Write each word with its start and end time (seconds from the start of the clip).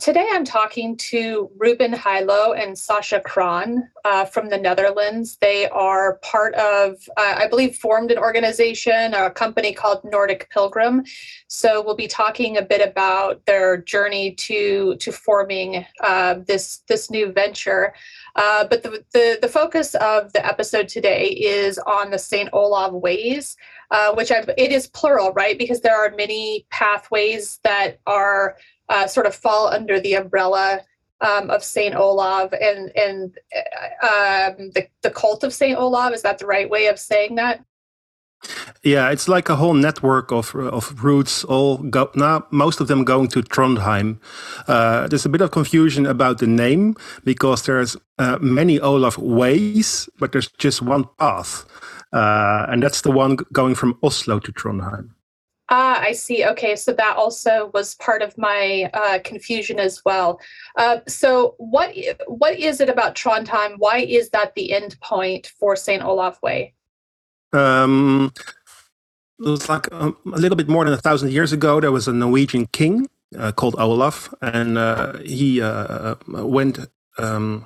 Today 0.00 0.26
I'm 0.32 0.46
talking 0.46 0.96
to 0.96 1.50
Ruben 1.58 1.92
Heilo 1.92 2.58
and 2.58 2.76
Sasha 2.76 3.20
Kron 3.20 3.86
uh, 4.06 4.24
from 4.24 4.48
the 4.48 4.56
Netherlands. 4.56 5.36
They 5.42 5.68
are 5.68 6.16
part 6.22 6.54
of, 6.54 6.96
uh, 7.18 7.34
I 7.36 7.48
believe, 7.48 7.76
formed 7.76 8.10
an 8.10 8.16
organization, 8.16 9.12
a 9.12 9.30
company 9.30 9.74
called 9.74 10.02
Nordic 10.02 10.48
Pilgrim. 10.48 11.04
So 11.48 11.82
we'll 11.84 11.96
be 11.96 12.08
talking 12.08 12.56
a 12.56 12.62
bit 12.62 12.80
about 12.80 13.44
their 13.44 13.76
journey 13.76 14.32
to 14.36 14.96
to 14.96 15.12
forming 15.12 15.84
uh, 16.02 16.36
this 16.46 16.78
this 16.88 17.10
new 17.10 17.30
venture. 17.30 17.92
Uh, 18.36 18.64
but 18.64 18.82
the, 18.82 19.04
the, 19.12 19.38
the 19.42 19.48
focus 19.48 19.94
of 19.96 20.32
the 20.32 20.44
episode 20.46 20.88
today 20.88 21.26
is 21.26 21.78
on 21.80 22.10
the 22.10 22.18
St. 22.18 22.48
Olav 22.52 22.94
ways, 22.94 23.56
uh, 23.90 24.14
which 24.14 24.30
I've, 24.30 24.48
it 24.56 24.70
is 24.70 24.86
plural, 24.86 25.32
right? 25.32 25.58
Because 25.58 25.80
there 25.80 25.96
are 25.96 26.14
many 26.16 26.64
pathways 26.70 27.58
that 27.64 27.98
are 28.06 28.56
uh, 28.90 29.06
sort 29.06 29.26
of 29.26 29.34
fall 29.34 29.68
under 29.68 29.98
the 29.98 30.14
umbrella 30.14 30.82
um, 31.22 31.50
of 31.50 31.62
Saint 31.64 31.94
Olav 31.94 32.52
and 32.52 32.90
and 32.96 33.38
um, 34.02 34.70
the 34.74 34.86
the 35.02 35.10
cult 35.10 35.44
of 35.44 35.54
Saint 35.54 35.78
Olav. 35.78 36.12
Is 36.12 36.22
that 36.22 36.38
the 36.38 36.46
right 36.46 36.68
way 36.68 36.86
of 36.88 36.98
saying 36.98 37.36
that? 37.36 37.64
Yeah, 38.82 39.10
it's 39.10 39.28
like 39.28 39.50
a 39.50 39.56
whole 39.56 39.74
network 39.74 40.32
of 40.32 40.54
of 40.54 41.04
routes, 41.04 41.44
all 41.44 41.76
go 41.78 42.10
now. 42.14 42.46
Most 42.50 42.80
of 42.80 42.88
them 42.88 43.04
going 43.04 43.28
to 43.28 43.42
Trondheim. 43.42 44.18
Uh, 44.66 45.06
there's 45.08 45.26
a 45.26 45.28
bit 45.28 45.42
of 45.42 45.50
confusion 45.50 46.06
about 46.06 46.38
the 46.38 46.46
name 46.46 46.94
because 47.24 47.62
there's 47.64 47.96
uh, 48.18 48.38
many 48.40 48.80
Olav 48.80 49.18
ways, 49.18 50.08
but 50.18 50.32
there's 50.32 50.48
just 50.58 50.80
one 50.80 51.04
path, 51.18 51.66
uh, 52.12 52.64
and 52.68 52.82
that's 52.82 53.02
the 53.02 53.12
one 53.12 53.36
going 53.52 53.74
from 53.74 53.98
Oslo 54.02 54.38
to 54.40 54.52
Trondheim. 54.52 55.10
Ah, 55.72 56.00
I 56.00 56.12
see. 56.12 56.44
Okay, 56.44 56.74
so 56.74 56.92
that 56.92 57.16
also 57.16 57.70
was 57.72 57.94
part 57.94 58.22
of 58.22 58.36
my 58.36 58.90
uh, 58.92 59.20
confusion 59.22 59.78
as 59.78 60.04
well. 60.04 60.40
Uh, 60.76 60.98
so, 61.06 61.54
what 61.58 61.94
what 62.26 62.58
is 62.58 62.80
it 62.80 62.88
about 62.88 63.14
Trondheim? 63.14 63.76
Why 63.78 63.98
is 63.98 64.30
that 64.30 64.54
the 64.56 64.72
end 64.72 64.96
point 65.00 65.52
for 65.58 65.76
Saint 65.76 66.02
Olaf 66.02 66.42
Way? 66.42 66.74
Um, 67.52 68.32
it 69.38 69.48
was 69.48 69.68
like 69.68 69.86
a, 69.88 70.02
um, 70.02 70.16
a, 70.34 70.38
little 70.38 70.56
bit 70.56 70.68
more 70.68 70.84
than 70.84 70.92
a 70.92 70.98
thousand 70.98 71.30
years 71.30 71.52
ago. 71.52 71.80
There 71.80 71.92
was 71.92 72.08
a 72.08 72.12
Norwegian 72.12 72.66
king 72.72 73.08
uh, 73.38 73.52
called 73.52 73.76
Olaf, 73.78 74.34
and 74.42 74.76
uh, 74.76 75.18
he 75.18 75.62
uh, 75.62 76.16
went. 76.26 76.80
Um, 77.16 77.64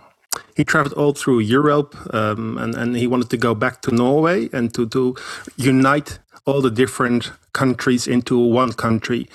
he 0.57 0.65
traveled 0.65 0.95
all 0.95 1.13
through 1.13 1.41
Europe, 1.41 1.97
um, 2.15 2.59
and 2.59 2.75
and 2.75 2.97
he 2.97 3.07
wanted 3.07 3.31
to 3.31 3.37
go 3.37 3.55
back 3.55 3.83
to 3.83 3.95
Norway 3.95 4.49
and 4.53 4.73
to 4.75 4.87
to 4.87 5.15
unite 5.57 6.19
all 6.47 6.61
the 6.61 6.71
different 6.71 7.33
countries 7.53 8.07
into 8.07 8.39
one 8.39 8.73
country. 8.73 9.29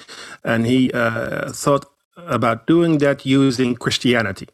And 0.44 0.66
he 0.66 0.92
uh, 0.92 1.52
thought 1.52 1.86
about 2.16 2.68
doing 2.68 3.00
that 3.00 3.26
using 3.26 3.76
Christianity. 3.76 4.48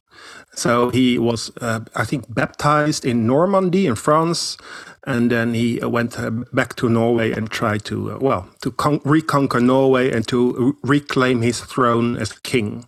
So 0.55 0.89
he 0.89 1.19
was, 1.19 1.52
uh, 1.59 1.81
I 1.95 2.05
think, 2.05 2.33
baptized 2.33 3.03
in 3.05 3.27
Normandy 3.27 3.85
in 3.85 3.95
France, 3.95 4.57
and 5.05 5.29
then 5.29 5.53
he 5.53 5.79
went 5.83 6.17
uh, 6.17 6.31
back 6.53 6.75
to 6.75 6.88
Norway 6.88 7.31
and 7.31 7.50
tried 7.50 7.83
to, 7.85 8.13
uh, 8.13 8.17
well, 8.19 8.47
to 8.61 8.72
con- 8.72 9.02
reconquer 9.03 9.59
Norway 9.59 10.11
and 10.11 10.25
to 10.29 10.77
reclaim 10.83 11.41
his 11.41 11.59
throne 11.59 12.16
as 12.16 12.31
king. 12.31 12.88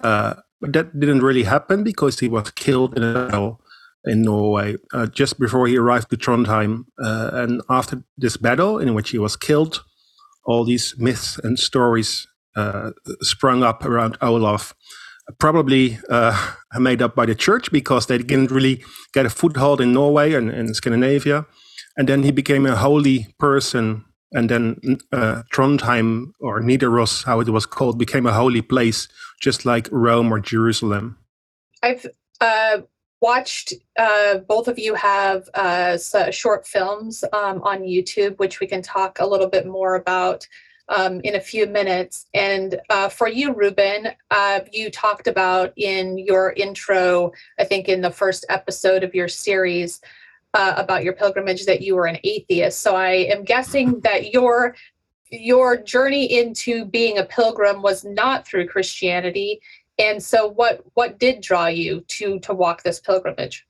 Uh, 0.00 0.34
but 0.62 0.72
that 0.72 0.98
didn't 0.98 1.22
really 1.22 1.42
happen 1.42 1.82
because 1.82 2.20
he 2.20 2.28
was 2.28 2.52
killed 2.52 2.96
in 2.96 3.02
a 3.02 3.12
battle 3.12 3.60
in 4.04 4.22
Norway 4.22 4.76
uh, 4.94 5.06
just 5.06 5.38
before 5.38 5.66
he 5.66 5.76
arrived 5.76 6.08
to 6.10 6.16
Trondheim. 6.16 6.84
Uh, 7.02 7.30
and 7.32 7.62
after 7.68 8.04
this 8.16 8.36
battle, 8.36 8.78
in 8.78 8.94
which 8.94 9.10
he 9.10 9.18
was 9.18 9.36
killed, 9.36 9.84
all 10.44 10.64
these 10.64 10.94
myths 10.98 11.36
and 11.38 11.58
stories 11.58 12.28
uh, 12.56 12.92
sprung 13.20 13.64
up 13.64 13.84
around 13.84 14.16
Olaf, 14.22 14.72
probably 15.40 15.98
uh, 16.08 16.54
made 16.78 17.02
up 17.02 17.16
by 17.16 17.26
the 17.26 17.34
church 17.34 17.72
because 17.72 18.06
they 18.06 18.18
didn't 18.18 18.52
really 18.52 18.84
get 19.12 19.26
a 19.26 19.30
foothold 19.30 19.80
in 19.80 19.92
Norway 19.92 20.32
and 20.32 20.48
in 20.48 20.72
Scandinavia. 20.74 21.44
And 21.96 22.08
then 22.08 22.22
he 22.22 22.30
became 22.30 22.66
a 22.66 22.76
holy 22.76 23.34
person. 23.38 24.04
And 24.32 24.48
then 24.48 24.98
uh, 25.12 25.42
Trondheim 25.52 26.32
or 26.40 26.60
Nidaros, 26.60 27.24
how 27.24 27.40
it 27.40 27.48
was 27.48 27.66
called, 27.66 27.98
became 27.98 28.26
a 28.26 28.32
holy 28.32 28.62
place, 28.62 29.08
just 29.40 29.66
like 29.66 29.88
Rome 29.92 30.32
or 30.32 30.40
Jerusalem. 30.40 31.18
I've 31.82 32.06
uh, 32.40 32.78
watched 33.20 33.72
uh, 33.98 34.38
both 34.38 34.68
of 34.68 34.78
you 34.78 34.94
have 34.94 35.48
uh, 35.54 35.98
short 36.30 36.66
films 36.66 37.24
um, 37.32 37.62
on 37.62 37.82
YouTube, 37.82 38.38
which 38.38 38.60
we 38.60 38.66
can 38.66 38.82
talk 38.82 39.20
a 39.20 39.26
little 39.26 39.48
bit 39.48 39.66
more 39.66 39.94
about 39.94 40.46
um, 40.88 41.20
in 41.24 41.34
a 41.36 41.40
few 41.40 41.66
minutes. 41.66 42.26
And 42.34 42.80
uh, 42.90 43.08
for 43.08 43.28
you, 43.28 43.54
Ruben, 43.54 44.08
uh, 44.30 44.60
you 44.72 44.90
talked 44.90 45.26
about 45.26 45.72
in 45.76 46.18
your 46.18 46.52
intro, 46.52 47.32
I 47.58 47.64
think 47.64 47.88
in 47.88 48.00
the 48.00 48.10
first 48.10 48.44
episode 48.48 49.04
of 49.04 49.14
your 49.14 49.28
series, 49.28 50.00
uh, 50.54 50.74
about 50.76 51.04
your 51.04 51.12
pilgrimage 51.12 51.64
that 51.66 51.82
you 51.82 51.94
were 51.94 52.06
an 52.06 52.18
atheist. 52.24 52.80
So 52.80 52.94
I 52.96 53.10
am 53.32 53.44
guessing 53.44 54.00
that 54.00 54.32
your 54.32 54.76
your 55.30 55.78
journey 55.78 56.26
into 56.26 56.84
being 56.84 57.16
a 57.16 57.24
pilgrim 57.24 57.80
was 57.80 58.04
not 58.04 58.46
through 58.46 58.68
Christianity 58.68 59.62
and 59.98 60.22
so, 60.22 60.48
what 60.48 60.84
what 60.94 61.18
did 61.18 61.40
draw 61.40 61.66
you 61.66 62.00
to 62.08 62.38
to 62.40 62.54
walk 62.54 62.82
this 62.82 63.00
pilgrimage? 63.00 63.66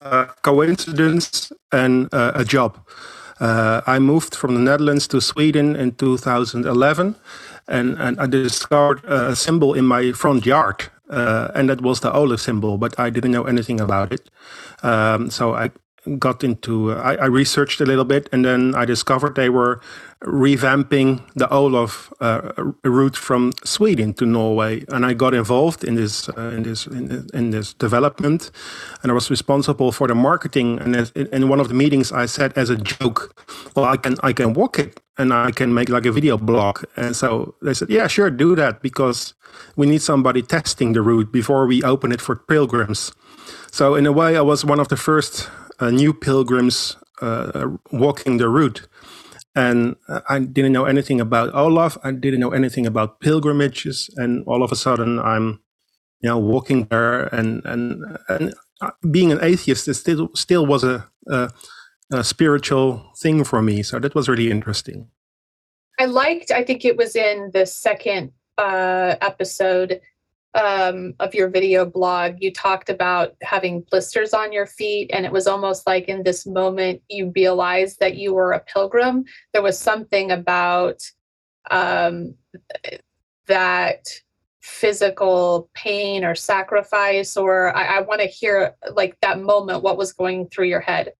Uh, 0.00 0.26
coincidence 0.42 1.52
and 1.72 2.12
uh, 2.12 2.32
a 2.34 2.44
job. 2.44 2.78
Uh, 3.40 3.80
I 3.86 3.98
moved 3.98 4.34
from 4.34 4.54
the 4.54 4.60
Netherlands 4.60 5.06
to 5.08 5.20
Sweden 5.20 5.76
in 5.76 5.92
2011, 5.92 7.16
and, 7.68 7.98
and 7.98 8.18
I 8.18 8.26
discovered 8.26 9.04
a 9.04 9.36
symbol 9.36 9.74
in 9.74 9.84
my 9.84 10.12
front 10.12 10.46
yard, 10.46 10.84
uh, 11.10 11.48
and 11.54 11.68
that 11.68 11.82
was 11.82 12.00
the 12.00 12.12
Olaf 12.12 12.40
symbol, 12.40 12.78
but 12.78 12.98
I 12.98 13.10
didn't 13.10 13.32
know 13.32 13.44
anything 13.44 13.80
about 13.80 14.12
it. 14.12 14.30
Um, 14.82 15.30
so 15.30 15.54
I 15.54 15.70
got 16.18 16.44
into, 16.44 16.92
I, 16.92 17.14
I, 17.14 17.26
researched 17.26 17.80
a 17.80 17.84
little 17.84 18.04
bit, 18.04 18.28
and 18.32 18.44
then 18.44 18.74
I 18.74 18.84
discovered 18.84 19.34
they 19.34 19.48
were 19.48 19.80
revamping 20.22 21.20
the 21.34 21.48
Olaf 21.52 22.12
uh, 22.20 22.52
route 22.84 23.16
from 23.16 23.52
Sweden 23.64 24.14
to 24.14 24.26
Norway, 24.26 24.84
and 24.88 25.04
I 25.04 25.14
got 25.14 25.34
involved 25.34 25.84
in 25.84 25.94
this 25.94 26.28
uh, 26.28 26.52
in 26.54 26.62
this 26.62 26.86
in, 26.86 27.26
in, 27.34 27.50
this 27.50 27.74
development, 27.74 28.50
and 29.02 29.12
I 29.12 29.14
was 29.14 29.30
responsible 29.30 29.92
for 29.92 30.08
the 30.08 30.14
marketing. 30.14 30.78
And 30.78 31.10
in 31.14 31.48
one 31.48 31.60
of 31.60 31.68
the 31.68 31.74
meetings, 31.74 32.12
I 32.12 32.26
said 32.26 32.52
as 32.56 32.70
a 32.70 32.76
joke, 32.76 33.34
"Well, 33.74 33.84
I 33.84 33.96
can 33.96 34.16
I 34.22 34.32
can 34.32 34.54
walk 34.54 34.78
it, 34.78 35.00
and 35.18 35.32
I 35.32 35.50
can 35.50 35.74
make 35.74 35.88
like 35.88 36.06
a 36.06 36.12
video 36.12 36.38
blog." 36.38 36.84
And 36.96 37.14
so 37.14 37.54
they 37.62 37.74
said, 37.74 37.90
"Yeah, 37.90 38.06
sure, 38.06 38.30
do 38.30 38.56
that 38.56 38.80
because 38.80 39.34
we 39.76 39.86
need 39.86 40.02
somebody 40.02 40.42
testing 40.42 40.94
the 40.94 41.02
route 41.02 41.30
before 41.30 41.66
we 41.66 41.82
open 41.82 42.12
it 42.12 42.20
for 42.20 42.36
pilgrims." 42.36 43.12
So 43.70 43.94
in 43.94 44.06
a 44.06 44.12
way, 44.12 44.36
I 44.36 44.40
was 44.40 44.64
one 44.64 44.80
of 44.80 44.88
the 44.88 44.96
first 44.96 45.50
new 45.80 46.12
pilgrims 46.12 46.96
uh, 47.20 47.68
walking 47.92 48.36
the 48.38 48.48
route 48.48 48.88
and 49.56 49.96
I 50.28 50.38
didn't 50.38 50.72
know 50.72 50.84
anything 50.84 51.18
about 51.18 51.52
Olaf. 51.54 51.96
I 52.04 52.12
didn't 52.12 52.40
know 52.40 52.50
anything 52.50 52.86
about 52.86 53.20
pilgrimages, 53.20 54.10
and 54.16 54.44
all 54.46 54.62
of 54.62 54.70
a 54.70 54.76
sudden, 54.76 55.18
I'm, 55.18 55.60
you 56.20 56.28
know, 56.28 56.38
walking 56.38 56.84
there, 56.84 57.22
and 57.34 57.64
and 57.64 58.04
and 58.28 58.54
uh, 58.82 58.90
being 59.10 59.32
an 59.32 59.42
atheist, 59.42 59.88
it 59.88 59.94
still 59.94 60.28
still 60.34 60.66
was 60.66 60.84
a, 60.84 61.08
a, 61.26 61.50
a 62.12 62.22
spiritual 62.22 63.10
thing 63.18 63.44
for 63.44 63.62
me. 63.62 63.82
So 63.82 63.98
that 63.98 64.14
was 64.14 64.28
really 64.28 64.50
interesting. 64.50 65.08
I 65.98 66.04
liked. 66.04 66.50
I 66.50 66.62
think 66.62 66.84
it 66.84 66.98
was 66.98 67.16
in 67.16 67.50
the 67.54 67.64
second 67.64 68.32
uh, 68.58 69.16
episode 69.22 70.02
um, 70.56 71.14
of 71.20 71.34
your 71.34 71.50
video 71.50 71.84
blog, 71.84 72.36
you 72.40 72.50
talked 72.50 72.88
about 72.88 73.34
having 73.42 73.82
blisters 73.90 74.32
on 74.32 74.52
your 74.52 74.66
feet, 74.66 75.10
and 75.12 75.26
it 75.26 75.30
was 75.30 75.46
almost 75.46 75.86
like 75.86 76.08
in 76.08 76.22
this 76.22 76.46
moment 76.46 77.02
you 77.08 77.30
realized 77.36 78.00
that 78.00 78.16
you 78.16 78.34
were 78.34 78.52
a 78.52 78.60
pilgrim. 78.60 79.24
There 79.52 79.62
was 79.62 79.78
something 79.78 80.30
about 80.30 81.02
um, 81.70 82.34
that 83.46 84.08
physical 84.60 85.68
pain 85.74 86.24
or 86.24 86.34
sacrifice, 86.34 87.36
or 87.36 87.76
I, 87.76 87.98
I 87.98 88.00
want 88.00 88.22
to 88.22 88.26
hear 88.26 88.74
like 88.94 89.16
that 89.20 89.40
moment. 89.40 89.82
What 89.82 89.98
was 89.98 90.14
going 90.14 90.48
through 90.48 90.66
your 90.68 90.80
head? 90.80 91.12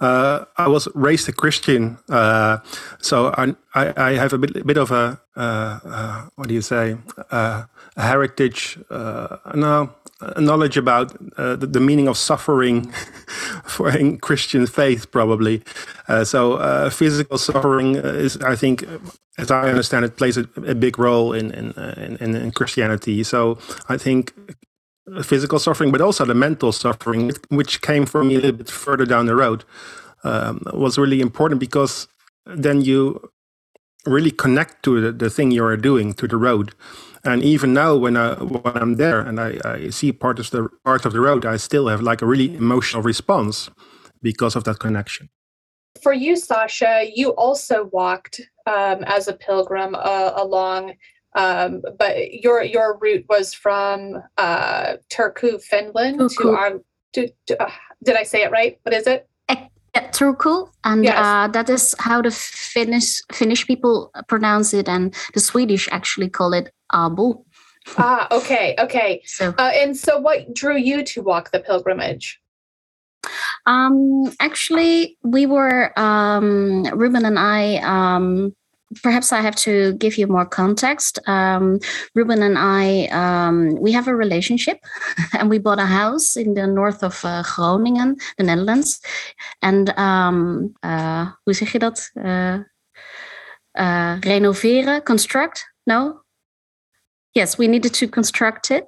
Uh, 0.00 0.46
I 0.56 0.66
was 0.66 0.88
raised 0.94 1.28
a 1.28 1.32
Christian, 1.32 1.98
uh, 2.08 2.58
so 3.00 3.34
I, 3.36 3.54
I, 3.74 4.12
have 4.12 4.32
a 4.32 4.38
bit, 4.38 4.66
bit 4.66 4.78
of 4.78 4.90
a 4.90 5.20
uh, 5.36 5.78
uh 5.84 6.28
what 6.36 6.48
do 6.48 6.54
you 6.54 6.62
say 6.62 6.96
uh, 7.30 7.64
a 7.96 8.02
heritage, 8.02 8.78
uh, 8.88 9.36
no, 9.54 9.92
a 10.20 10.40
knowledge 10.40 10.78
about 10.78 11.12
the, 11.36 11.68
the, 11.70 11.80
meaning 11.80 12.08
of 12.08 12.16
suffering 12.16 12.90
for 13.64 13.94
in 13.94 14.16
Christian 14.16 14.66
faith, 14.66 15.10
probably. 15.10 15.62
so 16.24 16.88
physical 16.90 17.36
suffering 17.36 17.96
is, 17.96 18.38
I 18.38 18.56
think, 18.56 18.86
as 19.36 19.50
I 19.50 19.68
understand 19.68 20.06
it, 20.06 20.16
plays 20.16 20.38
a, 20.38 20.48
a 20.66 20.74
big 20.74 20.98
role 20.98 21.34
in 21.34 21.50
in, 21.50 21.72
in 22.20 22.36
in 22.36 22.50
Christianity. 22.52 23.22
So 23.22 23.58
I 23.90 23.98
think 23.98 24.32
physical 25.22 25.58
suffering, 25.58 25.90
but 25.90 26.00
also 26.00 26.24
the 26.24 26.34
mental 26.34 26.72
suffering, 26.72 27.32
which 27.48 27.80
came 27.80 28.06
for 28.06 28.24
me 28.24 28.36
a 28.36 28.40
little 28.40 28.56
bit 28.56 28.70
further 28.70 29.04
down 29.04 29.26
the 29.26 29.34
road, 29.34 29.64
um, 30.24 30.62
was 30.72 30.98
really 30.98 31.20
important 31.20 31.60
because 31.60 32.08
then 32.46 32.80
you 32.80 33.30
really 34.06 34.30
connect 34.30 34.82
to 34.84 35.00
the, 35.00 35.12
the 35.12 35.30
thing 35.30 35.50
you 35.50 35.64
are 35.64 35.76
doing, 35.76 36.12
to 36.14 36.26
the 36.26 36.36
road. 36.36 36.72
And 37.22 37.42
even 37.42 37.74
now, 37.74 37.96
when 37.96 38.16
I 38.16 38.32
when 38.42 38.76
I'm 38.76 38.94
there 38.94 39.20
and 39.20 39.38
I, 39.38 39.58
I 39.62 39.90
see 39.90 40.10
part 40.10 40.38
of 40.38 40.50
the 40.50 40.68
part 40.84 41.04
of 41.04 41.12
the 41.12 41.20
road, 41.20 41.44
I 41.44 41.58
still 41.58 41.88
have 41.88 42.00
like 42.00 42.22
a 42.22 42.26
really 42.26 42.54
emotional 42.56 43.02
response 43.02 43.68
because 44.22 44.56
of 44.56 44.64
that 44.64 44.78
connection. 44.78 45.28
For 46.02 46.14
you, 46.14 46.36
Sasha, 46.36 47.10
you 47.14 47.30
also 47.30 47.90
walked 47.92 48.40
um, 48.66 49.04
as 49.04 49.28
a 49.28 49.34
pilgrim 49.34 49.94
uh, 49.94 50.32
along, 50.34 50.94
um, 51.34 51.82
but 51.98 52.32
your 52.42 52.62
your 52.62 52.98
route 53.00 53.24
was 53.28 53.54
from 53.54 54.22
uh, 54.38 54.96
Turku, 55.10 55.60
Finland, 55.62 56.20
Turku. 56.20 56.42
to 56.42 56.50
our. 56.50 56.72
To, 57.14 57.28
to, 57.46 57.60
uh, 57.62 57.70
did 58.04 58.14
I 58.16 58.22
say 58.22 58.42
it 58.44 58.52
right? 58.52 58.78
What 58.84 58.94
is 58.94 59.06
it? 59.06 59.26
Yeah, 59.50 60.08
Turku, 60.12 60.68
and 60.84 61.04
Yes. 61.04 61.18
uh, 61.18 61.48
that 61.48 61.68
is 61.68 61.94
how 61.98 62.22
the 62.22 62.30
Finnish 62.30 63.20
Finnish 63.32 63.66
people 63.66 64.12
pronounce 64.28 64.72
it, 64.72 64.88
and 64.88 65.12
the 65.34 65.40
Swedish 65.40 65.88
actually 65.90 66.28
call 66.30 66.52
it 66.54 66.70
Åbo. 66.92 67.44
ah, 67.98 68.28
okay, 68.30 68.76
okay. 68.78 69.20
So, 69.26 69.52
Uh, 69.58 69.72
and 69.74 69.96
so, 69.96 70.18
what 70.18 70.54
drew 70.54 70.76
you 70.76 71.02
to 71.02 71.22
walk 71.22 71.50
the 71.50 71.58
pilgrimage? 71.58 72.38
um, 73.66 74.32
actually, 74.40 75.18
we 75.24 75.46
were 75.46 75.92
um, 75.98 76.84
Ruben 76.94 77.24
and 77.24 77.38
I. 77.38 77.78
Um, 77.82 78.54
perhaps 79.02 79.32
I 79.32 79.40
have 79.40 79.56
to 79.56 79.92
give 79.94 80.18
you 80.18 80.26
more 80.26 80.46
context. 80.46 81.18
Um, 81.26 81.78
Ruben 82.14 82.42
and 82.42 82.58
I, 82.58 83.06
um, 83.12 83.76
we 83.80 83.92
have 83.92 84.08
a 84.08 84.14
relationship, 84.14 84.78
and 85.38 85.48
we 85.48 85.58
bought 85.58 85.78
a 85.78 85.86
house 85.86 86.36
in 86.36 86.54
the 86.54 86.66
north 86.66 87.02
of 87.02 87.24
uh, 87.24 87.42
Groningen, 87.42 88.16
the 88.36 88.44
Netherlands. 88.44 89.00
And 89.62 89.90
um, 89.98 90.74
uh, 90.82 91.30
hoe 91.44 91.54
zeg 91.54 91.72
je 91.72 91.78
dat? 91.78 92.10
Uh, 92.14 92.58
uh, 93.72 94.16
renoveren, 94.20 95.02
construct? 95.02 95.74
No. 95.84 96.22
Yes, 97.32 97.56
we 97.56 97.68
needed 97.68 97.94
to 97.94 98.08
construct 98.08 98.70
it, 98.70 98.86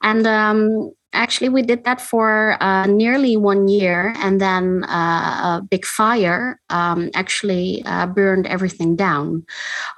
and 0.00 0.26
um, 0.26 0.92
actually 1.16 1.48
we 1.48 1.62
did 1.62 1.84
that 1.84 2.00
for 2.00 2.56
uh, 2.62 2.86
nearly 2.86 3.36
one 3.36 3.68
year, 3.68 4.14
and 4.18 4.40
then 4.40 4.84
uh, 4.84 5.58
a 5.58 5.62
big 5.68 5.84
fire 5.84 6.60
um, 6.70 7.10
actually 7.14 7.82
uh, 7.86 8.06
burned 8.06 8.46
everything 8.46 8.94
down, 8.94 9.44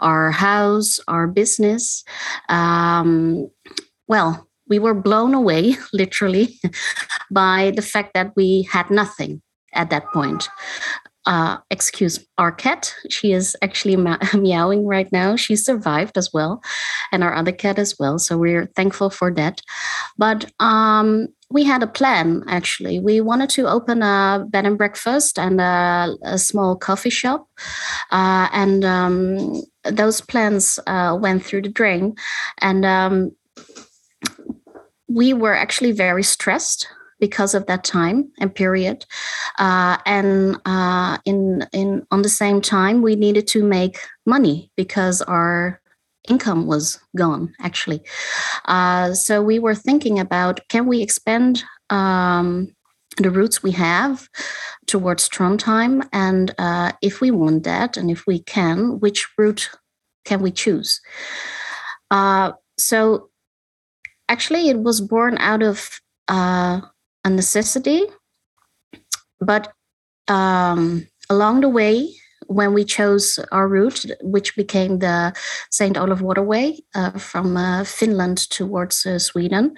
our 0.01 0.31
house, 0.31 1.01
our 1.09 1.27
business. 1.27 2.05
Um, 2.49 3.51
well, 4.07 4.49
we 4.69 4.79
were 4.79 4.95
blown 4.95 5.35
away, 5.35 5.77
literally, 5.93 6.61
by 7.31 7.73
the 7.75 7.83
fact 7.83 8.15
that 8.15 8.33
we 8.37 8.69
had 8.71 8.91
nothing 8.91 9.43
at 9.75 9.91
that 9.91 10.07
point. 10.13 10.49
Uh, 11.29 11.59
excuse 11.71 12.27
our 12.39 12.51
cat. 12.51 12.95
She 13.11 13.33
is 13.33 13.55
actually 13.61 13.97
meowing 14.35 14.87
right 14.87 15.13
now. 15.13 15.37
She 15.37 15.57
survived 15.57 16.17
as 16.17 16.33
well, 16.33 16.63
and 17.13 17.23
our 17.23 17.35
other 17.35 17.53
cat 17.53 17.79
as 17.79 17.99
well. 17.99 18.19
So 18.19 18.39
we're 18.39 18.65
thankful 18.75 19.11
for 19.11 19.31
that. 19.35 19.61
But 20.17 20.51
um, 20.59 21.29
we 21.51 21.65
had 21.65 21.83
a 21.83 21.87
plan 21.87 22.45
actually. 22.49 22.99
We 22.99 23.21
wanted 23.21 23.51
to 23.51 23.69
open 23.69 24.03
a 24.03 24.47
bed 24.49 24.65
and 24.65 24.79
breakfast 24.79 25.39
and 25.39 25.61
a, 25.61 26.17
a 26.23 26.39
small 26.39 26.77
coffee 26.77 27.11
shop, 27.11 27.47
uh, 28.11 28.49
and 28.51 28.83
um, 28.87 29.63
those 29.85 30.23
plans 30.23 30.79
uh, 30.87 31.15
went 31.21 31.45
through 31.45 31.63
the 31.63 31.69
drain. 31.69 32.17
And 32.63 32.87
um, 32.87 33.33
we 35.09 35.35
were 35.35 35.55
actually 35.55 35.93
very 35.93 36.23
stressed 36.23 36.89
because 37.21 37.55
of 37.55 37.67
that 37.67 37.85
time 37.85 38.31
and 38.39 38.55
period. 38.55 39.05
Uh, 39.59 39.99
and 40.07 40.57
uh, 40.65 41.19
in 41.25 41.67
in 41.73 42.07
on 42.11 42.23
the 42.23 42.29
same 42.29 42.61
time 42.61 43.03
we 43.03 43.17
needed 43.17 43.47
to 43.49 43.63
make 43.63 43.99
money 44.27 44.71
because 44.77 45.23
our 45.23 45.81
income 46.29 46.67
was 46.67 46.99
gone 47.17 47.53
actually. 47.61 48.03
Uh, 48.67 49.13
so 49.15 49.43
we 49.43 49.59
were 49.59 49.75
thinking 49.75 50.19
about 50.19 50.61
can 50.69 50.87
we 50.87 51.03
expand 51.03 51.65
um, 51.91 52.75
the 53.17 53.31
routes 53.31 53.63
we 53.63 53.73
have 53.73 54.29
towards 54.87 55.29
Trondheim 55.29 56.07
and 56.13 56.55
uh, 56.59 56.93
if 57.03 57.21
we 57.21 57.31
want 57.31 57.65
that 57.65 57.97
and 57.97 58.11
if 58.11 58.27
we 58.27 58.41
can 58.41 59.01
which 59.01 59.27
route 59.37 59.71
can 60.25 60.41
we 60.41 60.51
choose? 60.51 61.01
Uh, 62.11 62.53
so 62.79 63.31
actually 64.29 64.69
it 64.69 64.79
was 64.79 65.01
born 65.01 65.37
out 65.39 65.63
of 65.63 66.01
uh, 66.29 66.81
a 67.25 67.31
necessity. 67.31 68.03
But 69.41 69.73
um, 70.29 71.07
along 71.31 71.61
the 71.61 71.69
way, 71.69 72.09
when 72.47 72.73
we 72.73 72.85
chose 72.85 73.39
our 73.53 73.69
route, 73.69 74.07
which 74.23 74.57
became 74.57 74.99
the 74.99 75.35
St. 75.71 75.99
Olaf 75.99 76.23
Waterway 76.23 76.79
uh, 76.95 77.13
from 77.19 77.57
uh, 77.57 77.85
Finland 77.85 78.49
towards 78.51 79.05
uh, 79.05 79.19
Sweden, 79.19 79.75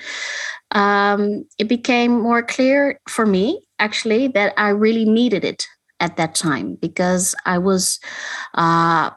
um, 0.71 1.45
it 1.59 1.69
became 1.69 2.21
more 2.21 2.43
clear 2.43 3.01
for 3.09 3.27
me, 3.27 3.67
actually, 3.81 4.29
that 4.29 4.55
I 4.57 4.69
really 4.69 5.05
needed 5.05 5.45
it 5.45 5.67
at 5.99 6.17
that 6.17 6.35
time 6.35 6.77
because 6.81 7.35
I 7.45 7.59
was 7.59 7.99
uh, 8.55 9.11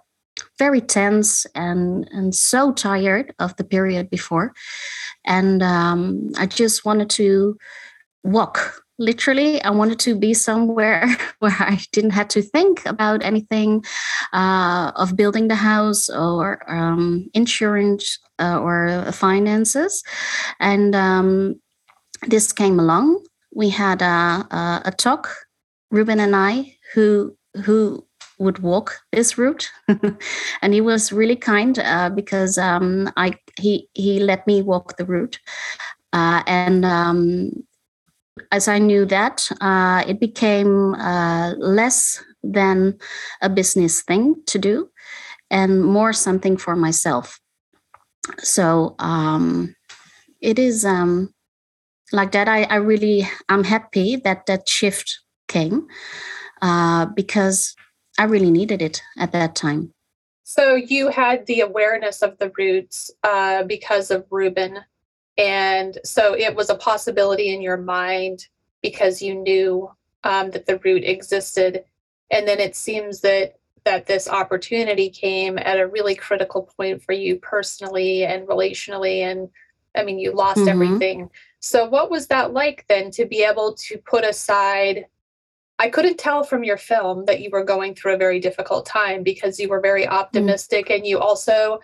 very 0.58 0.82
tense 0.82 1.46
and, 1.54 2.10
and 2.12 2.34
so 2.34 2.72
tired 2.72 3.34
of 3.38 3.56
the 3.58 3.64
period 3.64 4.10
before. 4.10 4.54
And 5.26 5.62
um, 5.62 6.32
I 6.38 6.48
just 6.48 6.86
wanted 6.86 7.10
to 7.12 7.56
walk 8.24 8.84
literally. 9.00 9.62
I 9.64 9.72
wanted 9.72 10.00
to 10.00 10.16
be 10.16 10.34
somewhere 10.34 11.08
where 11.40 11.56
i 11.60 11.80
didn't 11.92 12.12
have 12.12 12.28
to 12.30 12.42
think 12.42 12.86
about 12.86 13.24
anything 13.24 13.84
uh, 14.34 14.92
of 14.96 15.16
building 15.16 15.48
the 15.48 15.56
house 15.56 16.10
or 16.10 16.64
um, 16.72 17.30
insurance 17.34 18.20
uh, 18.40 18.60
or 18.60 19.12
finances. 19.12 20.04
And 20.60 20.96
um, 20.96 21.60
this 22.28 22.54
came 22.54 22.80
along. 22.80 23.26
We 23.54 23.70
had 23.70 24.02
a, 24.02 24.48
a, 24.52 24.82
a 24.86 24.92
talk 24.92 25.30
ruben 25.92 26.20
and 26.20 26.36
i 26.36 26.76
who 26.94 27.38
who 27.66 28.06
would 28.40 28.60
walk 28.60 29.00
this 29.12 29.38
route. 29.38 29.70
And 30.62 30.74
he 30.74 30.82
was 30.82 31.14
really 31.14 31.36
kind 31.36 31.78
uh, 31.78 32.10
because 32.10 32.58
um, 32.58 33.12
i 33.16 33.34
he 33.60 33.88
he 33.94 34.20
let 34.20 34.46
me 34.48 34.62
walk 34.62 34.98
the 34.98 35.06
route. 35.06 35.40
Uh, 36.14 36.44
and 36.46 36.86
um, 36.86 37.64
as 38.52 38.68
I 38.68 38.80
knew 38.80 39.06
that, 39.06 39.50
uh, 39.62 40.04
it 40.08 40.20
became 40.20 40.96
uh, 40.96 41.54
less 41.58 42.24
than 42.44 42.98
a 43.42 43.50
business 43.50 44.02
thing 44.02 44.36
to 44.48 44.60
do 44.60 44.90
and 45.50 45.84
more 45.84 46.14
something 46.14 46.58
for 46.58 46.76
myself. 46.76 47.40
So 48.40 48.96
um, 49.00 49.76
it 50.42 50.58
is 50.58 50.86
um, 50.86 51.34
like 52.12 52.32
that. 52.32 52.48
I, 52.48 52.64
I 52.64 52.76
really, 52.76 53.28
I'm 53.50 53.64
happy 53.64 54.16
that 54.18 54.46
that 54.48 54.68
shift 54.68 55.20
came 55.48 55.88
uh, 56.62 57.06
because 57.08 57.76
I 58.18 58.24
really 58.26 58.52
needed 58.52 58.82
it 58.82 59.02
at 59.18 59.32
that 59.32 59.56
time. 59.56 59.94
So 60.44 60.76
you 60.76 61.10
had 61.10 61.46
the 61.46 61.62
awareness 61.62 62.22
of 62.22 62.38
the 62.38 62.52
routes 62.58 63.10
uh, 63.24 63.64
because 63.64 64.12
of 64.12 64.26
Ruben, 64.30 64.80
and 65.38 65.98
so 66.04 66.36
it 66.36 66.56
was 66.56 66.70
a 66.70 66.76
possibility 66.76 67.54
in 67.54 67.62
your 67.62 67.78
mind 67.78 68.48
because 68.82 69.22
you 69.22 69.36
knew 69.36 69.90
um, 70.24 70.52
that 70.52 70.66
the 70.66 70.78
route 70.80 71.04
existed, 71.04 71.84
and 72.32 72.48
then 72.48 72.60
it 72.60 72.76
seems 72.76 73.22
that 73.22 73.58
that 73.86 74.06
this 74.06 74.30
opportunity 74.30 75.10
came 75.10 75.58
at 75.58 75.78
a 75.80 75.88
really 75.88 76.16
critical 76.16 76.64
point 76.78 77.04
for 77.04 77.12
you 77.12 77.38
personally 77.38 78.24
and 78.24 78.48
relationally, 78.48 79.22
and 79.22 79.50
I 79.96 80.04
mean 80.04 80.20
you 80.20 80.32
lost 80.32 80.62
Mhm. 80.62 80.70
everything. 80.70 81.30
So 81.60 81.86
what 81.90 82.10
was 82.10 82.28
that 82.28 82.54
like 82.54 82.86
then 82.88 83.12
to 83.12 83.26
be 83.26 83.44
able 83.44 83.74
to 83.74 83.98
put 83.98 84.24
aside? 84.24 85.06
I 85.80 85.90
couldn't 85.90 86.18
tell 86.18 86.44
from 86.44 86.64
your 86.64 86.78
film 86.78 87.26
that 87.26 87.42
you 87.42 87.50
were 87.52 87.64
going 87.64 87.96
through 87.96 88.14
a 88.14 88.18
very 88.18 88.40
difficult 88.40 88.86
time 88.86 89.24
because 89.24 89.60
you 89.60 89.68
were 89.68 89.82
very 89.82 90.08
optimistic 90.08 90.90
and 90.90 91.06
you 91.06 91.20
also 91.20 91.80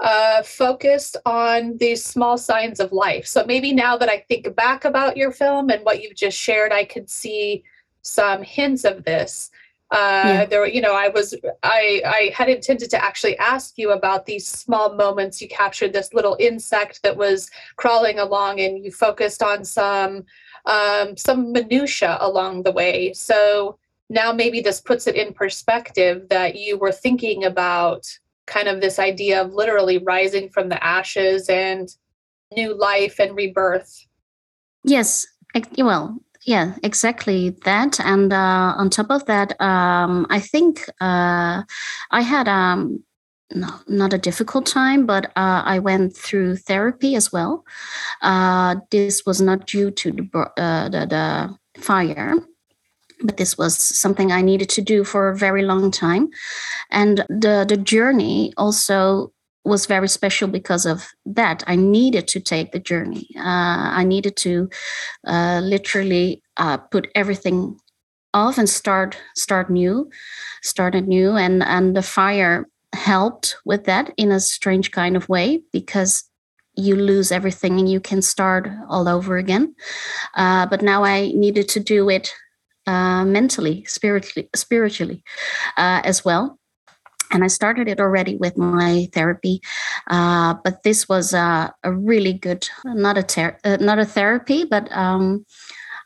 uh, 0.00 0.42
focused 0.42 1.16
on 1.24 1.76
these 1.78 2.04
small 2.04 2.36
signs 2.36 2.80
of 2.80 2.92
life. 2.92 3.26
So 3.26 3.44
maybe 3.46 3.72
now 3.72 3.96
that 3.96 4.08
I 4.08 4.18
think 4.28 4.54
back 4.56 4.84
about 4.84 5.16
your 5.16 5.32
film 5.32 5.70
and 5.70 5.84
what 5.84 6.02
you've 6.02 6.16
just 6.16 6.36
shared, 6.38 6.72
I 6.72 6.84
could 6.84 7.08
see 7.08 7.64
some 8.02 8.42
hints 8.42 8.84
of 8.84 9.04
this. 9.04 9.50
Uh, 9.90 10.22
Yeah. 10.24 10.44
There, 10.46 10.60
were- 10.60 10.66
you 10.66 10.80
know, 10.80 10.94
I 10.94 11.08
was, 11.08 11.34
I, 11.62 12.02
I 12.04 12.32
had 12.34 12.48
intended 12.48 12.90
to 12.90 13.04
actually 13.04 13.38
ask 13.38 13.78
you 13.78 13.92
about 13.92 14.26
these 14.26 14.46
small 14.46 14.94
moments. 14.94 15.40
You 15.40 15.48
captured 15.48 15.92
this 15.92 16.12
little 16.12 16.36
insect 16.40 17.02
that 17.02 17.16
was 17.16 17.48
crawling 17.76 18.18
along, 18.18 18.60
and 18.60 18.84
you 18.84 18.90
focused 18.90 19.42
on 19.42 19.64
some 19.64 20.24
um, 20.66 21.14
some 21.16 21.52
minutia 21.52 22.16
along 22.20 22.62
the 22.62 22.72
way. 22.72 23.12
So 23.12 23.78
now 24.08 24.32
maybe 24.32 24.60
this 24.62 24.80
puts 24.80 25.06
it 25.06 25.14
in 25.14 25.34
perspective 25.34 26.26
that 26.30 26.56
you 26.56 26.78
were 26.78 26.92
thinking 26.92 27.44
about 27.44 28.06
kind 28.46 28.68
of 28.68 28.80
this 28.80 28.98
idea 28.98 29.42
of 29.42 29.54
literally 29.54 29.98
rising 29.98 30.48
from 30.50 30.68
the 30.68 30.82
ashes 30.84 31.48
and 31.48 31.88
new 32.54 32.74
life 32.74 33.18
and 33.18 33.36
rebirth. 33.36 34.06
Yes, 34.84 35.26
well, 35.78 36.18
yeah, 36.46 36.74
exactly 36.82 37.50
that. 37.64 37.98
And 38.00 38.32
uh, 38.32 38.74
on 38.76 38.90
top 38.90 39.10
of 39.10 39.24
that, 39.26 39.58
um, 39.60 40.26
I 40.30 40.40
think 40.40 40.84
uh, 41.00 41.62
I 42.10 42.20
had 42.20 42.48
um, 42.48 43.02
no, 43.54 43.68
not 43.88 44.12
a 44.12 44.18
difficult 44.18 44.66
time, 44.66 45.06
but 45.06 45.26
uh, 45.36 45.62
I 45.64 45.78
went 45.78 46.16
through 46.16 46.56
therapy 46.56 47.14
as 47.14 47.32
well. 47.32 47.64
Uh, 48.22 48.76
this 48.90 49.24
was 49.24 49.40
not 49.40 49.66
due 49.66 49.90
to 49.90 50.12
the, 50.12 50.38
uh, 50.56 50.88
the, 50.88 51.06
the 51.06 51.80
fire, 51.80 52.34
but 53.22 53.36
this 53.36 53.56
was 53.56 53.76
something 53.76 54.32
I 54.32 54.42
needed 54.42 54.68
to 54.70 54.82
do 54.82 55.04
for 55.04 55.28
a 55.28 55.36
very 55.36 55.62
long 55.62 55.90
time, 55.90 56.30
and 56.90 57.18
the 57.28 57.64
the 57.68 57.76
journey 57.76 58.52
also 58.56 59.32
was 59.64 59.86
very 59.86 60.08
special 60.08 60.46
because 60.48 60.84
of 60.84 61.08
that. 61.24 61.64
I 61.66 61.76
needed 61.76 62.28
to 62.28 62.40
take 62.40 62.72
the 62.72 62.78
journey. 62.78 63.28
Uh, 63.36 63.96
I 64.00 64.04
needed 64.04 64.36
to 64.36 64.68
uh, 65.26 65.60
literally 65.64 66.42
uh, 66.58 66.76
put 66.76 67.08
everything 67.14 67.78
off 68.34 68.58
and 68.58 68.68
start 68.68 69.16
start 69.34 69.70
new, 69.70 70.10
start 70.62 70.94
anew, 70.94 71.36
and 71.36 71.62
and 71.62 71.96
the 71.96 72.02
fire 72.02 72.68
helped 72.92 73.56
with 73.64 73.84
that 73.84 74.12
in 74.16 74.30
a 74.30 74.40
strange 74.40 74.90
kind 74.90 75.16
of 75.16 75.28
way 75.28 75.62
because 75.72 76.24
you 76.76 76.96
lose 76.96 77.30
everything 77.30 77.78
and 77.78 77.88
you 77.88 78.00
can 78.00 78.20
start 78.20 78.68
all 78.88 79.08
over 79.08 79.36
again. 79.36 79.74
Uh, 80.34 80.66
but 80.66 80.82
now 80.82 81.04
I 81.04 81.32
needed 81.32 81.68
to 81.70 81.80
do 81.80 82.08
it 82.08 82.32
uh, 82.86 83.24
mentally, 83.24 83.84
spiritually, 83.86 84.48
spiritually 84.54 85.22
uh, 85.76 86.00
as 86.04 86.24
well. 86.24 86.58
And 87.30 87.42
I 87.42 87.48
started 87.48 87.88
it 87.88 88.00
already 88.00 88.36
with 88.36 88.56
my 88.56 89.08
therapy, 89.12 89.60
uh, 90.08 90.54
but 90.62 90.82
this 90.84 91.08
was 91.08 91.32
a 91.32 91.74
really 91.84 92.32
good, 92.32 92.68
not 92.84 93.18
a 93.18 93.22
ter- 93.22 93.58
uh, 93.64 93.78
not 93.80 93.98
a 93.98 94.04
therapy, 94.04 94.64
but 94.64 94.90
um, 94.92 95.44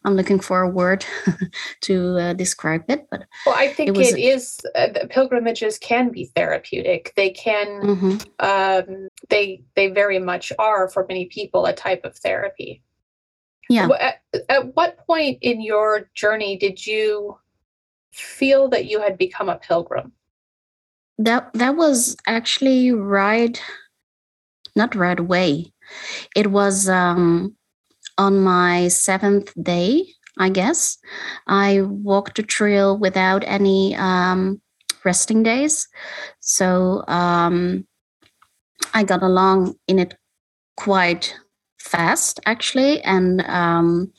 I'm 0.05 0.15
looking 0.15 0.41
for 0.41 0.63
a 0.63 0.69
word 0.69 1.05
to 1.83 2.19
uh, 2.19 2.33
describe 2.33 2.85
it. 2.89 3.07
But 3.11 3.25
well, 3.45 3.55
I 3.59 3.69
think 3.69 3.91
it, 3.91 3.99
it 3.99 4.19
is. 4.19 4.59
Uh, 4.75 4.89
pilgrimages 5.11 5.79
can 5.79 6.11
be 6.11 6.27
therapeutic. 6.35 7.13
They 7.17 7.31
can. 7.31 7.67
Mm-hmm. 7.83 8.17
Um, 8.39 9.09
they 9.29 9.63
they 9.75 9.89
very 9.89 10.19
much 10.19 10.53
are 10.59 10.89
for 10.89 11.05
many 11.09 11.27
people 11.27 11.67
a 11.67 11.75
type 11.75 12.05
of 12.05 12.17
therapy. 12.17 12.83
Yeah. 13.69 13.89
At, 14.01 14.23
at 14.49 14.75
what 14.77 14.99
point 15.07 15.39
in 15.43 15.61
your 15.61 16.09
journey 16.15 16.57
did 16.57 16.87
you 16.87 17.39
feel 18.13 18.69
that 18.69 18.87
you 18.87 19.01
had 19.01 19.19
become 19.19 19.49
a 19.49 19.57
pilgrim? 19.57 20.13
That 21.19 21.53
that 21.55 21.77
was 21.77 22.17
actually 22.27 22.93
right, 22.93 23.61
not 24.77 24.95
right 24.95 25.19
away. 25.19 25.73
It 26.37 26.49
was 26.49 26.89
um, 26.89 27.57
on 28.19 28.41
my 28.41 28.89
seventh 28.89 29.53
day, 29.63 30.07
I 30.39 30.49
guess, 30.49 30.99
I 31.47 31.83
walked 31.83 32.37
the 32.37 32.43
trail 32.43 32.97
without 32.97 33.43
any 33.47 33.97
um, 33.97 34.61
resting 35.05 35.43
days. 35.43 35.89
So 36.41 37.05
um, 37.09 37.87
I 38.95 39.03
got 39.05 39.23
along 39.23 39.75
in 39.87 39.99
it 39.99 40.15
quite 40.77 41.35
fast, 41.89 42.41
actually. 42.47 43.01
And 43.03 43.41
um, 43.47 44.13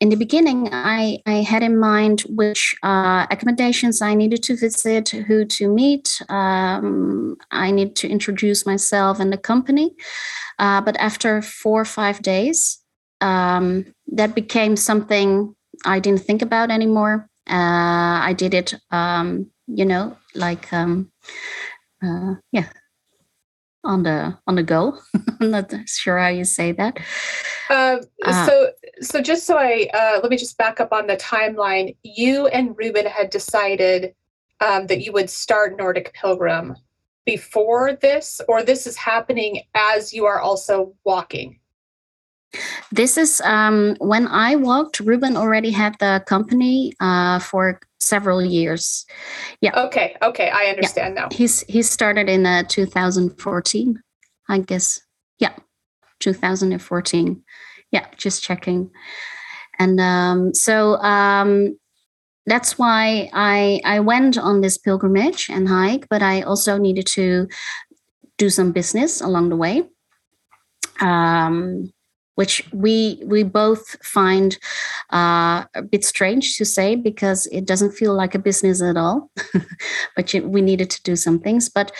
in 0.00 0.08
the 0.08 0.16
beginning, 0.16 0.68
I, 0.72 1.18
I 1.26 1.42
had 1.42 1.62
in 1.62 1.78
mind 1.78 2.22
which 2.28 2.74
uh, 2.82 3.26
accommodations 3.30 4.02
I 4.02 4.14
needed 4.14 4.42
to 4.44 4.56
visit, 4.56 5.10
who 5.10 5.44
to 5.44 5.68
meet. 5.68 6.20
Um, 6.28 7.36
I 7.50 7.70
need 7.70 7.94
to 7.96 8.08
introduce 8.08 8.66
myself 8.66 9.20
and 9.20 9.32
the 9.32 9.38
company. 9.38 9.94
Uh, 10.58 10.80
but 10.80 10.96
after 10.96 11.40
four 11.40 11.80
or 11.80 11.84
five 11.84 12.20
days, 12.22 12.78
um, 13.20 13.86
that 14.08 14.34
became 14.34 14.76
something 14.76 15.54
I 15.84 16.00
didn't 16.00 16.22
think 16.22 16.42
about 16.42 16.70
anymore. 16.70 17.28
Uh, 17.48 18.18
I 18.28 18.34
did 18.36 18.54
it, 18.54 18.74
um, 18.90 19.50
you 19.66 19.84
know, 19.84 20.16
like 20.34 20.72
um, 20.72 21.10
uh, 22.02 22.34
yeah, 22.50 22.66
on 23.84 24.02
the 24.02 24.38
on 24.46 24.54
the 24.54 24.62
go. 24.62 24.98
I'm 25.40 25.50
not 25.50 25.72
sure 25.86 26.18
how 26.18 26.28
you 26.28 26.44
say 26.44 26.72
that. 26.72 26.98
Um, 27.70 28.00
uh, 28.24 28.46
so 28.46 28.70
so 29.00 29.20
just 29.20 29.46
so 29.46 29.56
I 29.58 29.88
uh, 29.94 30.20
let 30.22 30.30
me 30.30 30.36
just 30.36 30.58
back 30.58 30.80
up 30.80 30.92
on 30.92 31.06
the 31.06 31.16
timeline. 31.16 31.96
You 32.02 32.46
and 32.48 32.76
Ruben 32.76 33.06
had 33.06 33.30
decided 33.30 34.14
um, 34.60 34.86
that 34.86 35.02
you 35.02 35.12
would 35.12 35.30
start 35.30 35.76
Nordic 35.76 36.12
Pilgrim 36.14 36.76
before 37.24 37.94
this, 37.94 38.40
or 38.48 38.62
this 38.62 38.86
is 38.86 38.96
happening 38.96 39.62
as 39.74 40.12
you 40.12 40.24
are 40.26 40.40
also 40.40 40.94
walking. 41.04 41.58
This 42.90 43.16
is 43.16 43.40
um, 43.44 43.96
when 43.98 44.28
I 44.28 44.56
walked. 44.56 45.00
Ruben 45.00 45.36
already 45.36 45.70
had 45.70 45.96
the 45.98 46.22
company 46.26 46.92
uh, 47.00 47.38
for 47.38 47.80
several 48.02 48.44
years. 48.44 49.06
Yeah. 49.60 49.78
Okay. 49.86 50.16
Okay. 50.22 50.50
I 50.50 50.66
understand 50.66 51.14
yeah. 51.14 51.22
now. 51.22 51.28
He's 51.30 51.62
he 51.62 51.82
started 51.82 52.28
in 52.28 52.46
uh, 52.46 52.64
2014, 52.68 54.02
I 54.48 54.58
guess. 54.58 55.00
Yeah, 55.38 55.54
2014. 56.20 57.42
Yeah, 57.90 58.06
just 58.16 58.42
checking. 58.42 58.90
And 59.78 60.00
um, 60.00 60.54
so 60.54 60.96
um, 60.96 61.78
that's 62.46 62.78
why 62.78 63.30
I 63.32 63.80
I 63.84 64.00
went 64.00 64.38
on 64.38 64.60
this 64.60 64.78
pilgrimage 64.78 65.48
and 65.48 65.68
hike, 65.68 66.08
but 66.08 66.22
I 66.22 66.42
also 66.42 66.78
needed 66.78 67.06
to 67.08 67.48
do 68.38 68.50
some 68.50 68.72
business 68.72 69.20
along 69.20 69.50
the 69.50 69.56
way. 69.56 69.82
Um, 71.00 71.92
which 72.34 72.62
we 72.72 73.22
we 73.24 73.42
both 73.42 73.96
find 74.04 74.58
uh, 75.12 75.64
a 75.74 75.82
bit 75.82 76.04
strange 76.04 76.56
to 76.56 76.64
say 76.64 76.96
because 76.96 77.46
it 77.46 77.66
doesn't 77.66 77.92
feel 77.92 78.14
like 78.14 78.34
a 78.34 78.38
business 78.38 78.82
at 78.82 78.96
all. 78.96 79.30
but 80.16 80.32
you, 80.32 80.46
we 80.48 80.60
needed 80.60 80.90
to 80.90 81.02
do 81.02 81.16
some 81.16 81.38
things. 81.38 81.68
But 81.68 81.92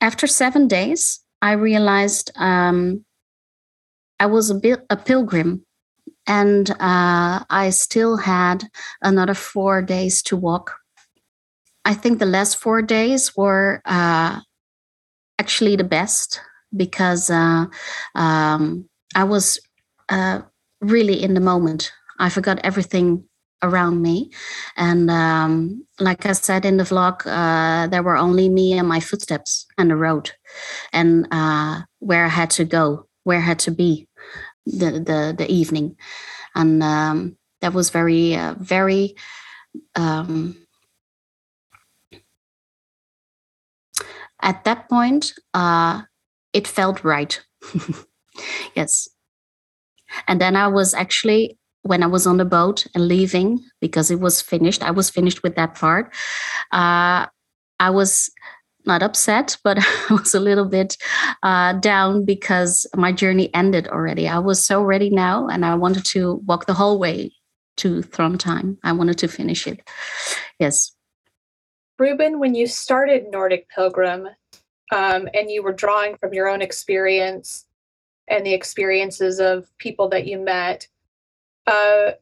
after 0.00 0.26
seven 0.26 0.68
days, 0.68 1.20
I 1.42 1.52
realized 1.52 2.30
um, 2.36 3.04
I 4.18 4.26
was 4.26 4.50
a 4.50 4.54
bit 4.54 4.84
a 4.88 4.96
pilgrim, 4.96 5.64
and 6.26 6.70
uh, 6.70 7.44
I 7.50 7.70
still 7.70 8.16
had 8.16 8.64
another 9.02 9.34
four 9.34 9.82
days 9.82 10.22
to 10.24 10.36
walk. 10.36 10.74
I 11.84 11.94
think 11.94 12.18
the 12.18 12.26
last 12.26 12.56
four 12.56 12.82
days 12.82 13.36
were 13.36 13.80
uh, 13.84 14.40
actually 15.38 15.76
the 15.76 15.84
best 15.84 16.40
because 16.74 17.30
uh, 17.30 17.66
um, 18.14 18.88
I 19.16 19.24
was 19.24 19.58
uh, 20.10 20.42
really 20.80 21.22
in 21.22 21.34
the 21.34 21.40
moment. 21.40 21.92
I 22.20 22.28
forgot 22.28 22.60
everything 22.62 23.24
around 23.62 24.02
me. 24.02 24.30
And 24.76 25.10
um, 25.10 25.86
like 25.98 26.26
I 26.26 26.32
said 26.32 26.66
in 26.66 26.76
the 26.76 26.84
vlog, 26.84 27.22
uh, 27.26 27.88
there 27.88 28.02
were 28.02 28.16
only 28.18 28.50
me 28.50 28.74
and 28.74 28.86
my 28.86 29.00
footsteps 29.00 29.66
and 29.78 29.90
the 29.90 29.96
road 29.96 30.30
and 30.92 31.26
uh, 31.32 31.82
where 32.00 32.26
I 32.26 32.28
had 32.28 32.50
to 32.50 32.64
go, 32.66 33.08
where 33.24 33.38
I 33.38 33.42
had 33.42 33.58
to 33.60 33.70
be 33.70 34.08
the, 34.66 34.92
the, 34.92 35.34
the 35.36 35.50
evening. 35.50 35.96
And 36.54 36.82
um, 36.82 37.38
that 37.62 37.74
was 37.74 37.90
very, 37.90 38.36
uh, 38.36 38.54
very, 38.58 39.16
um, 39.96 40.56
at 44.42 44.64
that 44.64 44.88
point, 44.90 45.32
uh, 45.54 46.02
it 46.52 46.68
felt 46.68 47.04
right. 47.04 47.40
yes. 48.74 49.08
And 50.28 50.40
then 50.40 50.56
I 50.56 50.68
was 50.68 50.94
actually, 50.94 51.58
when 51.82 52.02
I 52.02 52.06
was 52.06 52.26
on 52.26 52.36
the 52.36 52.44
boat 52.44 52.86
and 52.94 53.08
leaving, 53.08 53.60
because 53.80 54.10
it 54.10 54.20
was 54.20 54.40
finished, 54.40 54.82
I 54.82 54.90
was 54.90 55.10
finished 55.10 55.42
with 55.42 55.56
that 55.56 55.74
part. 55.74 56.14
Uh, 56.72 57.26
I 57.78 57.90
was 57.90 58.30
not 58.84 59.02
upset, 59.02 59.56
but 59.64 59.78
I 60.10 60.14
was 60.14 60.34
a 60.34 60.40
little 60.40 60.66
bit 60.66 60.96
uh, 61.42 61.74
down 61.74 62.24
because 62.24 62.86
my 62.94 63.12
journey 63.12 63.52
ended 63.54 63.88
already. 63.88 64.28
I 64.28 64.38
was 64.38 64.64
so 64.64 64.82
ready 64.82 65.10
now, 65.10 65.48
and 65.48 65.64
I 65.64 65.74
wanted 65.74 66.04
to 66.06 66.34
walk 66.46 66.66
the 66.66 66.74
whole 66.74 66.98
way 66.98 67.32
to 67.78 68.02
Trondheim. 68.02 68.78
I 68.82 68.92
wanted 68.92 69.18
to 69.18 69.28
finish 69.28 69.66
it. 69.66 69.86
Yes. 70.58 70.92
Ruben, 71.98 72.38
when 72.38 72.54
you 72.54 72.66
started 72.66 73.30
Nordic 73.30 73.68
Pilgrim 73.68 74.28
um, 74.92 75.28
and 75.34 75.50
you 75.50 75.62
were 75.62 75.72
drawing 75.72 76.16
from 76.16 76.34
your 76.34 76.48
own 76.48 76.62
experience, 76.62 77.66
and 78.28 78.44
the 78.44 78.54
experiences 78.54 79.38
of 79.40 79.66
people 79.78 80.08
that 80.08 80.26
you 80.26 80.38
met. 80.38 80.88
Uh, 81.66 82.12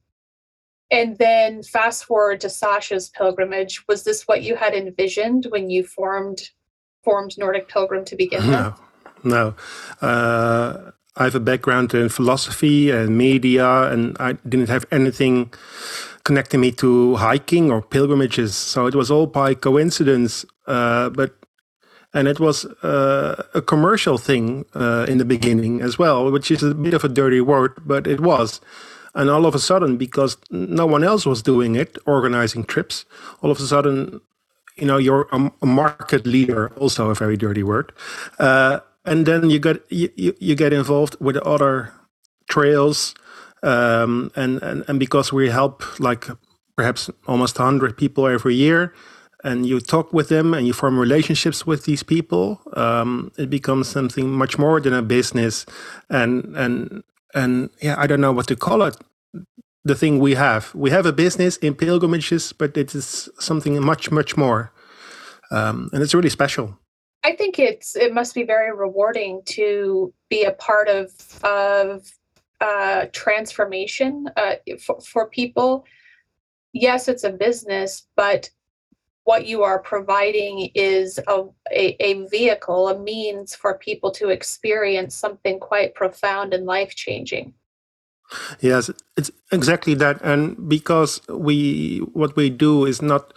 and 0.90 1.18
then 1.18 1.62
fast 1.62 2.04
forward 2.04 2.40
to 2.40 2.50
Sasha's 2.50 3.08
pilgrimage. 3.08 3.86
Was 3.88 4.04
this 4.04 4.28
what 4.28 4.42
you 4.42 4.56
had 4.56 4.74
envisioned 4.74 5.46
when 5.50 5.70
you 5.70 5.84
formed 5.84 6.50
formed 7.02 7.36
Nordic 7.36 7.68
Pilgrim 7.68 8.04
to 8.06 8.16
begin 8.16 8.50
no, 8.50 8.74
with? 9.14 9.24
No, 9.24 9.54
uh, 10.00 10.92
I 11.16 11.24
have 11.24 11.34
a 11.34 11.40
background 11.40 11.94
in 11.94 12.08
philosophy 12.08 12.90
and 12.90 13.16
media, 13.16 13.90
and 13.92 14.16
I 14.18 14.32
didn't 14.48 14.68
have 14.68 14.86
anything 14.90 15.52
connecting 16.24 16.60
me 16.60 16.72
to 16.72 17.16
hiking 17.16 17.70
or 17.70 17.82
pilgrimages. 17.82 18.56
So 18.56 18.86
it 18.86 18.94
was 18.94 19.10
all 19.10 19.26
by 19.26 19.54
coincidence. 19.54 20.44
Uh, 20.66 21.10
but 21.10 21.34
and 22.14 22.28
it 22.28 22.40
was 22.40 22.64
uh, 22.82 23.42
a 23.54 23.60
commercial 23.60 24.16
thing 24.16 24.64
uh, 24.74 25.04
in 25.08 25.18
the 25.18 25.24
beginning 25.24 25.82
as 25.82 25.98
well, 25.98 26.30
which 26.30 26.50
is 26.50 26.62
a 26.62 26.74
bit 26.74 26.94
of 26.94 27.04
a 27.04 27.08
dirty 27.08 27.40
word, 27.40 27.74
but 27.84 28.06
it 28.06 28.20
was. 28.20 28.60
And 29.14 29.28
all 29.28 29.46
of 29.46 29.54
a 29.54 29.58
sudden, 29.58 29.96
because 29.96 30.36
no 30.50 30.86
one 30.86 31.04
else 31.04 31.26
was 31.26 31.42
doing 31.42 31.74
it, 31.76 31.98
organizing 32.06 32.64
trips, 32.64 33.04
all 33.42 33.50
of 33.50 33.58
a 33.58 33.62
sudden 33.62 34.20
you 34.76 34.86
know 34.86 34.96
you're 34.96 35.28
a, 35.32 35.66
market 35.66 36.26
leader, 36.26 36.72
also 36.76 37.10
a 37.10 37.14
very 37.14 37.36
dirty 37.36 37.62
word, 37.62 37.92
uh, 38.38 38.80
and 39.04 39.26
then 39.26 39.50
you 39.50 39.58
get 39.58 39.84
you, 39.88 40.10
you 40.16 40.54
get 40.54 40.72
involved 40.72 41.16
with 41.20 41.36
other 41.38 41.92
trails, 42.48 43.14
um, 43.62 44.30
and, 44.34 44.62
and 44.62 44.84
and 44.88 44.98
because 44.98 45.32
we 45.32 45.48
help 45.48 45.82
like 46.00 46.26
perhaps 46.76 47.08
almost 47.26 47.58
100 47.58 47.96
people 47.96 48.26
every 48.26 48.54
year 48.54 48.92
and 49.44 49.66
you 49.66 49.80
talk 49.80 50.12
with 50.12 50.28
them 50.28 50.54
and 50.54 50.66
you 50.66 50.72
form 50.72 50.98
relationships 50.98 51.66
with 51.66 51.84
these 51.84 52.02
people 52.02 52.60
um, 52.74 53.30
it 53.38 53.50
becomes 53.50 53.88
something 53.88 54.30
much 54.30 54.58
more 54.58 54.80
than 54.80 54.94
a 54.94 55.02
business. 55.02 55.66
And 56.10 56.56
and 56.56 57.02
and 57.34 57.70
yeah 57.82 57.96
i 57.98 58.06
don't 58.06 58.20
know 58.20 58.32
what 58.32 58.46
to 58.46 58.56
call 58.56 58.82
it 58.82 58.96
the 59.84 59.94
thing 59.94 60.18
we 60.18 60.34
have. 60.34 60.74
We 60.74 60.90
have 60.90 61.06
a 61.06 61.12
business 61.12 61.56
in 61.58 61.74
pilgrimages 61.74 62.52
but 62.52 62.76
it 62.76 62.94
is 62.94 63.28
something 63.38 63.80
much 63.82 64.10
much 64.10 64.36
more. 64.36 64.72
Um, 65.50 65.90
and 65.92 66.02
it's 66.02 66.14
really 66.14 66.30
special. 66.30 66.78
I 67.22 67.36
think 67.36 67.58
it's 67.58 67.94
it 67.96 68.12
must 68.12 68.34
be 68.34 68.44
very 68.44 68.74
rewarding 68.74 69.42
to 69.46 70.12
be 70.28 70.44
a 70.44 70.52
part 70.52 70.88
of 70.88 71.10
of 71.44 72.10
uh, 72.60 73.06
transformation 73.12 74.28
uh, 74.36 74.54
for, 74.80 75.00
for 75.00 75.28
people. 75.28 75.84
Yes, 76.72 77.08
it's 77.08 77.24
a 77.24 77.30
business, 77.30 78.06
but 78.16 78.50
what 79.24 79.46
you 79.46 79.62
are 79.62 79.78
providing 79.78 80.70
is 80.74 81.18
a, 81.26 81.44
a, 81.72 81.96
a, 82.04 82.26
vehicle, 82.28 82.88
a 82.88 82.98
means 82.98 83.54
for 83.54 83.76
people 83.78 84.10
to 84.12 84.28
experience 84.28 85.14
something 85.14 85.58
quite 85.58 85.94
profound 85.94 86.52
and 86.52 86.66
life 86.66 86.94
changing. 86.94 87.54
Yes, 88.60 88.90
it's 89.16 89.30
exactly 89.50 89.94
that. 89.94 90.20
And 90.22 90.68
because 90.68 91.26
we, 91.28 91.98
what 92.12 92.36
we 92.36 92.50
do 92.50 92.84
is 92.84 93.00
not 93.00 93.32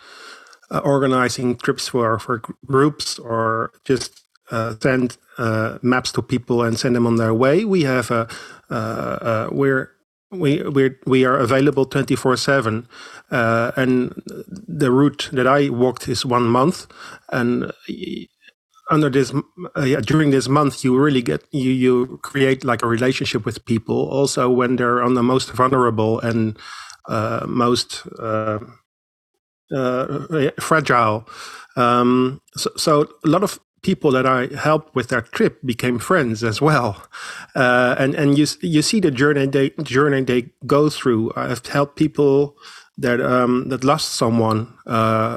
uh, 0.70 0.80
organizing 0.80 1.56
trips 1.56 1.88
for, 1.88 2.20
for 2.20 2.42
groups 2.66 3.18
or 3.20 3.72
just 3.86 4.24
uh, 4.52 4.76
send 4.82 5.18
uh, 5.38 5.78
maps 5.82 6.12
to 6.14 6.22
people 6.22 6.64
and 6.64 6.78
send 6.78 6.96
them 6.96 7.08
on 7.08 7.16
their 7.16 7.34
way. 7.34 7.64
We 7.64 7.84
have 7.84 8.12
a, 8.12 8.28
uh, 8.70 8.74
uh, 8.74 9.50
we're 9.52 9.92
we 10.32 10.62
we 10.64 10.92
we 11.06 11.26
are 11.26 11.38
available 11.38 11.86
24 11.86 12.34
uh, 12.34 12.36
7 12.36 12.88
and 13.30 14.22
the 14.68 14.92
route 14.92 15.30
that 15.32 15.48
i 15.48 15.70
walked 15.70 16.10
is 16.10 16.26
one 16.26 16.44
month 16.44 16.86
and 17.32 17.72
under 18.90 19.10
this 19.10 19.34
uh, 19.76 20.02
during 20.02 20.32
this 20.32 20.48
month 20.48 20.84
you 20.84 20.98
really 20.98 21.22
get 21.22 21.46
you 21.52 21.72
you 21.72 22.20
create 22.24 22.64
like 22.64 22.84
a 22.84 22.88
relationship 22.88 23.46
with 23.46 23.64
people 23.66 24.10
also 24.10 24.50
when 24.50 24.76
they're 24.76 25.02
on 25.02 25.14
the 25.14 25.24
most 25.24 25.52
vulnerable 25.52 26.20
and 26.20 26.58
uh, 27.08 27.46
most 27.48 28.04
uh, 28.20 28.60
uh 29.74 30.52
fragile. 30.60 31.28
Um, 31.76 32.42
so, 32.56 32.72
so 32.76 33.08
a 33.24 33.30
lot 33.30 33.44
of 33.44 33.60
people 33.82 34.12
that 34.12 34.26
I 34.26 34.48
helped 34.56 34.96
with 34.96 35.10
their 35.10 35.22
trip 35.22 35.60
became 35.64 36.00
friends 36.00 36.44
as 36.44 36.62
well, 36.62 37.04
uh, 37.56 37.96
and 37.98 38.16
and 38.16 38.38
you 38.38 38.46
you 38.62 38.82
see 38.82 39.00
the 39.00 39.12
journey 39.12 39.46
they 39.48 39.70
journey 39.84 40.24
they 40.24 40.50
go 40.66 40.90
through. 40.90 41.32
I've 41.36 41.66
helped 41.66 41.96
people 41.96 42.58
that 42.98 43.22
um, 43.22 43.70
that 43.70 43.84
lost 43.84 44.14
someone, 44.14 44.74
uh, 44.86 44.90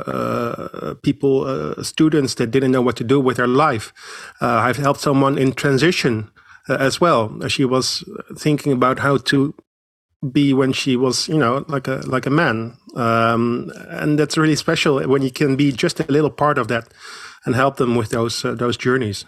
uh, 0.07 0.95
people, 1.03 1.45
uh, 1.45 1.83
students 1.83 2.35
that 2.37 2.51
didn't 2.51 2.73
know 2.73 2.83
what 2.83 2.97
to 2.97 3.05
do 3.05 3.21
with 3.21 3.37
their 3.37 3.47
life. 3.47 3.93
Uh, 4.41 4.47
I've 4.47 4.79
helped 4.79 5.01
someone 5.01 5.39
in 5.39 5.53
transition 5.53 6.31
uh, 6.69 6.77
as 6.81 7.01
well. 7.01 7.49
She 7.49 7.65
was 7.65 8.05
thinking 8.37 8.73
about 8.73 9.01
how 9.01 9.19
to 9.19 9.55
be 10.33 10.53
when 10.53 10.73
she 10.73 10.97
was, 10.97 11.29
you 11.29 11.39
know, 11.39 11.65
like 11.69 11.89
a 11.89 12.01
like 12.07 12.27
a 12.27 12.31
man, 12.31 12.77
um, 12.97 13.71
and 13.89 14.19
that's 14.19 14.39
really 14.39 14.57
special 14.57 15.01
when 15.09 15.23
you 15.23 15.31
can 15.31 15.57
be 15.57 15.73
just 15.73 16.01
a 16.01 16.05
little 16.13 16.31
part 16.31 16.59
of 16.59 16.69
that 16.69 16.89
and 17.45 17.55
help 17.55 17.77
them 17.77 17.95
with 17.95 18.11
those 18.11 18.45
uh, 18.45 18.55
those 18.55 18.77
journeys. 18.77 19.25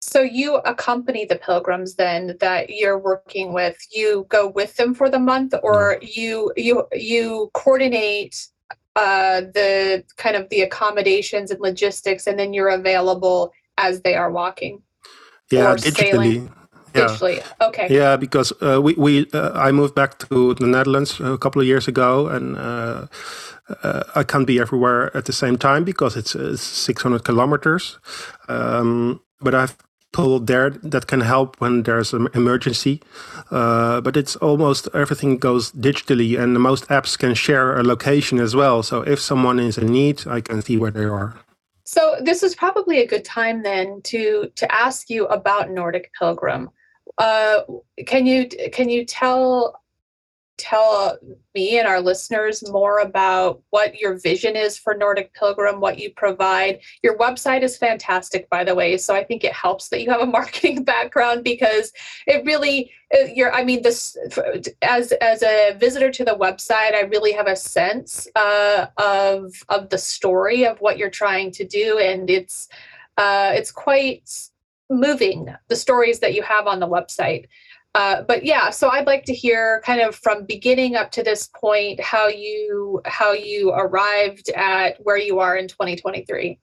So 0.00 0.20
you 0.20 0.56
accompany 0.56 1.24
the 1.24 1.36
pilgrims 1.36 1.94
then 1.94 2.36
that 2.40 2.70
you're 2.70 2.98
working 2.98 3.52
with. 3.52 3.76
You 3.92 4.26
go 4.28 4.48
with 4.48 4.76
them 4.76 4.94
for 4.94 5.08
the 5.08 5.18
month, 5.18 5.54
or 5.62 5.98
you 6.02 6.52
you 6.56 6.86
you 6.92 7.50
coordinate 7.54 8.48
uh, 8.96 9.42
the 9.42 10.04
kind 10.16 10.36
of 10.36 10.48
the 10.48 10.62
accommodations 10.62 11.50
and 11.50 11.60
logistics, 11.60 12.26
and 12.26 12.38
then 12.38 12.52
you're 12.52 12.68
available 12.68 13.52
as 13.78 14.02
they 14.02 14.14
are 14.14 14.30
walking. 14.30 14.82
Yeah, 15.50 15.74
digitally. 15.74 15.94
Sailing. 15.94 16.54
Yeah. 16.94 17.06
Digitally. 17.06 17.42
Okay. 17.60 17.86
Yeah, 17.90 18.16
because 18.16 18.52
uh, 18.60 18.80
we 18.82 18.94
we 18.94 19.26
uh, 19.32 19.52
I 19.54 19.72
moved 19.72 19.94
back 19.94 20.18
to 20.18 20.54
the 20.54 20.66
Netherlands 20.66 21.20
a 21.20 21.38
couple 21.38 21.60
of 21.60 21.66
years 21.66 21.88
ago, 21.88 22.28
and 22.28 22.56
uh, 22.56 23.06
uh, 23.82 24.02
I 24.14 24.24
can't 24.24 24.46
be 24.46 24.60
everywhere 24.60 25.16
at 25.16 25.24
the 25.24 25.32
same 25.32 25.56
time 25.56 25.84
because 25.84 26.16
it's, 26.16 26.34
it's 26.34 26.62
600 26.62 27.24
kilometers. 27.24 27.98
Um, 28.48 29.20
but 29.40 29.54
I've 29.54 29.76
people 30.12 30.40
there 30.40 30.70
that 30.70 31.06
can 31.06 31.20
help 31.20 31.60
when 31.60 31.82
there's 31.82 32.12
an 32.12 32.28
emergency. 32.34 33.00
Uh, 33.50 34.00
but 34.00 34.16
it's 34.16 34.36
almost 34.36 34.88
everything 34.94 35.38
goes 35.38 35.72
digitally, 35.72 36.38
and 36.38 36.54
most 36.60 36.86
apps 36.88 37.18
can 37.18 37.34
share 37.34 37.78
a 37.78 37.82
location 37.82 38.38
as 38.38 38.54
well. 38.54 38.82
So 38.82 39.02
if 39.02 39.20
someone 39.20 39.58
is 39.58 39.78
in 39.78 39.86
need, 39.86 40.26
I 40.26 40.40
can 40.40 40.62
see 40.62 40.76
where 40.76 40.90
they 40.90 41.04
are. 41.04 41.34
So 41.84 42.16
this 42.20 42.42
is 42.42 42.54
probably 42.54 43.00
a 43.00 43.06
good 43.06 43.24
time 43.24 43.62
then 43.62 44.00
to 44.04 44.50
to 44.54 44.72
ask 44.72 45.10
you 45.10 45.26
about 45.26 45.70
Nordic 45.70 46.12
Pilgrim. 46.18 46.70
Uh, 47.18 47.60
can 48.06 48.26
you 48.26 48.48
can 48.72 48.88
you 48.88 49.04
tell 49.04 49.82
tell 50.62 51.18
me 51.54 51.78
and 51.78 51.88
our 51.88 52.00
listeners 52.00 52.68
more 52.70 53.00
about 53.00 53.60
what 53.70 53.98
your 53.98 54.14
vision 54.14 54.54
is 54.54 54.78
for 54.78 54.94
Nordic 54.94 55.34
Pilgrim, 55.34 55.80
what 55.80 55.98
you 55.98 56.12
provide. 56.12 56.80
Your 57.02 57.18
website 57.18 57.62
is 57.62 57.76
fantastic, 57.76 58.48
by 58.48 58.62
the 58.62 58.74
way. 58.74 58.96
So 58.96 59.14
I 59.14 59.24
think 59.24 59.42
it 59.42 59.52
helps 59.52 59.88
that 59.88 60.02
you 60.02 60.10
have 60.10 60.20
a 60.20 60.26
marketing 60.38 60.84
background 60.84 61.42
because 61.42 61.92
it 62.26 62.44
really, 62.44 62.92
uh, 63.12 63.24
you're, 63.34 63.52
I 63.52 63.64
mean, 63.64 63.82
this, 63.82 64.16
as, 64.82 65.12
as 65.12 65.42
a 65.42 65.74
visitor 65.78 66.10
to 66.12 66.24
the 66.24 66.36
website, 66.36 66.94
I 66.94 67.08
really 67.10 67.32
have 67.32 67.48
a 67.48 67.56
sense 67.56 68.28
uh, 68.36 68.86
of, 68.98 69.52
of 69.68 69.88
the 69.88 69.98
story 69.98 70.64
of 70.64 70.78
what 70.80 70.96
you're 70.96 71.10
trying 71.10 71.50
to 71.52 71.64
do. 71.64 71.98
And 71.98 72.30
it's, 72.30 72.68
uh, 73.16 73.50
it's 73.54 73.72
quite 73.72 74.30
moving, 74.92 75.48
the 75.68 75.76
stories 75.76 76.20
that 76.20 76.34
you 76.34 76.42
have 76.42 76.66
on 76.66 76.80
the 76.80 76.88
website. 76.88 77.46
Uh, 77.94 78.22
but 78.22 78.44
yeah, 78.44 78.70
so 78.70 78.88
I'd 78.88 79.06
like 79.06 79.24
to 79.24 79.34
hear 79.34 79.82
kind 79.84 80.00
of 80.00 80.14
from 80.14 80.46
beginning 80.46 80.96
up 80.96 81.10
to 81.12 81.22
this 81.22 81.48
point 81.54 82.00
how 82.00 82.26
you 82.26 83.02
how 83.04 83.32
you 83.32 83.70
arrived 83.70 84.48
at 84.50 84.96
where 85.02 85.18
you 85.18 85.40
are 85.40 85.56
in 85.56 85.68
2023. 85.68 86.58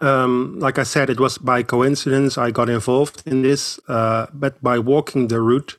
Um, 0.00 0.58
like 0.58 0.78
I 0.78 0.84
said, 0.84 1.10
it 1.10 1.20
was 1.20 1.36
by 1.36 1.62
coincidence 1.62 2.38
I 2.38 2.50
got 2.52 2.70
involved 2.70 3.22
in 3.26 3.42
this, 3.42 3.78
uh, 3.86 4.28
but 4.32 4.62
by 4.62 4.78
walking 4.78 5.28
the 5.28 5.40
route. 5.40 5.78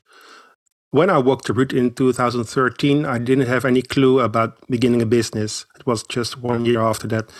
When 0.90 1.10
I 1.10 1.18
walked 1.18 1.46
the 1.46 1.54
route 1.54 1.72
in 1.72 1.94
2013, 1.94 3.04
I 3.04 3.18
didn't 3.18 3.46
have 3.46 3.64
any 3.64 3.82
clue 3.82 4.20
about 4.20 4.58
beginning 4.68 5.02
a 5.02 5.06
business. 5.06 5.66
It 5.74 5.86
was 5.86 6.04
just 6.04 6.38
one 6.38 6.66
year 6.66 6.82
after 6.82 7.08
that. 7.08 7.30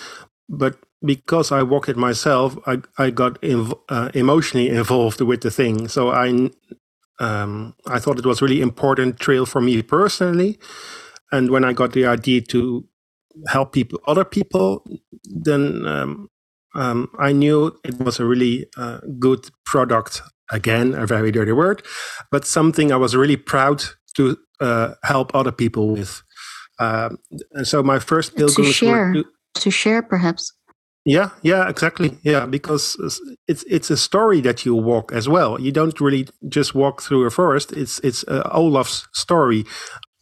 But 0.49 0.77
because 1.05 1.53
I 1.53 1.63
walked 1.63 1.89
it 1.89 1.97
myself, 1.97 2.57
I, 2.67 2.83
I 2.99 3.11
got 3.11 3.41
inv- 3.43 3.79
uh, 3.89 4.11
emotionally 4.15 4.69
involved 4.69 5.21
with 5.21 5.43
the 5.43 5.51
thing. 5.51 5.89
So 5.89 6.11
I 6.11 6.51
um, 7.21 7.75
I 7.87 7.99
thought 7.99 8.19
it 8.19 8.27
was 8.27 8.43
really 8.43 8.61
important 8.61 9.21
trail 9.21 9.47
for 9.47 9.61
me 9.61 9.83
personally. 9.83 10.59
And 11.31 11.51
when 11.51 11.65
I 11.65 11.73
got 11.73 11.93
the 11.93 12.07
idea 12.07 12.41
to 12.43 12.85
help 13.49 13.73
people, 13.73 14.01
other 14.07 14.25
people, 14.25 14.85
then 15.25 15.87
um, 15.87 16.29
um, 16.75 17.09
I 17.19 17.33
knew 17.33 17.79
it 17.85 17.99
was 17.99 18.19
a 18.19 18.25
really 18.25 18.67
uh, 18.77 19.01
good 19.19 19.51
product. 19.65 20.23
Again, 20.51 20.93
a 20.93 21.07
very 21.07 21.33
dirty 21.33 21.53
word, 21.53 21.83
but 22.31 22.45
something 22.45 22.93
I 22.93 22.97
was 22.97 23.17
really 23.17 23.39
proud 23.39 23.85
to 24.17 24.37
uh, 24.61 24.95
help 25.03 25.35
other 25.35 25.53
people 25.53 25.89
with. 25.89 26.23
Um, 26.79 27.17
and 27.53 27.67
so 27.67 27.83
my 27.83 27.99
first 27.99 28.37
pilgrimage 28.37 28.79
to 28.79 28.87
share, 28.87 29.13
to, 29.15 29.25
to 29.55 29.71
share 29.71 30.03
perhaps. 30.03 30.53
Yeah, 31.05 31.31
yeah, 31.43 31.69
exactly. 31.69 32.17
Yeah, 32.23 32.47
because 32.47 32.97
it's 33.49 33.65
it's 33.65 33.91
a 33.91 33.97
story 33.97 34.41
that 34.43 34.65
you 34.65 34.75
walk 34.77 35.11
as 35.13 35.29
well. 35.29 35.61
You 35.61 35.73
don't 35.73 36.01
really 36.01 36.29
just 36.49 36.75
walk 36.77 37.03
through 37.03 37.27
a 37.27 37.31
forest. 37.31 37.73
It's 37.73 37.99
it's 38.01 38.25
uh, 38.29 38.49
Olaf's 38.53 39.09
story. 39.13 39.65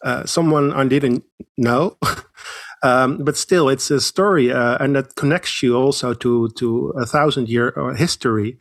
Uh, 0.05 0.25
someone 0.27 0.73
I 0.73 0.87
didn't 0.89 1.25
know, 1.59 1.99
um, 2.83 3.19
but 3.25 3.37
still, 3.37 3.69
it's 3.69 3.91
a 3.91 4.01
story, 4.01 4.53
uh, 4.53 4.79
and 4.81 4.97
that 4.97 5.17
connects 5.17 5.63
you 5.63 5.77
also 5.77 6.15
to 6.15 6.49
to 6.59 6.95
a 6.99 7.07
thousand 7.07 7.49
year 7.51 7.75
uh, 7.79 7.95
history. 7.95 8.59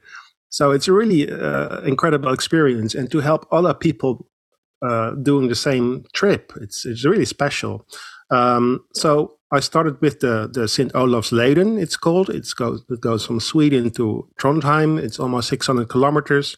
So 0.49 0.71
it's 0.71 0.87
a 0.89 0.93
really 0.93 1.31
uh, 1.31 1.81
incredible 1.81 2.33
experience, 2.33 2.95
and 2.95 3.09
to 3.11 3.19
help 3.21 3.47
other 3.51 3.73
people 3.73 4.27
uh, 4.81 5.11
doing 5.23 5.49
the 5.49 5.55
same 5.55 6.05
trip, 6.13 6.53
it's 6.61 6.85
it's 6.85 7.05
really 7.05 7.25
special. 7.25 7.85
Um, 8.31 8.85
so 8.93 9.38
I 9.51 9.61
started 9.61 9.99
with 10.01 10.19
the 10.19 10.47
the 10.51 10.67
St. 10.67 10.93
Olavsleden. 10.93 11.81
It's 11.81 11.97
called. 11.97 12.29
It's 12.29 12.53
it 12.89 13.01
goes 13.01 13.25
from 13.25 13.39
Sweden 13.39 13.89
to 13.91 14.27
Trondheim. 14.39 14.99
It's 14.99 15.19
almost 15.19 15.49
600 15.49 15.89
kilometers 15.89 16.57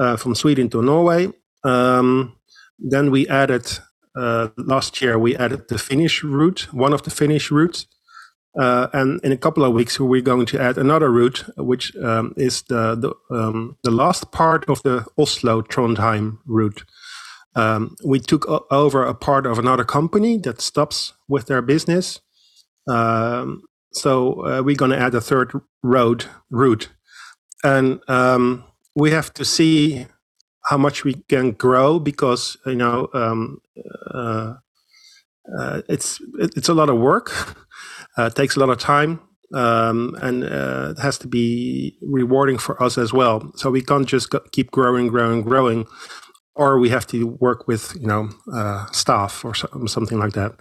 uh, 0.00 0.16
from 0.16 0.34
Sweden 0.34 0.68
to 0.70 0.82
Norway. 0.82 1.28
Um, 1.64 2.36
then 2.78 3.10
we 3.10 3.28
added 3.28 3.66
uh, 4.16 4.48
last 4.56 5.00
year 5.00 5.18
we 5.18 5.36
added 5.36 5.68
the 5.68 5.78
Finnish 5.78 6.24
route, 6.24 6.68
one 6.72 6.92
of 6.92 7.02
the 7.02 7.10
Finnish 7.10 7.50
routes. 7.50 7.86
Uh, 8.58 8.88
and 8.92 9.18
in 9.24 9.32
a 9.32 9.36
couple 9.36 9.64
of 9.64 9.72
weeks, 9.72 9.98
we're 9.98 10.20
going 10.20 10.44
to 10.44 10.60
add 10.60 10.76
another 10.76 11.10
route, 11.10 11.44
which 11.56 11.96
um, 11.96 12.34
is 12.36 12.62
the 12.62 12.94
the, 12.94 13.34
um, 13.34 13.78
the, 13.82 13.90
last 13.90 14.30
part 14.30 14.68
of 14.68 14.82
the 14.82 15.06
Oslo 15.16 15.62
Trondheim 15.62 16.38
route. 16.44 16.84
Um, 17.54 17.96
we 18.04 18.18
took 18.18 18.46
over 18.70 19.04
a 19.04 19.14
part 19.14 19.46
of 19.46 19.58
another 19.58 19.84
company 19.84 20.38
that 20.38 20.60
stops 20.60 21.12
with 21.28 21.46
their 21.46 21.62
business. 21.62 22.20
Um, 22.88 23.62
so 23.92 24.46
uh, 24.46 24.62
we're 24.62 24.76
going 24.76 24.90
to 24.90 24.98
add 24.98 25.14
a 25.14 25.20
third 25.20 25.52
road 25.82 26.24
route, 26.50 26.88
and 27.62 28.00
um, 28.08 28.64
we 28.94 29.10
have 29.10 29.34
to 29.34 29.44
see 29.44 30.06
how 30.66 30.78
much 30.78 31.04
we 31.04 31.14
can 31.28 31.52
grow 31.52 31.98
because 31.98 32.56
you 32.64 32.74
know 32.74 33.08
um, 33.12 33.60
uh, 34.14 34.54
uh, 35.58 35.82
it's 35.88 36.20
it's 36.38 36.68
a 36.68 36.74
lot 36.74 36.88
of 36.88 36.98
work. 36.98 37.32
Uh, 38.18 38.24
it 38.24 38.34
takes 38.34 38.56
a 38.56 38.60
lot 38.60 38.68
of 38.68 38.78
time. 38.78 39.18
Um, 39.54 40.16
and 40.20 40.44
uh, 40.44 40.94
it 40.96 41.00
has 41.00 41.16
to 41.18 41.26
be 41.26 41.96
rewarding 42.02 42.58
for 42.58 42.82
us 42.82 42.98
as 42.98 43.12
well. 43.12 43.50
So 43.56 43.70
we 43.70 43.80
can't 43.80 44.06
just 44.06 44.34
keep 44.50 44.70
growing, 44.70 45.08
growing, 45.08 45.42
growing, 45.42 45.86
or 46.54 46.78
we 46.78 46.90
have 46.90 47.06
to 47.08 47.26
work 47.26 47.66
with 47.66 47.94
you 48.00 48.06
know 48.06 48.30
uh, 48.52 48.86
staff 48.92 49.44
or 49.44 49.54
something 49.54 50.18
like 50.18 50.32
that. 50.32 50.52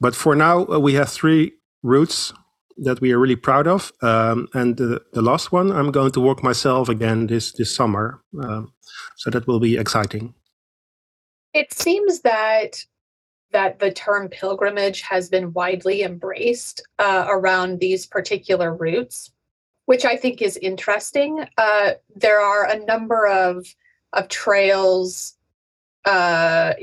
But 0.00 0.14
for 0.14 0.34
now, 0.34 0.66
uh, 0.66 0.78
we 0.78 0.94
have 0.94 1.08
three 1.08 1.52
routes 1.82 2.32
that 2.76 3.00
we 3.00 3.12
are 3.12 3.18
really 3.18 3.36
proud 3.36 3.68
of, 3.68 3.92
um, 4.02 4.48
and 4.52 4.76
the, 4.76 5.00
the 5.12 5.22
last 5.22 5.52
one 5.52 5.70
I'm 5.70 5.92
going 5.92 6.10
to 6.12 6.20
work 6.20 6.42
myself 6.42 6.88
again 6.88 7.26
this 7.26 7.52
this 7.52 7.74
summer. 7.74 8.22
Um, 8.42 8.72
so 9.16 9.30
that 9.30 9.46
will 9.46 9.60
be 9.60 9.76
exciting. 9.76 10.34
It 11.52 11.72
seems 11.72 12.20
that 12.20 12.84
that 13.52 13.78
the 13.78 13.92
term 13.92 14.28
pilgrimage 14.28 15.00
has 15.02 15.28
been 15.28 15.52
widely 15.52 16.02
embraced 16.02 16.82
uh, 16.98 17.24
around 17.28 17.78
these 17.78 18.04
particular 18.04 18.74
routes, 18.74 19.30
which 19.86 20.04
I 20.04 20.16
think 20.16 20.42
is 20.42 20.56
interesting. 20.56 21.46
Uh, 21.56 21.92
there 22.16 22.40
are 22.40 22.68
a 22.68 22.84
number 22.84 23.28
of 23.28 23.64
of 24.14 24.28
trails 24.28 25.36
uh, 26.04 26.74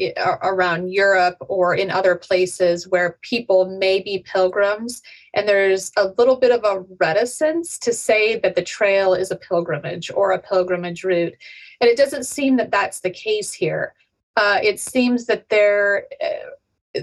around 0.41 0.91
Europe 0.91 1.37
or 1.41 1.75
in 1.75 1.91
other 1.91 2.15
places 2.15 2.87
where 2.87 3.19
people 3.21 3.77
may 3.77 3.99
be 3.99 4.25
pilgrims. 4.25 5.01
And 5.33 5.47
there's 5.47 5.91
a 5.97 6.07
little 6.17 6.37
bit 6.37 6.51
of 6.51 6.63
a 6.63 6.83
reticence 6.99 7.77
to 7.79 7.93
say 7.93 8.39
that 8.39 8.55
the 8.55 8.63
trail 8.63 9.13
is 9.13 9.31
a 9.31 9.35
pilgrimage 9.35 10.11
or 10.11 10.31
a 10.31 10.39
pilgrimage 10.39 11.03
route. 11.03 11.35
And 11.79 11.89
it 11.89 11.97
doesn't 11.97 12.25
seem 12.25 12.57
that 12.57 12.71
that's 12.71 13.01
the 13.01 13.11
case 13.11 13.53
here. 13.53 13.93
Uh, 14.37 14.59
it 14.63 14.79
seems 14.79 15.25
that 15.25 15.49
there, 15.49 16.07
uh, 16.23 17.01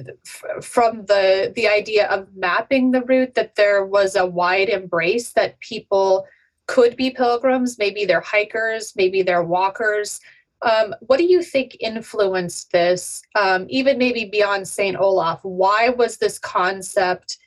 from 0.61 1.05
the 1.07 1.53
the 1.55 1.69
idea 1.69 2.07
of 2.09 2.27
mapping 2.35 2.91
the 2.91 3.03
route, 3.03 3.35
that 3.35 3.55
there 3.55 3.85
was 3.85 4.17
a 4.17 4.27
wide 4.27 4.69
embrace 4.69 5.33
that 5.33 5.59
people 5.61 6.27
could 6.68 6.94
be 6.96 7.11
pilgrims. 7.11 7.78
Maybe 7.78 8.04
they're 8.04 8.20
hikers, 8.20 8.92
maybe 8.94 9.22
they're 9.22 9.42
walkers. 9.42 10.20
Um, 10.62 10.94
what 11.00 11.18
do 11.18 11.24
you 11.24 11.42
think 11.42 11.76
influenced 11.81 12.70
this, 12.72 13.22
um, 13.35 13.66
even 13.68 13.98
maybe 13.98 14.24
beyond 14.24 14.68
St. 14.68 14.96
Olaf? 14.96 15.40
Why 15.42 15.88
was 15.88 16.18
this 16.18 16.38
concept 16.38 17.38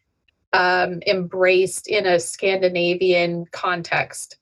um, 0.54 1.02
embraced 1.08 1.88
in 1.88 2.06
a 2.06 2.20
Scandinavian 2.20 3.46
context? 3.52 4.38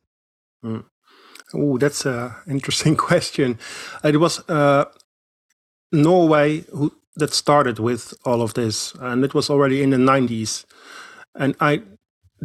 Mm. 0.64 0.86
Oh, 1.54 1.78
that's 1.78 2.06
an 2.06 2.32
interesting 2.48 2.96
question. 3.08 3.60
It 4.04 4.20
was 4.20 4.48
uh, 4.50 4.86
Norway 5.92 6.60
who, 6.72 6.94
that 7.16 7.34
started 7.34 7.80
with 7.80 8.14
all 8.24 8.42
of 8.42 8.54
this, 8.54 8.94
and 9.00 9.26
it 9.26 9.34
was 9.34 9.50
already 9.50 9.82
in 9.82 9.90
the 9.90 9.98
90s. 9.98 10.66
And 11.36 11.56
I 11.60 11.82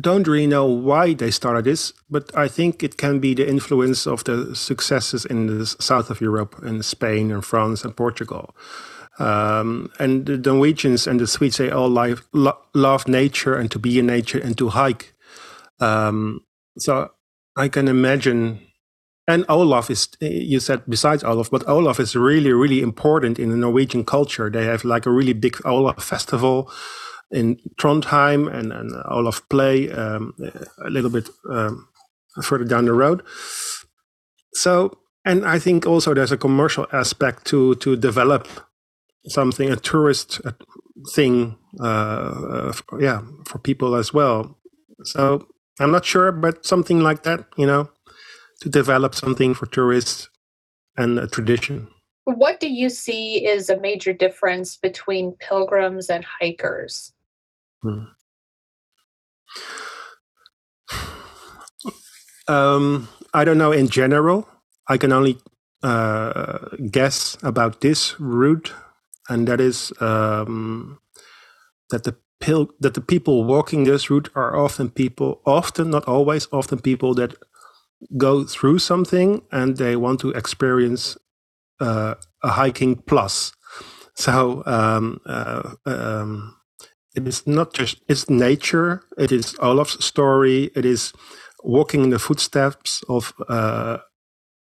don't 0.01 0.27
really 0.27 0.47
know 0.47 0.67
why 0.67 1.15
they 1.15 1.31
started 1.31 1.65
this, 1.65 1.93
but 2.11 2.37
I 2.37 2.49
think 2.49 2.83
it 2.83 2.97
can 2.97 3.21
be 3.21 3.35
the 3.35 3.49
influence 3.49 4.07
of 4.07 4.25
the 4.25 4.55
successes 4.55 5.25
in 5.25 5.47
the 5.47 5.67
south 5.67 6.11
of 6.11 6.21
Europe, 6.21 6.57
in 6.65 6.83
Spain 6.83 7.31
and 7.31 7.45
France 7.45 7.85
and 7.85 7.97
Portugal. 7.97 8.55
Um, 9.19 9.93
and 10.01 10.27
the 10.27 10.37
Norwegians 10.37 11.07
and 11.07 11.21
the 11.21 11.27
Swedes, 11.27 11.59
they 11.59 11.71
all 11.71 11.89
lo- 11.89 12.59
love 12.75 13.07
nature 13.07 13.55
and 13.55 13.71
to 13.71 13.79
be 13.79 13.99
in 13.99 14.07
nature 14.07 14.39
and 14.39 14.59
to 14.59 14.71
hike. 14.71 15.15
Um, 15.81 16.41
so 16.79 17.11
I 17.57 17.69
can 17.69 17.89
imagine. 17.89 18.61
And 19.27 19.47
Olaf 19.49 19.91
is, 19.91 20.09
you 20.21 20.61
said 20.61 20.83
besides 20.87 21.25
Olaf, 21.25 21.51
but 21.51 21.67
Olaf 21.67 21.99
is 21.99 22.15
really, 22.15 22.53
really 22.53 22.83
important 22.83 23.39
in 23.39 23.51
the 23.51 23.57
Norwegian 23.57 24.05
culture. 24.05 24.51
They 24.51 24.67
have 24.67 24.85
like 24.85 25.07
a 25.07 25.11
really 25.11 25.33
big 25.33 25.57
Olaf 25.65 26.03
festival 26.03 26.71
in 27.35 27.57
Trondheim 27.77 28.53
and, 28.53 28.73
and 28.73 28.93
Olaf 29.11 29.47
Play 29.49 29.91
um, 29.91 30.35
a 30.85 30.89
little 30.89 31.11
bit 31.11 31.29
um, 31.51 31.89
further 32.43 32.65
down 32.65 32.85
the 32.85 32.93
road. 32.93 33.23
So, 34.55 34.97
and 35.25 35.45
I 35.45 35.59
think 35.59 35.87
also 35.87 36.15
there's 36.15 36.33
a 36.33 36.39
commercial 36.39 36.87
aspect 36.93 37.45
to 37.47 37.75
to 37.77 37.97
develop 37.97 38.49
something 39.27 39.71
a 39.71 39.77
tourist 39.77 40.41
thing, 41.15 41.57
uh, 41.81 41.85
uh, 41.85 42.73
yeah, 42.99 43.23
for 43.47 43.59
people 43.59 43.95
as 43.97 44.13
well. 44.13 44.57
So 45.03 45.47
I'm 45.81 45.91
not 45.91 46.05
sure, 46.05 46.31
but 46.33 46.65
something 46.65 47.01
like 47.01 47.23
that, 47.25 47.47
you 47.57 47.67
know, 47.67 47.91
to 48.61 48.69
develop 48.69 49.15
something 49.15 49.55
for 49.55 49.67
tourists 49.67 50.29
and 50.97 51.19
a 51.19 51.27
tradition. 51.27 51.89
What 52.25 52.61
do 52.61 52.69
you 52.69 52.89
see 52.89 53.45
is 53.45 53.69
a 53.69 53.81
major 53.81 54.13
difference 54.13 54.77
between 54.77 55.37
pilgrims 55.41 56.09
and 56.09 56.25
hikers? 56.25 57.13
Hmm. 57.85 58.05
Um, 62.49 63.09
I 63.35 63.45
don't 63.45 63.59
know 63.59 63.73
in 63.73 63.89
general. 63.89 64.49
I 64.89 64.99
can 64.99 65.13
only 65.13 65.39
uh, 65.83 66.59
guess 66.91 67.39
about 67.43 67.81
this 67.83 68.21
route, 68.21 68.73
and 69.29 69.49
that 69.49 69.61
is 69.61 69.93
um, 70.01 70.99
that 71.91 72.05
the 72.05 72.17
pil- 72.41 72.71
that 72.81 72.95
the 72.95 73.03
people 73.03 73.45
walking 73.45 73.85
this 73.85 74.11
route 74.11 74.31
are 74.35 74.57
often 74.57 74.91
people, 74.91 75.43
often 75.47 75.91
not 75.91 76.05
always, 76.09 76.49
often 76.53 76.81
people 76.81 77.15
that 77.15 77.35
go 78.17 78.45
through 78.45 78.79
something 78.81 79.43
and 79.53 79.77
they 79.79 79.97
want 79.97 80.21
to 80.21 80.31
experience 80.33 81.17
uh, 81.81 82.15
a 82.43 82.51
hiking 82.51 82.97
plus. 82.97 83.53
So 84.17 84.63
um, 84.67 85.21
uh, 85.27 85.75
um, 85.87 86.57
it 87.15 87.27
is 87.29 87.47
not 87.47 87.73
just 87.73 88.01
it's 88.09 88.29
nature 88.29 89.03
it 89.19 89.31
is 89.31 89.57
olaf's 89.61 90.05
story 90.05 90.71
it 90.75 90.85
is 90.85 91.13
walking 91.65 92.05
in 92.05 92.11
the 92.11 92.19
footsteps 92.19 93.03
of 93.09 93.33
uh, 93.49 93.99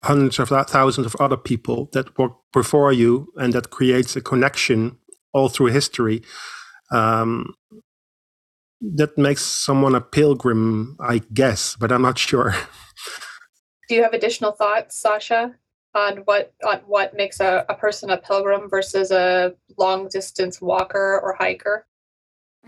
hundreds 0.02 0.38
of 0.38 0.48
thousands 0.68 1.06
of 1.06 1.14
other 1.20 1.36
people 1.36 1.88
that 1.92 2.18
walk 2.18 2.40
before 2.52 2.92
you 2.92 3.28
and 3.36 3.52
that 3.52 3.70
creates 3.70 4.16
a 4.16 4.20
connection 4.20 4.96
all 5.32 5.48
through 5.48 5.66
history. 5.66 6.22
Um, 6.90 7.54
that 8.80 9.18
makes 9.18 9.42
someone 9.42 9.94
a 9.94 10.02
pilgrim 10.02 10.98
i 11.00 11.18
guess 11.32 11.76
but 11.80 11.90
i'm 11.90 12.02
not 12.02 12.18
sure. 12.18 12.54
Do 13.88 13.94
you 13.94 14.02
have 14.02 14.12
additional 14.12 14.52
thoughts 14.52 15.00
sasha 15.00 15.54
on 15.94 16.18
what 16.26 16.52
on 16.64 16.80
what 16.86 17.14
makes 17.14 17.40
a, 17.40 17.64
a 17.70 17.74
person 17.74 18.10
a 18.10 18.18
pilgrim 18.18 18.68
versus 18.68 19.10
a 19.10 19.54
long 19.78 20.08
distance 20.08 20.60
walker 20.60 21.18
or 21.22 21.34
hiker 21.38 21.86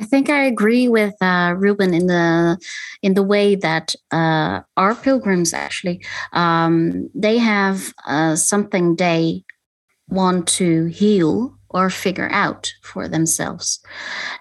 I 0.01 0.05
think 0.05 0.31
I 0.31 0.45
agree 0.45 0.89
with 0.89 1.15
uh, 1.21 1.55
Ruben 1.57 1.93
in 1.93 2.07
the 2.07 2.59
in 3.03 3.15
the 3.15 3.23
way 3.23 3.57
that 3.57 3.95
uh, 4.13 4.61
our 4.77 4.95
pilgrims 4.95 5.53
actually 5.53 6.05
um, 6.33 7.11
they 7.15 7.39
have 7.39 7.93
uh, 8.07 8.37
something 8.37 8.95
they 8.97 9.45
want 10.09 10.49
to 10.49 10.87
heal 10.87 11.55
or 11.71 11.91
figure 11.91 12.31
out 12.33 12.73
for 12.83 13.09
themselves, 13.09 13.81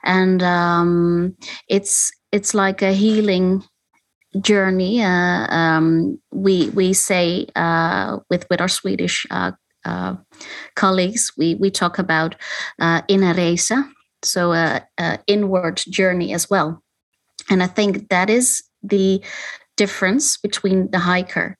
and 0.04 0.44
um, 0.44 1.36
it's 1.70 2.12
it's 2.32 2.54
like 2.54 2.82
a 2.82 2.94
healing 2.94 3.64
journey. 4.42 5.04
Uh, 5.04 5.48
um, 5.54 6.20
we 6.32 6.70
we 6.72 6.94
say 6.94 7.48
uh, 7.56 8.20
with 8.30 8.48
with 8.50 8.62
our 8.62 8.70
Swedish. 8.70 9.26
Uh, 9.32 9.52
colleagues, 10.76 11.32
we 11.38 11.56
we 11.56 11.70
talk 11.72 12.00
about 12.00 12.36
uh, 12.80 13.02
innerresa, 13.04 13.90
so 14.24 14.54
a, 14.54 14.86
a 14.98 15.20
inward 15.28 15.78
journey 15.90 16.34
as 16.34 16.50
well. 16.50 16.84
And 17.50 17.64
i 17.64 17.68
think 17.68 18.10
that 18.10 18.30
is 18.30 18.64
the 18.84 19.24
difference 19.76 20.38
between 20.38 20.90
the 20.92 21.00
hiker 21.00 21.58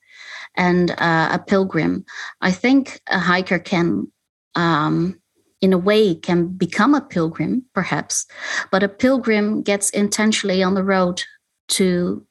and 0.56 0.92
uh, 0.92 1.30
a 1.32 1.40
pilgrim. 1.40 2.04
I 2.42 2.52
think 2.52 3.00
a 3.08 3.20
hiker 3.20 3.60
can 3.60 4.12
um, 4.56 5.22
in 5.62 5.72
a 5.74 5.78
way 5.78 6.16
can 6.16 6.48
become 6.48 6.94
a 6.94 7.02
pilgrim 7.02 7.66
perhaps 7.74 8.26
but 8.72 8.84
a 8.84 8.90
pilgrim 8.90 9.62
gets 9.64 9.90
intentionally 9.90 10.62
on 10.62 10.76
the 10.76 10.84
road 10.84 11.24
to 11.68 12.26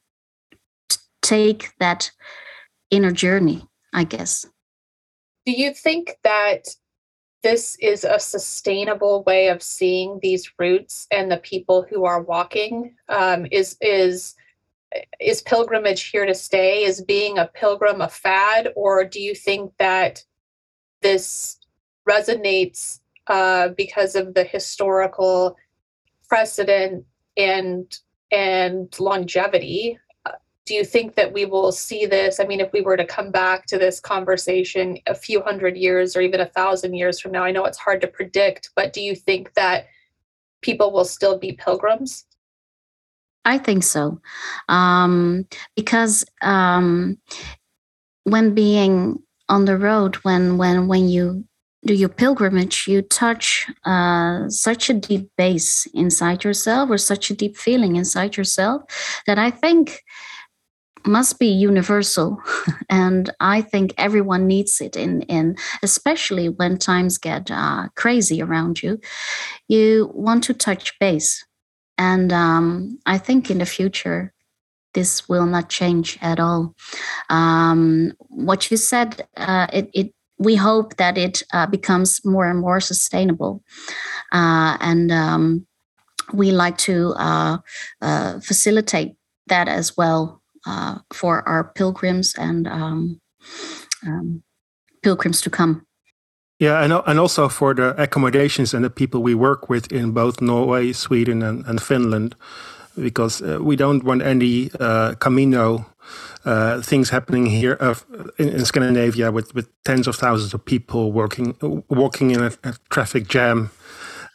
t- 0.88 0.98
take 1.22 1.70
that 1.78 2.10
inner 2.90 3.12
journey 3.12 3.66
i 3.92 4.04
guess. 4.04 4.46
Do 5.44 5.52
you 5.52 5.72
think 5.72 6.16
that 6.24 6.66
this 7.46 7.76
is 7.76 8.02
a 8.02 8.18
sustainable 8.18 9.22
way 9.22 9.46
of 9.46 9.62
seeing 9.62 10.18
these 10.20 10.50
routes 10.58 11.06
and 11.12 11.30
the 11.30 11.36
people 11.36 11.86
who 11.88 12.04
are 12.04 12.20
walking? 12.20 12.96
Um, 13.08 13.46
is 13.52 13.76
is 13.80 14.34
is 15.20 15.42
pilgrimage 15.42 16.02
here 16.02 16.26
to 16.26 16.34
stay? 16.34 16.82
Is 16.82 17.00
being 17.00 17.38
a 17.38 17.46
pilgrim 17.46 18.00
a 18.00 18.08
fad, 18.08 18.72
or 18.74 19.04
do 19.04 19.20
you 19.20 19.32
think 19.32 19.72
that 19.78 20.24
this 21.02 21.60
resonates 22.08 22.98
uh, 23.28 23.68
because 23.68 24.16
of 24.16 24.34
the 24.34 24.42
historical 24.42 25.56
precedent 26.28 27.04
and 27.36 27.96
and 28.32 28.92
longevity? 28.98 30.00
Do 30.66 30.74
you 30.74 30.84
think 30.84 31.14
that 31.14 31.32
we 31.32 31.44
will 31.44 31.70
see 31.70 32.06
this? 32.06 32.40
I 32.40 32.44
mean, 32.44 32.60
if 32.60 32.72
we 32.72 32.80
were 32.80 32.96
to 32.96 33.04
come 33.06 33.30
back 33.30 33.66
to 33.66 33.78
this 33.78 34.00
conversation 34.00 34.98
a 35.06 35.14
few 35.14 35.40
hundred 35.40 35.76
years 35.76 36.16
or 36.16 36.20
even 36.20 36.40
a 36.40 36.46
thousand 36.46 36.94
years 36.94 37.20
from 37.20 37.32
now, 37.32 37.44
I 37.44 37.52
know 37.52 37.64
it's 37.64 37.78
hard 37.78 38.00
to 38.00 38.08
predict, 38.08 38.70
but 38.74 38.92
do 38.92 39.00
you 39.00 39.14
think 39.14 39.54
that 39.54 39.86
people 40.62 40.92
will 40.92 41.04
still 41.04 41.38
be 41.38 41.52
pilgrims? 41.52 42.24
I 43.44 43.58
think 43.58 43.84
so, 43.84 44.20
um, 44.68 45.46
because 45.76 46.24
um, 46.42 47.16
when 48.24 48.52
being 48.54 49.22
on 49.48 49.66
the 49.66 49.78
road, 49.78 50.16
when 50.16 50.58
when 50.58 50.88
when 50.88 51.08
you 51.08 51.44
do 51.84 51.94
your 51.94 52.08
pilgrimage, 52.08 52.88
you 52.88 53.02
touch 53.02 53.70
uh, 53.84 54.48
such 54.48 54.90
a 54.90 54.94
deep 54.94 55.30
base 55.38 55.86
inside 55.94 56.42
yourself, 56.42 56.90
or 56.90 56.98
such 56.98 57.30
a 57.30 57.34
deep 57.34 57.56
feeling 57.56 57.94
inside 57.94 58.36
yourself, 58.36 58.82
that 59.28 59.38
I 59.38 59.52
think 59.52 60.02
must 61.06 61.38
be 61.38 61.48
universal, 61.48 62.38
and 62.90 63.30
I 63.40 63.62
think 63.62 63.94
everyone 63.96 64.46
needs 64.46 64.80
it. 64.80 64.96
In 64.96 65.22
in 65.22 65.56
especially 65.82 66.48
when 66.48 66.78
times 66.78 67.18
get 67.18 67.50
uh, 67.50 67.88
crazy 67.94 68.42
around 68.42 68.82
you, 68.82 68.98
you 69.68 70.10
want 70.14 70.44
to 70.44 70.54
touch 70.54 70.98
base 70.98 71.44
and 71.98 72.32
um, 72.32 72.98
I 73.06 73.18
think 73.18 73.50
in 73.50 73.58
the 73.58 73.66
future, 73.66 74.32
this 74.94 75.28
will 75.28 75.46
not 75.46 75.68
change 75.68 76.18
at 76.20 76.40
all. 76.40 76.74
Um, 77.28 78.12
what 78.18 78.70
you 78.70 78.76
said, 78.76 79.26
uh, 79.36 79.66
it, 79.72 79.90
it, 79.94 80.12
we 80.38 80.56
hope 80.56 80.96
that 80.96 81.16
it 81.16 81.42
uh, 81.52 81.66
becomes 81.66 82.24
more 82.24 82.48
and 82.48 82.60
more 82.60 82.80
sustainable, 82.80 83.62
uh, 84.32 84.76
and 84.80 85.10
um, 85.10 85.66
we 86.32 86.50
like 86.50 86.76
to 86.78 87.14
uh, 87.16 87.58
uh, 88.02 88.40
facilitate 88.40 89.14
that 89.46 89.68
as 89.68 89.96
well 89.96 90.42
uh, 90.66 90.98
for 91.12 91.48
our 91.48 91.64
pilgrims 91.64 92.34
and 92.38 92.66
um, 92.66 93.20
um, 94.06 94.42
pilgrims 95.02 95.40
to 95.42 95.50
come. 95.50 95.86
Yeah, 96.58 96.82
and, 96.82 96.92
and 96.92 97.18
also 97.20 97.48
for 97.48 97.74
the 97.74 97.94
accommodations 98.00 98.72
and 98.74 98.84
the 98.84 98.90
people 98.90 99.22
we 99.22 99.34
work 99.34 99.68
with 99.68 99.92
in 99.92 100.12
both 100.12 100.40
Norway, 100.40 100.92
Sweden, 100.92 101.42
and, 101.42 101.64
and 101.66 101.82
Finland, 101.82 102.34
because 102.98 103.42
uh, 103.42 103.58
we 103.60 103.76
don't 103.76 104.04
want 104.04 104.22
any 104.22 104.70
uh, 104.80 105.14
Camino 105.18 105.84
uh, 106.46 106.80
things 106.80 107.10
happening 107.10 107.46
here 107.46 107.76
uh, 107.80 107.94
in, 108.38 108.48
in, 108.48 108.64
Scandinavia 108.64 109.30
with, 109.30 109.54
with 109.54 109.68
tens 109.84 110.06
of 110.06 110.16
thousands 110.16 110.54
of 110.54 110.64
people 110.64 111.12
working 111.12 111.56
walking 111.88 112.30
in 112.30 112.40
a, 112.40 112.52
a 112.62 112.74
traffic 112.88 113.28
jam. 113.28 113.70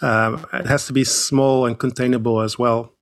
Um, 0.02 0.46
it 0.54 0.66
has 0.66 0.86
to 0.88 0.94
be 0.94 1.04
small 1.04 1.66
and 1.66 1.80
containable 1.80 2.42
as 2.42 2.60
well. 2.60 2.94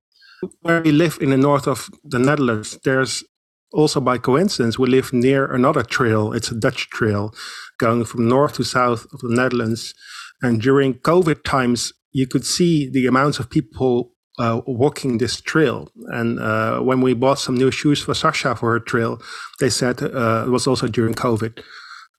Where 0.62 0.82
we 0.82 0.92
live 0.92 1.18
in 1.20 1.30
the 1.30 1.36
north 1.36 1.66
of 1.66 1.90
the 2.04 2.18
Netherlands, 2.18 2.78
there's 2.84 3.24
also 3.72 4.00
by 4.00 4.18
coincidence 4.18 4.78
we 4.78 4.88
live 4.88 5.12
near 5.12 5.44
another 5.52 5.82
trail. 5.82 6.32
It's 6.32 6.50
a 6.50 6.58
Dutch 6.58 6.88
trail 6.90 7.34
going 7.78 8.04
from 8.04 8.28
north 8.28 8.54
to 8.54 8.64
south 8.64 9.06
of 9.12 9.20
the 9.20 9.34
Netherlands. 9.34 9.94
And 10.42 10.60
during 10.60 10.94
COVID 10.94 11.44
times, 11.44 11.92
you 12.12 12.26
could 12.26 12.44
see 12.44 12.88
the 12.90 13.06
amounts 13.06 13.38
of 13.38 13.50
people 13.50 14.12
uh, 14.38 14.60
walking 14.66 15.18
this 15.18 15.40
trail. 15.40 15.88
And 16.08 16.40
uh, 16.40 16.80
when 16.80 17.00
we 17.00 17.14
bought 17.14 17.38
some 17.38 17.56
new 17.56 17.70
shoes 17.70 18.00
for 18.00 18.14
Sasha 18.14 18.56
for 18.56 18.72
her 18.72 18.80
trail, 18.80 19.20
they 19.60 19.70
said 19.70 20.02
uh, 20.02 20.44
it 20.46 20.50
was 20.50 20.66
also 20.66 20.88
during 20.88 21.14
COVID. 21.14 21.62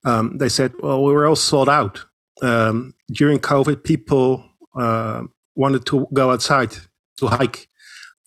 Um, 0.04 0.38
they 0.38 0.48
said, 0.48 0.72
"Well, 0.80 1.02
we 1.04 1.12
were 1.12 1.26
all 1.26 1.36
sold 1.36 1.68
out 1.68 2.04
um, 2.42 2.94
during 3.12 3.38
COVID. 3.38 3.84
People 3.84 4.44
uh, 4.78 5.22
wanted 5.54 5.86
to 5.86 6.06
go 6.12 6.30
outside 6.30 6.72
to 7.18 7.26
hike, 7.26 7.68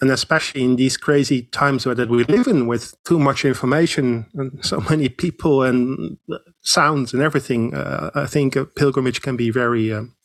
and 0.01 0.12
especially 0.12 0.63
in 0.63 0.75
these 0.75 0.97
crazy 0.97 1.43
times 1.43 1.86
that 1.86 2.10
we 2.10 2.23
live 2.25 2.47
in 2.47 2.67
with 2.67 3.01
too 3.03 3.17
much 3.17 3.45
information 3.45 4.25
and 4.34 4.63
so 4.63 4.81
many 4.89 5.08
people 5.08 5.63
and 5.63 6.17
sounds 6.62 7.13
and 7.13 7.23
everything 7.23 7.73
uh, 7.73 8.12
i 8.15 8.25
think 8.25 8.55
a 8.55 8.65
pilgrimage 8.65 9.21
can 9.21 9.38
be 9.38 9.49
very 9.49 9.93
um, 9.93 10.15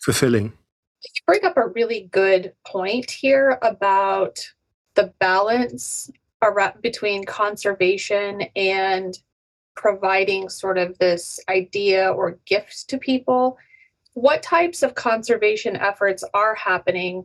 fulfilling. 0.00 0.52
You 1.02 1.22
bring 1.26 1.44
up 1.44 1.56
a 1.56 1.68
really 1.68 2.08
good 2.10 2.52
point 2.66 3.10
here 3.10 3.58
about 3.62 4.38
the 4.94 5.12
balance 5.18 6.10
between 6.82 7.24
conservation 7.24 8.42
and 8.56 9.18
providing 9.76 10.48
sort 10.48 10.78
of 10.78 10.98
this 10.98 11.38
idea 11.48 12.10
or 12.10 12.38
gift 12.46 12.88
to 12.88 12.98
people 12.98 13.56
what 14.14 14.42
types 14.42 14.82
of 14.82 14.94
conservation 14.94 15.76
efforts 15.76 16.24
are 16.34 16.54
happening 16.54 17.24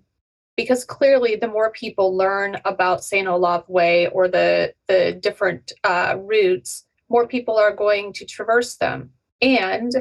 because 0.56 0.86
clearly 0.86 1.36
the 1.36 1.48
more 1.48 1.72
people 1.72 2.15
learn 2.15 2.58
about 2.65 3.04
St. 3.04 3.28
Olaf 3.28 3.68
Way 3.70 4.08
or 4.08 4.28
the, 4.28 4.74
the 4.88 5.12
different 5.13 5.74
uh, 5.84 6.15
routes, 6.20 6.86
more 7.10 7.28
people 7.28 7.58
are 7.58 7.76
going 7.76 8.13
to 8.13 8.26
traverse 8.26 8.76
them. 8.76 9.12
And 9.41 9.91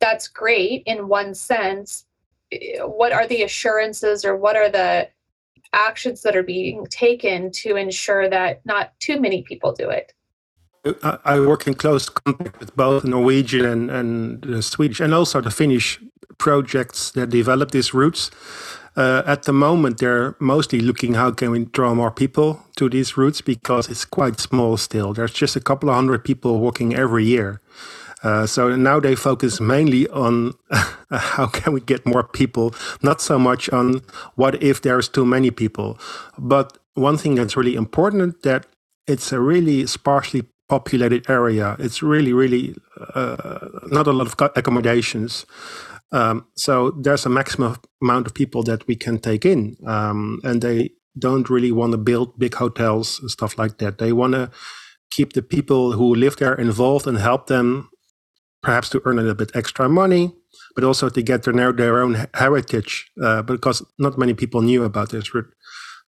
that's 0.00 0.28
great 0.28 0.82
in 0.86 1.08
one 1.08 1.34
sense. 1.34 2.04
What 2.80 3.12
are 3.12 3.26
the 3.26 3.42
assurances 3.42 4.24
or 4.24 4.36
what 4.36 4.56
are 4.56 4.68
the 4.68 5.08
actions 5.72 6.22
that 6.22 6.36
are 6.36 6.42
being 6.42 6.86
taken 6.86 7.50
to 7.50 7.76
ensure 7.76 8.28
that 8.28 8.60
not 8.64 8.92
too 9.00 9.20
many 9.20 9.42
people 9.42 9.72
do 9.72 9.88
it? 9.88 10.12
I 11.24 11.40
work 11.40 11.66
in 11.66 11.74
close 11.74 12.10
contact 12.10 12.60
with 12.60 12.76
both 12.76 13.04
Norwegian 13.04 13.64
and, 13.64 13.90
and 13.90 14.42
the 14.42 14.62
Swedish 14.62 15.00
and 15.00 15.14
also 15.14 15.40
the 15.40 15.50
Finnish 15.50 15.98
projects 16.36 17.10
that 17.12 17.30
develop 17.30 17.70
these 17.70 17.94
routes. 17.94 18.30
Uh, 18.96 19.22
at 19.26 19.42
the 19.42 19.52
moment, 19.52 19.98
they're 19.98 20.36
mostly 20.38 20.80
looking 20.80 21.14
how 21.14 21.30
can 21.30 21.50
we 21.50 21.64
draw 21.64 21.94
more 21.94 22.10
people 22.10 22.62
to 22.76 22.88
these 22.88 23.16
routes 23.16 23.40
because 23.40 23.88
it's 23.88 24.04
quite 24.04 24.38
small 24.38 24.76
still. 24.76 25.12
There's 25.12 25.32
just 25.32 25.56
a 25.56 25.60
couple 25.60 25.88
of 25.88 25.96
hundred 25.96 26.24
people 26.24 26.60
walking 26.60 26.94
every 26.94 27.24
year. 27.24 27.60
Uh, 28.22 28.46
so 28.46 28.74
now 28.74 28.98
they 28.98 29.14
focus 29.14 29.60
mainly 29.60 30.08
on 30.08 30.54
how 31.10 31.46
can 31.46 31.72
we 31.72 31.80
get 31.80 32.06
more 32.06 32.22
people, 32.22 32.74
not 33.02 33.20
so 33.20 33.38
much 33.38 33.68
on 33.70 34.00
what 34.36 34.62
if 34.62 34.80
there's 34.80 35.08
too 35.08 35.26
many 35.26 35.50
people. 35.50 35.98
But 36.38 36.78
one 36.94 37.18
thing 37.18 37.34
that's 37.34 37.56
really 37.56 37.74
important 37.74 38.42
that 38.42 38.66
it's 39.06 39.32
a 39.32 39.40
really 39.40 39.86
sparsely 39.86 40.44
populated 40.68 41.28
area. 41.28 41.76
It's 41.78 42.02
really, 42.02 42.32
really 42.32 42.74
uh, 43.14 43.68
not 43.86 44.06
a 44.06 44.12
lot 44.12 44.26
of 44.26 44.52
accommodations. 44.56 45.44
Um, 46.14 46.46
so 46.54 46.92
there's 46.92 47.26
a 47.26 47.28
maximum 47.28 47.76
amount 48.00 48.26
of 48.26 48.34
people 48.34 48.62
that 48.62 48.86
we 48.86 48.94
can 48.94 49.18
take 49.18 49.44
in, 49.44 49.76
um, 49.84 50.40
and 50.44 50.62
they 50.62 50.90
don't 51.18 51.50
really 51.50 51.72
want 51.72 51.92
to 51.92 51.98
build 51.98 52.38
big 52.38 52.54
hotels 52.54 53.18
and 53.20 53.30
stuff 53.30 53.58
like 53.58 53.78
that. 53.78 53.98
They 53.98 54.12
want 54.12 54.34
to 54.34 54.50
keep 55.10 55.32
the 55.32 55.42
people 55.42 55.92
who 55.92 56.14
live 56.14 56.36
there 56.36 56.54
involved 56.54 57.06
and 57.08 57.18
help 57.18 57.46
them, 57.46 57.90
perhaps 58.62 58.88
to 58.90 59.02
earn 59.04 59.18
a 59.18 59.22
little 59.22 59.34
bit 59.34 59.56
extra 59.56 59.88
money, 59.88 60.32
but 60.76 60.84
also 60.84 61.08
to 61.08 61.22
get 61.22 61.42
to 61.42 61.52
know 61.52 61.72
their 61.72 61.98
own 61.98 62.26
heritage, 62.34 63.10
uh, 63.20 63.42
because 63.42 63.82
not 63.98 64.16
many 64.16 64.34
people 64.34 64.62
knew 64.62 64.84
about 64.84 65.10
this 65.10 65.34
route. 65.34 65.52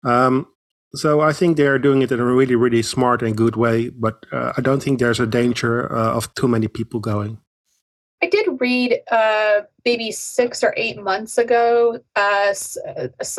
Um, 0.03 0.45
so 0.93 1.21
I 1.21 1.33
think 1.33 1.57
they 1.57 1.67
are 1.67 1.79
doing 1.79 2.03
it 2.03 2.11
in 2.11 2.19
a 2.19 2.25
really, 2.25 2.55
really 2.55 2.83
smart 2.83 3.23
and 3.23 3.35
good 3.35 3.55
way, 3.55 3.89
but 3.89 4.25
uh, 4.31 4.53
I 4.57 4.61
don't 4.61 4.81
think 4.81 4.99
there's 4.99 5.19
a 5.19 5.27
danger 5.27 5.91
uh, 5.91 6.13
of 6.13 6.33
too 6.35 6.47
many 6.47 6.67
people 6.67 6.99
going. 6.99 7.39
I 8.21 8.27
did 8.27 8.59
read 8.59 8.99
uh, 9.11 9.61
maybe 9.85 10.11
six 10.11 10.63
or 10.63 10.73
eight 10.75 11.01
months 11.01 11.37
ago 11.37 11.99
uh, 12.15 12.53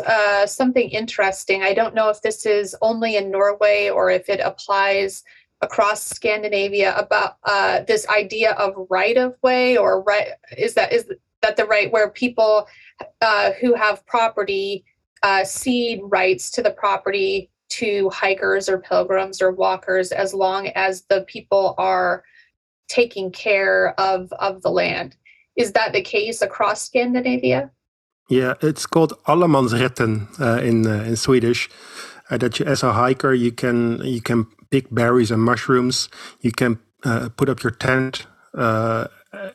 uh, 0.07 0.47
something 0.47 0.89
interesting. 0.91 1.63
I 1.63 1.75
don't 1.75 1.95
know 1.95 2.11
if 2.11 2.23
this 2.23 2.47
is 2.47 2.77
only 2.81 3.17
in 3.17 3.31
Norway 3.31 3.91
or 3.91 4.11
if 4.11 4.29
it 4.29 4.41
applies 4.41 5.25
across 5.63 6.05
Scandinavia 6.05 6.97
about 6.97 7.39
uh, 7.43 7.81
this 7.89 8.07
idea 8.09 8.53
of 8.53 8.87
right 8.89 9.17
of 9.17 9.35
way 9.43 9.77
or 9.77 10.03
right 10.03 10.29
is 10.57 10.75
that 10.75 10.93
is 10.93 11.11
that 11.43 11.57
the 11.57 11.65
right 11.65 11.91
where 11.93 12.11
people 12.11 12.69
uh, 13.21 13.53
who 13.61 13.75
have 13.75 14.07
property 14.07 14.85
uh, 15.25 15.43
cede 15.43 16.01
rights 16.05 16.51
to 16.53 16.63
the 16.63 16.71
property 16.71 17.51
to 17.69 18.09
hikers 18.11 18.69
or 18.69 18.79
pilgrims 18.79 19.43
or 19.43 19.51
walkers 19.51 20.13
as 20.13 20.33
long 20.33 20.69
as 20.69 21.03
the 21.03 21.23
people 21.23 21.75
are 21.79 22.23
taking 22.89 23.31
care 23.31 23.95
of 23.99 24.33
of 24.33 24.63
the 24.63 24.71
land. 24.71 25.17
Is 25.57 25.73
that 25.73 25.93
the 25.93 26.03
case 26.03 26.43
across 26.43 26.83
Scandinavia? 26.83 27.71
Yeah, 28.29 28.55
it's 28.61 28.87
called 28.87 29.15
allemansrätten 29.27 30.29
uh, 30.41 30.63
in 30.63 30.87
uh, 30.87 31.05
in 31.05 31.17
Swedish. 31.17 31.69
Uh, 32.31 32.37
that 32.37 32.59
you, 32.59 32.67
as 32.67 32.83
a 32.83 32.93
hiker, 32.93 33.33
you 33.33 33.53
can 33.53 34.01
you 34.05 34.21
can 34.21 34.47
pick 34.71 34.87
berries 34.91 35.31
and 35.31 35.43
mushrooms. 35.43 36.09
You 36.41 36.53
can 36.53 36.79
uh, 37.05 37.31
put 37.37 37.49
up 37.49 37.63
your 37.63 37.71
tent 37.71 38.27
uh, 38.55 39.07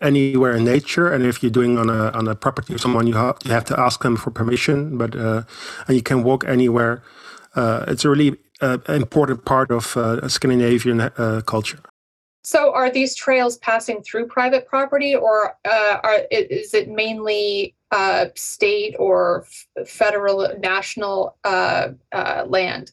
anywhere 0.02 0.56
in 0.56 0.64
nature, 0.64 1.14
and 1.14 1.24
if 1.24 1.44
you're 1.44 1.52
doing 1.52 1.78
on 1.78 1.90
a 1.90 2.12
on 2.12 2.28
a 2.28 2.36
property 2.36 2.74
of 2.74 2.82
someone, 2.82 3.06
you 3.06 3.14
have 3.14 3.38
you 3.46 3.52
have 3.52 3.66
to 3.66 3.80
ask 3.80 4.02
them 4.02 4.18
for 4.18 4.32
permission. 4.32 4.98
But 4.98 5.16
uh, 5.16 5.44
and 5.88 5.96
you 5.96 6.02
can 6.02 6.24
walk 6.24 6.44
anywhere. 6.48 7.04
It's 7.56 8.06
a 8.06 8.10
really 8.10 8.38
important 8.88 9.46
part 9.46 9.70
of 9.72 9.86
Scandinavian 10.32 11.12
culture. 11.46 11.80
So, 12.44 12.74
are 12.74 12.90
these 12.90 13.16
trails 13.16 13.58
passing 13.58 14.02
through 14.04 14.28
private 14.28 14.68
property, 14.68 15.16
or 15.16 15.56
uh, 15.64 15.98
are, 16.04 16.22
is 16.30 16.74
it 16.74 16.90
mainly 16.90 17.74
uh, 17.92 18.28
state 18.36 18.96
or 19.00 19.46
f- 19.78 19.88
federal, 19.88 20.54
national 20.60 21.38
uh, 21.46 21.90
uh 22.12 22.44
land? 22.48 22.92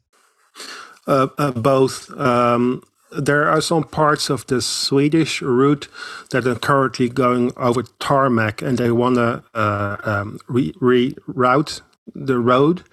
Uh, 1.07 1.29
uh, 1.39 1.51
both. 1.51 2.11
Um, 2.19 2.85
there 3.11 3.49
are 3.49 3.61
some 3.61 3.83
parts 3.83 4.31
of 4.31 4.47
the 4.47 4.63
Swedish 4.63 5.43
route 5.43 5.89
that 6.31 6.47
are 6.47 6.55
currently 6.55 7.09
going 7.09 7.53
over 7.57 7.83
tarmac, 7.99 8.63
and 8.63 8.79
they 8.79 8.93
want 8.93 9.17
to 9.17 9.43
um, 9.53 10.39
re- 10.47 10.73
reroute 10.75 11.81
the 12.15 12.39
road, 12.39 12.85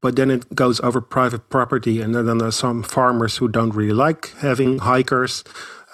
but 0.00 0.16
then 0.16 0.30
it 0.30 0.54
goes 0.54 0.80
over 0.80 1.02
private 1.02 1.50
property, 1.50 2.00
and 2.00 2.14
then 2.14 2.38
there 2.38 2.48
are 2.48 2.52
some 2.52 2.82
farmers 2.82 3.36
who 3.36 3.48
don't 3.48 3.74
really 3.74 3.92
like 3.92 4.32
having 4.38 4.78
hikers. 4.78 5.44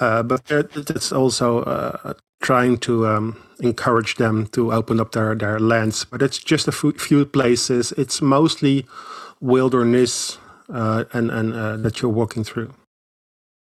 Uh, 0.02 0.20
but 0.20 0.50
it's 0.50 1.12
also 1.12 1.60
uh, 1.60 2.14
trying 2.42 2.76
to 2.76 3.06
um, 3.06 3.40
encourage 3.60 4.16
them 4.16 4.48
to 4.48 4.72
open 4.72 4.98
up 4.98 5.12
their, 5.12 5.32
their 5.36 5.60
lands. 5.60 6.04
But 6.04 6.22
it's 6.22 6.38
just 6.38 6.66
a 6.66 6.72
few 6.72 7.24
places. 7.24 7.92
It's 7.92 8.20
mostly 8.20 8.84
wilderness 9.40 10.38
uh, 10.68 11.04
and, 11.12 11.30
and 11.30 11.54
uh, 11.54 11.76
that 11.76 12.02
you're 12.02 12.10
walking 12.10 12.42
through. 12.42 12.74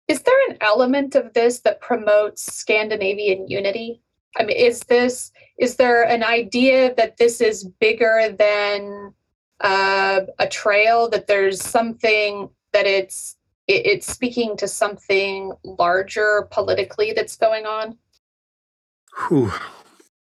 Is 0.10 0.24
there 0.24 0.50
an 0.50 0.58
element 0.60 1.16
of 1.16 1.34
this 1.34 1.62
that 1.62 1.80
promotes 1.80 2.54
Scandinavian 2.54 3.48
unity? 3.48 4.02
I 4.36 4.44
mean, 4.44 4.58
is 4.58 4.82
this 4.82 5.32
is 5.58 5.78
there 5.78 6.04
an 6.04 6.22
idea 6.22 6.94
that 6.96 7.16
this 7.16 7.40
is 7.40 7.64
bigger 7.80 8.36
than 8.38 9.14
uh, 9.62 10.22
a 10.38 10.48
trail? 10.48 11.10
That 11.10 11.28
there's 11.28 11.62
something 11.62 12.50
that 12.74 12.86
it's 12.86 13.38
it, 13.68 13.86
it's 13.86 14.12
speaking 14.12 14.58
to 14.58 14.68
something 14.68 15.54
larger 15.64 16.48
politically 16.52 17.14
that's 17.14 17.36
going 17.36 17.66
on? 17.66 17.98
Whew. 19.28 19.52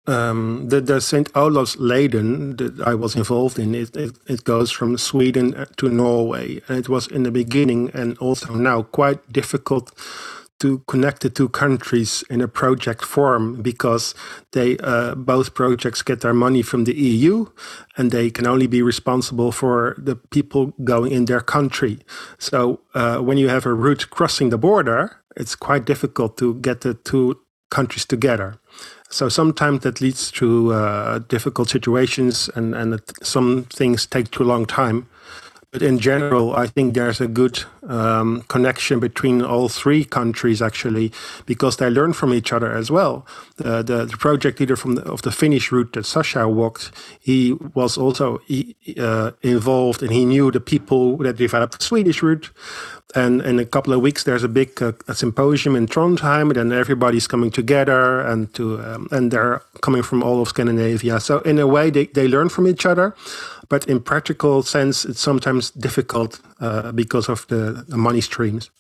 Um, 0.06 0.68
the, 0.68 0.80
the 0.80 1.00
St. 1.00 1.32
Olavsleden 1.34 2.56
that 2.56 2.80
I 2.86 2.94
was 2.94 3.14
involved 3.14 3.58
in, 3.58 3.74
it, 3.74 3.94
it, 3.96 4.16
it, 4.26 4.44
goes 4.44 4.70
from 4.72 4.98
Sweden 4.98 5.66
to 5.76 5.88
Norway. 5.88 6.62
And 6.68 6.78
it 6.78 6.88
was 6.88 7.06
in 7.06 7.22
the 7.22 7.30
beginning 7.30 7.90
and 7.94 8.18
also 8.18 8.54
now 8.54 8.82
quite 8.82 9.32
difficult 9.32 9.92
to 10.60 10.78
connect 10.86 11.22
the 11.22 11.30
two 11.30 11.48
countries 11.48 12.22
in 12.30 12.40
a 12.40 12.48
project 12.48 13.04
form 13.04 13.62
because 13.62 14.14
they 14.52 14.76
uh, 14.78 15.14
both 15.14 15.54
projects 15.54 16.02
get 16.02 16.20
their 16.20 16.34
money 16.34 16.62
from 16.62 16.84
the 16.84 16.94
EU 16.94 17.46
and 17.96 18.10
they 18.10 18.30
can 18.30 18.46
only 18.46 18.66
be 18.66 18.82
responsible 18.82 19.52
for 19.52 19.94
the 19.98 20.16
people 20.16 20.72
going 20.84 21.12
in 21.12 21.24
their 21.24 21.40
country. 21.40 21.98
So 22.38 22.80
uh, 22.94 23.18
when 23.18 23.38
you 23.38 23.48
have 23.48 23.66
a 23.66 23.74
route 23.74 24.10
crossing 24.10 24.50
the 24.50 24.58
border, 24.58 25.16
it's 25.36 25.56
quite 25.56 25.84
difficult 25.84 26.36
to 26.38 26.54
get 26.54 26.82
the 26.82 26.94
two 26.94 27.40
countries 27.70 28.04
together. 28.04 28.58
So 29.08 29.28
sometimes 29.28 29.80
that 29.80 30.00
leads 30.00 30.30
to 30.32 30.72
uh, 30.72 31.18
difficult 31.28 31.68
situations 31.68 32.48
and, 32.54 32.74
and 32.74 33.00
some 33.22 33.64
things 33.64 34.06
take 34.06 34.30
too 34.30 34.44
long 34.44 34.66
time. 34.66 35.08
But 35.72 35.82
in 35.82 36.00
general, 36.00 36.56
I 36.56 36.66
think 36.66 36.94
there's 36.94 37.20
a 37.20 37.28
good 37.28 37.62
um, 37.86 38.42
connection 38.48 38.98
between 38.98 39.40
all 39.40 39.68
three 39.68 40.04
countries 40.04 40.60
actually, 40.60 41.12
because 41.46 41.76
they 41.76 41.88
learn 41.88 42.12
from 42.12 42.34
each 42.34 42.52
other 42.52 42.72
as 42.72 42.90
well. 42.90 43.24
the, 43.56 43.82
the, 43.84 44.16
project 44.18 44.58
leader 44.58 44.74
from 44.74 44.96
the, 44.96 45.02
of 45.02 45.22
the 45.22 45.30
Finnish 45.30 45.70
route 45.70 45.92
that 45.92 46.06
Sasha 46.06 46.48
walked, 46.48 46.90
he 47.20 47.52
was 47.74 47.96
also 47.96 48.40
uh, 48.98 49.30
involved 49.42 50.02
and 50.02 50.10
he 50.10 50.24
knew 50.24 50.50
the 50.50 50.60
people 50.60 51.16
that 51.18 51.36
developed 51.36 51.78
the 51.78 51.84
Swedish 51.84 52.20
route. 52.20 52.50
And 53.14 53.40
in 53.42 53.60
a 53.60 53.64
couple 53.64 53.92
of 53.92 54.00
weeks, 54.00 54.24
there's 54.24 54.44
a 54.44 54.48
big 54.48 54.82
uh, 54.82 54.92
a 55.08 55.14
symposium 55.14 55.74
in 55.74 55.86
Trondheim, 55.86 56.42
and 56.42 56.56
then 56.56 56.72
everybody's 56.72 57.26
coming 57.26 57.50
together, 57.50 58.20
and 58.20 58.54
to 58.54 58.80
um, 58.80 59.08
and 59.10 59.32
they're 59.32 59.62
coming 59.80 60.04
from 60.04 60.22
all 60.22 60.40
of 60.40 60.46
Scandinavia. 60.46 61.18
So 61.18 61.40
in 61.40 61.58
a 61.58 61.66
way, 61.66 61.90
they, 61.90 62.06
they 62.06 62.28
learn 62.28 62.50
from 62.50 62.68
each 62.68 62.86
other 62.86 63.16
but 63.70 63.86
in 63.86 64.00
practical 64.00 64.62
sense, 64.62 65.06
it's 65.06 65.20
sometimes 65.20 65.70
difficult 65.70 66.40
uh, 66.60 66.92
because 66.92 67.28
of 67.28 67.46
the, 67.46 67.84
the, 67.88 67.96
money 67.96 68.20
streams. 68.20 68.70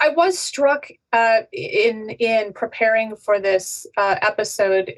I 0.00 0.08
was 0.10 0.36
struck 0.38 0.88
uh, 1.12 1.42
in 1.52 2.10
in 2.10 2.52
preparing 2.52 3.14
for 3.16 3.38
this 3.38 3.86
uh, 3.96 4.16
episode, 4.20 4.92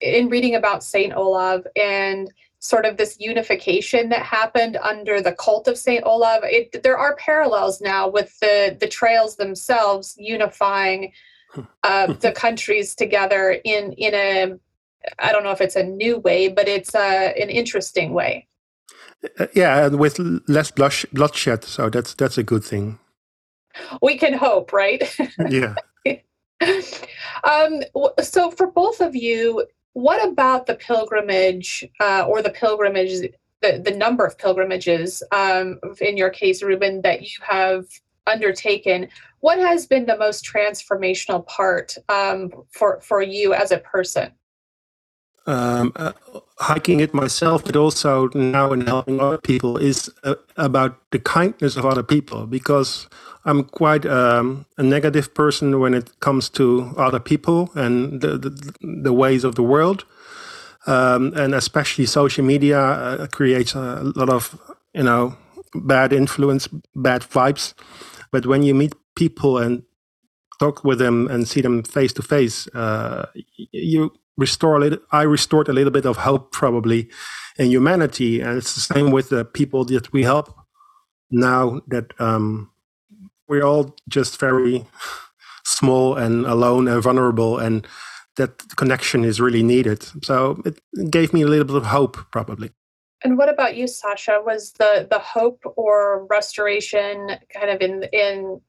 in 0.00 0.28
reading 0.28 0.54
about 0.54 0.84
Saint 0.84 1.12
Olav 1.14 1.66
and 1.74 2.32
sort 2.60 2.84
of 2.86 2.96
this 2.96 3.16
unification 3.18 4.08
that 4.10 4.22
happened 4.22 4.76
under 4.76 5.20
the 5.20 5.32
cult 5.32 5.66
of 5.66 5.76
Saint 5.76 6.04
Olav. 6.04 6.42
It, 6.44 6.82
there 6.84 6.96
are 6.96 7.16
parallels 7.16 7.80
now 7.80 8.08
with 8.08 8.38
the 8.38 8.76
the 8.78 8.86
trails 8.86 9.36
themselves 9.36 10.14
unifying 10.16 11.12
uh, 11.82 12.12
the 12.12 12.30
countries 12.30 12.94
together 12.94 13.60
in 13.64 13.92
in 13.94 14.14
a 14.14 14.58
I 15.18 15.32
don't 15.32 15.44
know 15.44 15.52
if 15.52 15.60
it's 15.60 15.76
a 15.76 15.82
new 15.82 16.18
way, 16.18 16.48
but 16.48 16.68
it's 16.68 16.94
uh, 16.94 17.32
an 17.40 17.50
interesting 17.50 18.12
way. 18.12 18.46
Uh, 19.38 19.46
yeah, 19.54 19.86
and 19.86 19.98
with 19.98 20.18
less 20.48 20.70
blush, 20.70 21.06
bloodshed, 21.12 21.64
so 21.64 21.88
that's 21.88 22.14
that's 22.14 22.38
a 22.38 22.42
good 22.42 22.64
thing. 22.64 22.98
We 24.02 24.16
can 24.16 24.34
hope, 24.34 24.72
right? 24.72 25.02
yeah. 25.48 25.74
um, 27.44 27.82
so, 28.22 28.50
for 28.50 28.66
both 28.68 29.00
of 29.00 29.14
you, 29.14 29.66
what 29.92 30.26
about 30.26 30.66
the 30.66 30.74
pilgrimage 30.74 31.84
uh, 32.00 32.24
or 32.26 32.42
the 32.42 32.50
pilgrimage, 32.50 33.30
the, 33.62 33.80
the 33.82 33.90
number 33.96 34.24
of 34.24 34.38
pilgrimages, 34.38 35.22
um, 35.32 35.80
in 36.00 36.16
your 36.16 36.30
case, 36.30 36.62
Ruben, 36.62 37.02
that 37.02 37.22
you 37.22 37.38
have 37.42 37.86
undertaken? 38.26 39.08
What 39.40 39.58
has 39.58 39.86
been 39.86 40.06
the 40.06 40.18
most 40.18 40.44
transformational 40.44 41.46
part 41.46 41.96
um, 42.08 42.50
for, 42.70 43.00
for 43.00 43.22
you 43.22 43.54
as 43.54 43.72
a 43.72 43.78
person? 43.78 44.32
Um, 45.46 45.92
uh, 45.96 46.12
hiking 46.58 47.00
it 47.00 47.14
myself, 47.14 47.64
but 47.64 47.76
also 47.76 48.28
now 48.34 48.72
in 48.72 48.86
helping 48.86 49.20
other 49.20 49.38
people 49.38 49.76
is 49.76 50.10
uh, 50.24 50.34
about 50.56 50.98
the 51.10 51.18
kindness 51.18 51.76
of 51.76 51.84
other 51.84 52.02
people 52.02 52.46
because 52.46 53.08
I'm 53.44 53.64
quite 53.64 54.04
um, 54.06 54.66
a 54.76 54.82
negative 54.82 55.34
person 55.34 55.78
when 55.78 55.94
it 55.94 56.18
comes 56.20 56.48
to 56.50 56.92
other 56.96 57.20
people 57.20 57.70
and 57.74 58.20
the, 58.20 58.38
the, 58.38 58.74
the 59.02 59.12
ways 59.12 59.44
of 59.44 59.54
the 59.54 59.62
world. 59.62 60.04
Um, 60.88 61.32
and 61.34 61.52
especially 61.54 62.06
social 62.06 62.44
media 62.44 62.78
uh, 62.78 63.26
creates 63.26 63.74
a 63.74 64.02
lot 64.14 64.30
of, 64.30 64.58
you 64.94 65.02
know, 65.02 65.36
bad 65.74 66.12
influence, 66.12 66.68
bad 66.94 67.22
vibes. 67.22 67.74
But 68.30 68.46
when 68.46 68.62
you 68.62 68.74
meet 68.74 68.94
people 69.16 69.58
and 69.58 69.82
talk 70.60 70.84
with 70.84 70.98
them 70.98 71.26
and 71.28 71.46
see 71.48 71.60
them 71.60 71.82
face 71.82 72.12
to 72.14 72.22
face, 72.22 72.68
uh, 72.68 73.26
you 73.72 74.12
restore 74.36 74.76
a 74.76 74.80
little, 74.80 74.98
I 75.12 75.22
restored 75.22 75.68
a 75.68 75.72
little 75.72 75.90
bit 75.90 76.06
of 76.06 76.18
hope 76.18 76.52
probably 76.52 77.08
in 77.58 77.70
humanity. 77.70 78.40
And 78.40 78.58
it's 78.58 78.74
the 78.74 78.80
same 78.80 79.10
with 79.10 79.30
the 79.30 79.44
people 79.44 79.84
that 79.86 80.12
we 80.12 80.22
help 80.22 80.54
now 81.30 81.80
that 81.88 82.18
um, 82.20 82.70
we're 83.48 83.64
all 83.64 83.94
just 84.08 84.38
very 84.38 84.86
small 85.64 86.16
and 86.16 86.46
alone 86.46 86.86
and 86.88 87.02
vulnerable 87.02 87.58
and 87.58 87.86
that 88.36 88.62
connection 88.76 89.24
is 89.24 89.40
really 89.40 89.62
needed. 89.62 90.02
So 90.24 90.62
it 90.64 90.78
gave 91.10 91.32
me 91.32 91.42
a 91.42 91.46
little 91.46 91.64
bit 91.64 91.76
of 91.76 91.86
hope 91.86 92.18
probably. 92.30 92.70
And 93.24 93.38
what 93.38 93.48
about 93.48 93.76
you, 93.76 93.88
Sasha? 93.88 94.40
Was 94.44 94.72
the 94.72 95.06
the 95.10 95.18
hope 95.18 95.62
or 95.76 96.26
restoration 96.26 97.30
kind 97.52 97.70
of 97.70 97.80
in 97.80 98.04
in 98.12 98.60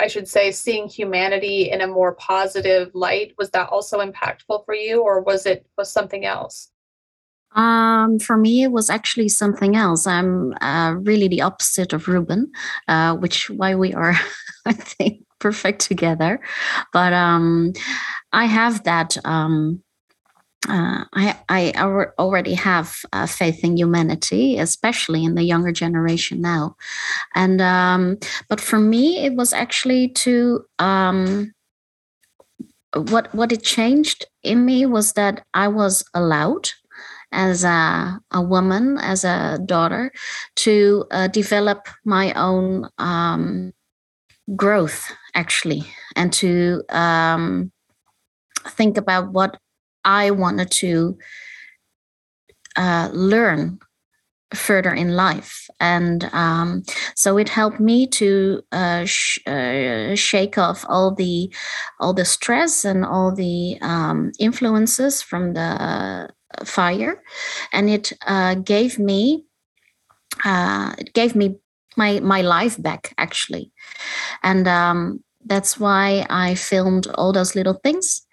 I 0.00 0.08
should 0.08 0.28
say, 0.28 0.50
seeing 0.50 0.88
humanity 0.88 1.70
in 1.70 1.80
a 1.80 1.86
more 1.86 2.14
positive 2.14 2.90
light, 2.94 3.34
was 3.38 3.50
that 3.50 3.68
also 3.68 4.00
impactful 4.00 4.64
for 4.64 4.74
you, 4.74 5.02
or 5.02 5.20
was 5.20 5.46
it 5.46 5.66
was 5.76 5.92
something 5.92 6.24
else? 6.24 6.70
Um, 7.54 8.18
for 8.18 8.36
me, 8.36 8.62
it 8.62 8.72
was 8.72 8.88
actually 8.88 9.28
something 9.28 9.76
else. 9.76 10.06
I'm 10.06 10.54
uh, 10.60 10.94
really 11.02 11.28
the 11.28 11.42
opposite 11.42 11.92
of 11.92 12.08
Ruben, 12.08 12.50
uh, 12.88 13.14
which 13.16 13.50
why 13.50 13.74
we 13.74 13.92
are, 13.92 14.14
I 14.66 14.72
think, 14.72 15.24
perfect 15.38 15.82
together. 15.82 16.40
But 16.92 17.12
um, 17.12 17.74
I 18.32 18.46
have 18.46 18.84
that 18.84 19.16
um, 19.24 19.82
uh, 20.68 21.04
I, 21.12 21.38
I 21.48 21.72
already 22.18 22.54
have 22.54 23.00
uh, 23.12 23.26
faith 23.26 23.64
in 23.64 23.76
humanity, 23.76 24.58
especially 24.58 25.24
in 25.24 25.34
the 25.34 25.42
younger 25.42 25.72
generation 25.72 26.40
now. 26.40 26.76
And 27.34 27.60
um, 27.60 28.18
but 28.48 28.60
for 28.60 28.78
me, 28.78 29.24
it 29.24 29.34
was 29.34 29.52
actually 29.52 30.08
to 30.08 30.64
um, 30.78 31.52
what 32.94 33.34
what 33.34 33.52
it 33.52 33.62
changed 33.62 34.26
in 34.42 34.64
me 34.64 34.86
was 34.86 35.14
that 35.14 35.44
I 35.54 35.68
was 35.68 36.04
allowed 36.14 36.70
as 37.32 37.64
a, 37.64 38.20
a 38.30 38.42
woman, 38.42 38.98
as 38.98 39.24
a 39.24 39.58
daughter, 39.64 40.12
to 40.56 41.06
uh, 41.10 41.28
develop 41.28 41.88
my 42.04 42.32
own 42.34 42.88
um, 42.98 43.72
growth 44.54 45.10
actually 45.34 45.82
and 46.14 46.32
to 46.34 46.82
um, 46.90 47.72
think 48.66 48.98
about 48.98 49.32
what 49.32 49.58
I 50.04 50.30
wanted 50.30 50.70
to 50.72 51.18
uh, 52.76 53.10
learn 53.12 53.78
further 54.54 54.92
in 54.92 55.16
life. 55.16 55.68
And 55.80 56.24
um, 56.32 56.82
so 57.14 57.38
it 57.38 57.48
helped 57.48 57.80
me 57.80 58.06
to 58.08 58.62
uh, 58.72 59.04
sh- 59.04 59.38
uh, 59.46 60.14
shake 60.14 60.58
off 60.58 60.84
all 60.88 61.14
the 61.14 61.52
all 62.00 62.12
the 62.12 62.24
stress 62.24 62.84
and 62.84 63.04
all 63.04 63.34
the 63.34 63.78
um, 63.80 64.32
influences 64.38 65.22
from 65.22 65.54
the 65.54 66.28
fire, 66.64 67.22
and 67.72 67.88
it 67.88 68.12
uh, 68.26 68.54
gave 68.56 68.98
me 68.98 69.44
uh, 70.44 70.94
it 70.98 71.12
gave 71.14 71.34
me 71.34 71.56
my 71.96 72.20
my 72.20 72.42
life 72.42 72.80
back 72.80 73.14
actually, 73.18 73.72
and 74.42 74.68
um, 74.68 75.24
that's 75.44 75.80
why 75.80 76.26
I 76.30 76.54
filmed 76.54 77.06
all 77.14 77.32
those 77.32 77.54
little 77.54 77.74
things 77.82 78.26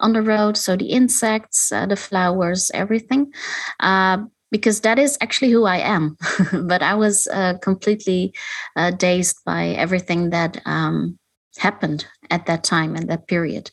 on 0.00 0.12
the 0.12 0.22
road. 0.22 0.56
So 0.56 0.76
the 0.76 0.90
insects, 0.90 1.72
uh, 1.72 1.86
the 1.86 1.96
flowers, 1.96 2.70
everything. 2.74 3.32
Uh, 3.80 4.18
because 4.50 4.82
that 4.82 4.98
is 4.98 5.16
actually 5.20 5.50
who 5.50 5.64
I 5.64 5.78
am. 5.78 6.16
but 6.66 6.82
I 6.82 6.94
was 6.94 7.26
uh, 7.32 7.54
completely 7.62 8.34
uh, 8.76 8.90
dazed 8.90 9.38
by 9.46 9.68
everything 9.68 10.30
that 10.30 10.60
um, 10.66 11.18
happened 11.56 12.06
at 12.30 12.46
that 12.46 12.62
time 12.62 12.94
and 12.94 13.08
that 13.08 13.26
period. 13.26 13.70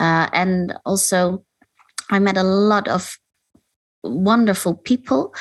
Uh, 0.00 0.28
and 0.32 0.74
also, 0.84 1.44
I 2.10 2.18
met 2.18 2.36
a 2.36 2.42
lot 2.42 2.88
of 2.88 3.16
wonderful 4.02 4.74
people, 4.74 5.34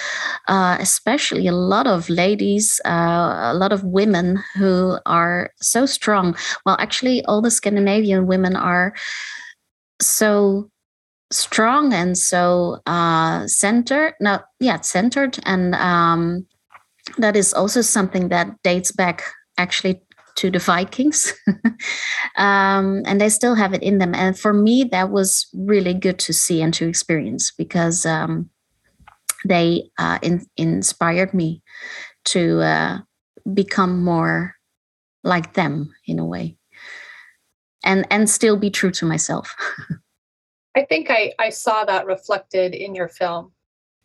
uh, 0.47 0.77
especially 0.79 1.47
a 1.47 1.53
lot 1.53 1.87
of 1.87 2.09
ladies, 2.09 2.81
uh, 2.85 3.51
a 3.51 3.53
lot 3.55 3.71
of 3.71 3.83
women 3.83 4.43
who 4.55 4.97
are 5.05 5.51
so 5.61 5.85
strong. 5.85 6.35
Well, 6.65 6.75
actually, 6.79 7.23
all 7.25 7.41
the 7.41 7.51
Scandinavian 7.51 8.27
women 8.27 8.55
are 8.55 8.93
so 10.01 10.69
strong 11.31 11.93
and 11.93 12.17
so 12.17 12.79
uh, 12.85 13.47
centered. 13.47 14.13
No, 14.19 14.39
yeah, 14.59 14.81
centered, 14.81 15.39
and 15.45 15.75
um, 15.75 16.45
that 17.17 17.35
is 17.35 17.53
also 17.53 17.81
something 17.81 18.29
that 18.29 18.55
dates 18.63 18.91
back 18.91 19.23
actually 19.57 20.01
to 20.35 20.49
the 20.49 20.59
Vikings, 20.59 21.33
um, 22.37 23.03
and 23.05 23.19
they 23.19 23.29
still 23.29 23.55
have 23.55 23.73
it 23.73 23.83
in 23.83 23.97
them. 23.97 24.15
And 24.15 24.39
for 24.39 24.53
me, 24.53 24.85
that 24.85 25.11
was 25.11 25.47
really 25.53 25.93
good 25.93 26.17
to 26.19 26.33
see 26.33 26.61
and 26.61 26.73
to 26.75 26.87
experience 26.87 27.51
because 27.51 28.05
um, 28.05 28.49
they 29.45 29.89
uh, 29.97 30.19
in, 30.21 30.45
inspired 30.55 31.33
me 31.33 31.61
to 32.25 32.61
uh, 32.61 32.99
become 33.53 34.03
more 34.03 34.55
like 35.23 35.53
them 35.53 35.93
in 36.07 36.19
a 36.19 36.25
way, 36.25 36.57
and 37.84 38.05
and 38.11 38.30
still 38.30 38.57
be 38.57 38.69
true 38.69 38.91
to 38.91 39.05
myself. 39.05 39.55
I 40.75 40.84
think 40.86 41.09
I, 41.09 41.34
I 41.39 41.49
saw 41.49 41.84
that 41.86 42.05
reflected 42.05 42.73
in 42.73 42.95
your 42.95 43.07
film. 43.07 43.51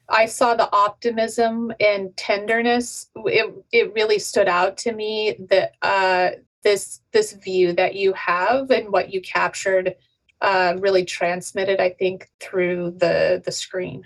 I 0.08 0.26
saw 0.26 0.54
the 0.54 0.70
optimism 0.74 1.72
and 1.80 2.16
tenderness. 2.16 3.10
It, 3.16 3.54
it 3.72 3.94
really 3.94 4.18
stood 4.18 4.48
out 4.48 4.76
to 4.78 4.92
me 4.92 5.36
that 5.50 5.74
uh, 5.82 6.30
this 6.62 7.00
this 7.12 7.32
view 7.32 7.72
that 7.74 7.94
you 7.94 8.12
have 8.14 8.70
and 8.70 8.90
what 8.90 9.12
you 9.12 9.20
captured 9.20 9.94
uh, 10.40 10.74
really 10.78 11.04
transmitted, 11.04 11.80
I 11.80 11.90
think, 11.90 12.30
through 12.40 12.92
the 12.98 13.42
the 13.44 13.52
screen. 13.52 14.04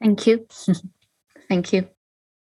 Thank 0.00 0.26
you. 0.26 0.46
Thank 1.48 1.72
you. 1.72 1.88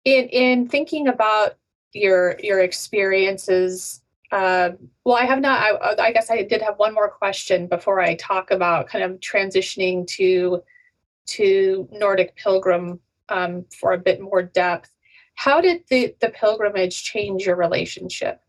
In 0.04 0.28
in 0.28 0.68
thinking 0.68 1.08
about 1.08 1.56
your 1.92 2.36
your 2.42 2.60
experiences 2.60 4.01
uh, 4.32 4.70
well, 5.04 5.16
I 5.16 5.26
have 5.26 5.40
not. 5.40 5.60
I, 5.60 6.06
I, 6.06 6.12
guess 6.12 6.30
I 6.30 6.42
did 6.42 6.62
have 6.62 6.78
one 6.78 6.94
more 6.94 7.10
question 7.10 7.66
before 7.66 8.00
I 8.00 8.14
talk 8.14 8.50
about 8.50 8.88
kind 8.88 9.04
of 9.04 9.20
transitioning 9.20 10.06
to 10.08 10.62
to 11.26 11.86
Nordic 11.92 12.34
Pilgrim 12.34 12.98
um, 13.28 13.66
for 13.78 13.92
a 13.92 13.98
bit 13.98 14.22
more 14.22 14.42
depth. 14.42 14.90
How 15.34 15.60
did 15.60 15.82
the 15.90 16.16
the 16.20 16.30
pilgrimage 16.30 17.04
change 17.04 17.44
your 17.44 17.56
relationship? 17.56 18.40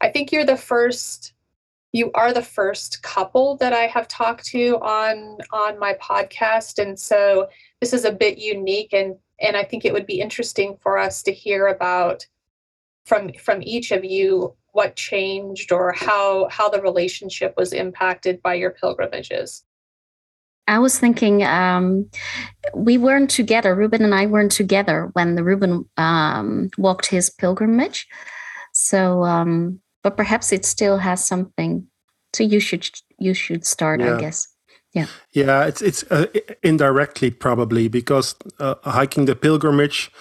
I 0.00 0.10
think 0.10 0.30
you're 0.30 0.46
the 0.46 0.56
first. 0.56 1.34
You 1.92 2.12
are 2.14 2.32
the 2.32 2.40
first 2.40 3.02
couple 3.02 3.56
that 3.56 3.72
I 3.72 3.88
have 3.88 4.06
talked 4.06 4.44
to 4.46 4.78
on 4.80 5.38
on 5.52 5.76
my 5.80 5.94
podcast, 5.94 6.80
and 6.80 6.96
so 6.96 7.48
this 7.80 7.92
is 7.92 8.04
a 8.04 8.12
bit 8.12 8.38
unique. 8.38 8.92
and 8.92 9.16
And 9.40 9.56
I 9.56 9.64
think 9.64 9.84
it 9.84 9.92
would 9.92 10.06
be 10.06 10.20
interesting 10.20 10.76
for 10.80 10.98
us 10.98 11.24
to 11.24 11.32
hear 11.32 11.66
about 11.66 12.24
from 13.10 13.32
from 13.32 13.60
each 13.62 13.90
of 13.90 14.04
you 14.04 14.54
what 14.70 14.94
changed 14.94 15.72
or 15.72 15.92
how 15.92 16.48
how 16.48 16.68
the 16.68 16.80
relationship 16.80 17.52
was 17.56 17.72
impacted 17.72 18.40
by 18.40 18.54
your 18.54 18.70
pilgrimages 18.70 19.64
I 20.68 20.78
was 20.78 20.96
thinking 20.96 21.42
um, 21.42 22.08
we 22.76 22.96
weren't 22.96 23.28
together. 23.28 23.74
Ruben 23.74 24.04
and 24.04 24.14
I 24.14 24.26
weren't 24.26 24.52
together 24.52 25.10
when 25.14 25.34
the 25.34 25.42
Ruben 25.42 25.84
um, 25.96 26.70
walked 26.78 27.06
his 27.06 27.28
pilgrimage. 27.28 28.06
So, 28.72 29.24
um, 29.24 29.80
but 30.04 30.16
perhaps 30.16 30.52
it 30.52 30.64
still 30.64 30.98
has 30.98 31.26
something. 31.26 31.88
So 32.34 32.44
you 32.44 32.60
should 32.60 32.88
you 33.18 33.34
should 33.34 33.66
start, 33.66 33.98
yeah. 33.98 34.14
I 34.14 34.20
guess. 34.20 34.46
Yeah. 34.94 35.06
Yeah, 35.32 35.66
it's 35.66 35.82
it's 35.82 36.04
uh, 36.10 36.26
indirectly 36.62 37.32
probably 37.32 37.88
because 37.88 38.36
uh, 38.60 38.76
hiking 38.84 39.24
the 39.24 39.34
pilgrimage 39.34 40.12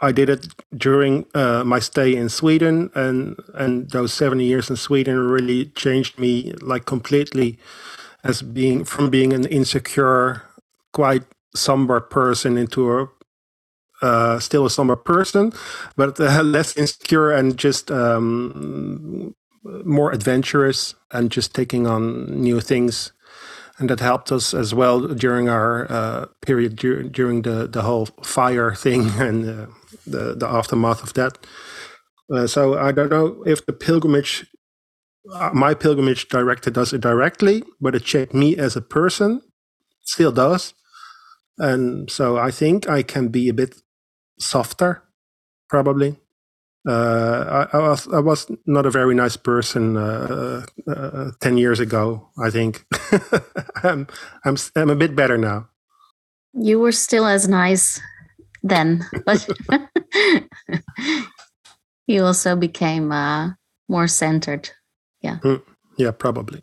I 0.00 0.12
did 0.12 0.28
it 0.30 0.46
during 0.76 1.26
uh, 1.34 1.64
my 1.64 1.78
stay 1.78 2.14
in 2.16 2.28
Sweden, 2.28 2.90
and 2.94 3.36
and 3.54 3.90
those 3.90 4.12
seven 4.14 4.40
years 4.40 4.70
in 4.70 4.76
Sweden 4.76 5.18
really 5.18 5.66
changed 5.66 6.18
me 6.18 6.52
like 6.62 6.86
completely, 6.86 7.58
as 8.24 8.42
being 8.42 8.84
from 8.84 9.10
being 9.10 9.32
an 9.32 9.46
insecure, 9.46 10.42
quite 10.92 11.24
somber 11.54 12.00
person 12.00 12.58
into 12.58 12.92
a 12.92 13.08
uh, 14.02 14.38
still 14.38 14.66
a 14.66 14.70
somber 14.70 14.96
person, 14.96 15.52
but 15.96 16.18
uh, 16.20 16.42
less 16.44 16.76
insecure 16.76 17.32
and 17.32 17.56
just 17.58 17.90
um, 17.90 19.34
more 19.84 20.12
adventurous 20.12 20.94
and 21.12 21.30
just 21.30 21.54
taking 21.54 21.86
on 21.86 22.26
new 22.42 22.60
things 22.60 23.12
and 23.78 23.88
that 23.90 24.00
helped 24.00 24.32
us 24.32 24.54
as 24.54 24.74
well 24.74 25.00
during 25.00 25.48
our 25.48 25.90
uh, 25.90 26.26
period 26.42 26.76
dur- 26.76 27.04
during 27.04 27.42
the 27.42 27.66
the 27.68 27.82
whole 27.82 28.06
fire 28.24 28.74
thing 28.74 29.10
and 29.18 29.48
uh, 29.48 29.66
the 30.06 30.34
the 30.34 30.48
aftermath 30.48 31.02
of 31.02 31.14
that. 31.14 31.38
Uh, 32.32 32.46
so 32.46 32.78
I 32.78 32.92
don't 32.92 33.10
know 33.10 33.42
if 33.46 33.64
the 33.64 33.72
pilgrimage, 33.72 34.46
uh, 35.32 35.50
my 35.54 35.72
pilgrimage 35.74 36.28
director 36.28 36.70
does 36.70 36.92
it 36.92 37.00
directly, 37.00 37.62
but 37.80 37.94
it 37.94 38.06
shaped 38.06 38.34
me 38.34 38.54
as 38.56 38.76
a 38.76 38.82
person, 38.82 39.40
still 40.02 40.32
does, 40.32 40.74
and 41.56 42.10
so 42.10 42.36
I 42.36 42.50
think 42.50 42.88
I 42.88 43.02
can 43.02 43.28
be 43.28 43.48
a 43.48 43.54
bit 43.54 43.76
softer, 44.38 45.02
probably. 45.70 46.18
Uh, 46.86 47.66
I, 47.72 47.76
I, 47.76 47.80
was 47.80 48.08
I 48.08 48.20
was 48.20 48.50
not 48.66 48.86
a 48.86 48.90
very 48.90 49.14
nice 49.14 49.36
person 49.36 49.96
uh, 49.96 50.64
uh, 50.86 51.30
ten 51.40 51.58
years 51.58 51.80
ago. 51.80 52.28
I 52.42 52.50
think 52.50 52.86
I'm 53.82 54.06
I'm 54.44 54.56
I'm 54.76 54.90
a 54.90 54.96
bit 54.96 55.16
better 55.16 55.36
now. 55.36 55.68
You 56.54 56.78
were 56.78 56.92
still 56.92 57.26
as 57.26 57.48
nice 57.48 58.00
then, 58.62 59.04
but 59.26 59.46
you 62.06 62.24
also 62.24 62.56
became 62.56 63.12
uh, 63.12 63.50
more 63.88 64.08
centered. 64.08 64.70
Yeah. 65.20 65.38
Mm, 65.42 65.62
yeah, 65.98 66.12
probably. 66.12 66.62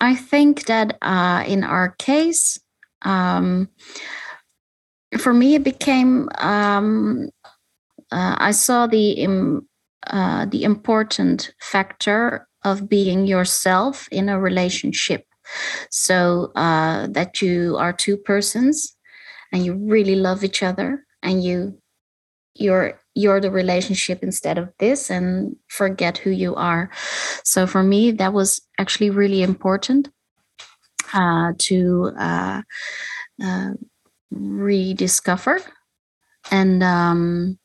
I 0.00 0.14
think 0.14 0.66
that 0.66 0.96
uh, 1.02 1.44
in 1.46 1.64
our 1.64 1.90
case, 1.98 2.58
um, 3.02 3.68
for 5.18 5.34
me, 5.34 5.56
it 5.56 5.64
became 5.64 6.28
um, 6.38 7.28
uh, 8.10 8.36
I 8.38 8.52
saw 8.52 8.86
the 8.86 9.10
Im, 9.12 9.68
uh, 10.06 10.46
the 10.46 10.64
important 10.64 11.52
factor 11.60 12.46
of 12.64 12.88
being 12.88 13.26
yourself 13.26 14.08
in 14.10 14.28
a 14.28 14.40
relationship. 14.40 15.24
So 15.90 16.52
uh, 16.56 17.08
that 17.08 17.40
you 17.40 17.76
are 17.78 17.92
two 17.92 18.16
persons 18.16 18.96
and 19.52 19.64
you 19.64 19.74
really 19.74 20.16
love 20.16 20.44
each 20.44 20.62
other 20.62 21.04
and 21.22 21.42
you 21.42 21.78
you're 22.54 23.00
you're 23.14 23.40
the 23.40 23.50
relationship 23.50 24.22
instead 24.22 24.58
of 24.58 24.72
this 24.78 25.10
and 25.10 25.56
forget 25.68 26.18
who 26.18 26.30
you 26.30 26.54
are 26.56 26.90
so 27.44 27.66
for 27.66 27.82
me 27.82 28.10
that 28.10 28.32
was 28.32 28.60
actually 28.78 29.10
really 29.10 29.42
important 29.42 30.08
uh, 31.14 31.52
to 31.58 32.12
uh, 32.18 32.62
uh, 33.42 33.70
rediscover 34.30 35.60
and 36.50 36.82
um, 36.82 37.57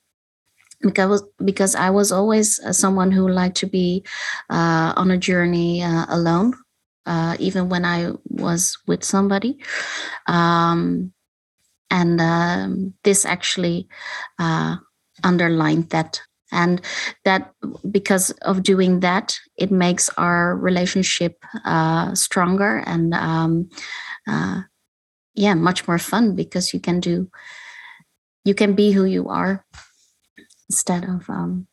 because 0.84 1.24
because 1.44 1.76
I 1.76 1.90
was 1.90 2.12
always 2.12 2.60
uh, 2.60 2.74
someone 2.74 3.12
who 3.12 3.28
liked 3.28 3.58
to 3.58 3.68
be 3.68 4.06
uh, 4.50 4.94
on 4.96 5.12
a 5.12 5.18
journey 5.18 5.84
uh, 5.84 6.06
alone, 6.10 6.54
uh, 7.06 7.36
even 7.40 7.70
when 7.70 7.86
I 7.86 8.12
was 8.30 8.78
with 8.88 9.04
somebody. 9.04 9.60
Um, 10.28 11.14
and 11.90 12.20
um, 12.22 12.94
this 13.04 13.26
actually 13.26 13.88
uh, 14.40 14.78
underlined 15.24 15.90
that 15.92 16.22
and 16.52 16.82
that 17.26 17.54
because 17.90 18.32
of 18.44 18.64
doing 18.64 19.00
that 19.02 19.38
it 19.58 19.72
makes 19.72 20.10
our 20.18 20.56
relationship 20.58 21.38
uh, 21.66 22.14
stronger 22.16 22.84
and 22.86 23.14
um, 23.14 23.70
yeah 25.36 25.54
much 25.54 25.88
more 25.88 25.98
fun 25.98 26.36
because 26.36 26.74
you 26.74 26.80
can 26.80 27.00
do 27.00 27.28
you 28.46 28.54
can 28.54 28.74
be 28.74 28.92
who 28.92 29.06
you 29.06 29.28
are 29.30 29.66
instead 30.70 31.04
of 31.04 31.30
um, 31.30 31.68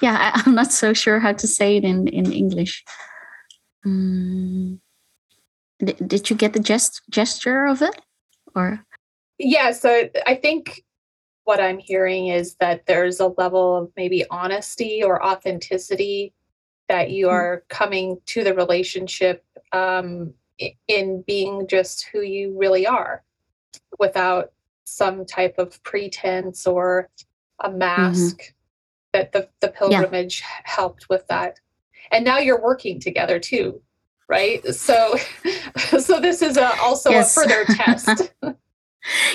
yeah 0.00 0.32
I, 0.34 0.42
am 0.46 0.54
not 0.54 0.72
so 0.72 0.92
sure 0.92 1.20
how 1.20 1.32
to 1.32 1.46
say 1.46 1.76
it 1.76 1.84
in 1.84 2.08
in 2.08 2.32
english 2.32 2.84
mm. 3.86 4.78
did, 5.78 6.08
did 6.08 6.30
you 6.30 6.36
get 6.36 6.52
the 6.52 6.60
gest- 6.60 7.02
gesture 7.10 7.66
of 7.66 7.82
it 7.82 8.00
or 8.54 8.84
yeah 9.38 9.72
so 9.72 10.08
i 10.26 10.34
think 10.34 10.84
what 11.44 11.60
i'm 11.60 11.78
hearing 11.78 12.28
is 12.28 12.56
that 12.56 12.86
there's 12.86 13.20
a 13.20 13.28
level 13.38 13.76
of 13.76 13.90
maybe 13.96 14.24
honesty 14.30 15.02
or 15.02 15.24
authenticity 15.24 16.32
that 16.90 17.10
you 17.10 17.26
hmm. 17.26 17.32
are 17.32 17.64
coming 17.68 18.18
to 18.26 18.42
the 18.42 18.52
relationship 18.52 19.44
um, 19.72 20.34
in 20.88 21.22
being 21.26 21.66
just 21.68 22.08
who 22.12 22.20
you 22.20 22.52
really 22.58 22.86
are 22.86 23.22
without 23.98 24.52
some 24.84 25.24
type 25.24 25.54
of 25.56 25.80
pretense 25.84 26.66
or 26.66 27.08
a 27.60 27.70
mask 27.70 28.36
mm-hmm. 28.36 28.52
that 29.12 29.32
the, 29.32 29.48
the 29.60 29.68
pilgrimage 29.68 30.40
yeah. 30.40 30.62
helped 30.64 31.08
with 31.08 31.26
that. 31.28 31.58
And 32.12 32.24
now 32.24 32.38
you're 32.38 32.60
working 32.60 33.00
together 33.00 33.38
too 33.38 33.80
right? 34.30 34.64
So 34.74 35.16
so 35.98 36.20
this 36.20 36.40
is 36.40 36.56
a, 36.56 36.80
also 36.80 37.10
yes. 37.10 37.36
a 37.36 37.40
further 37.40 37.64
test. 37.66 38.32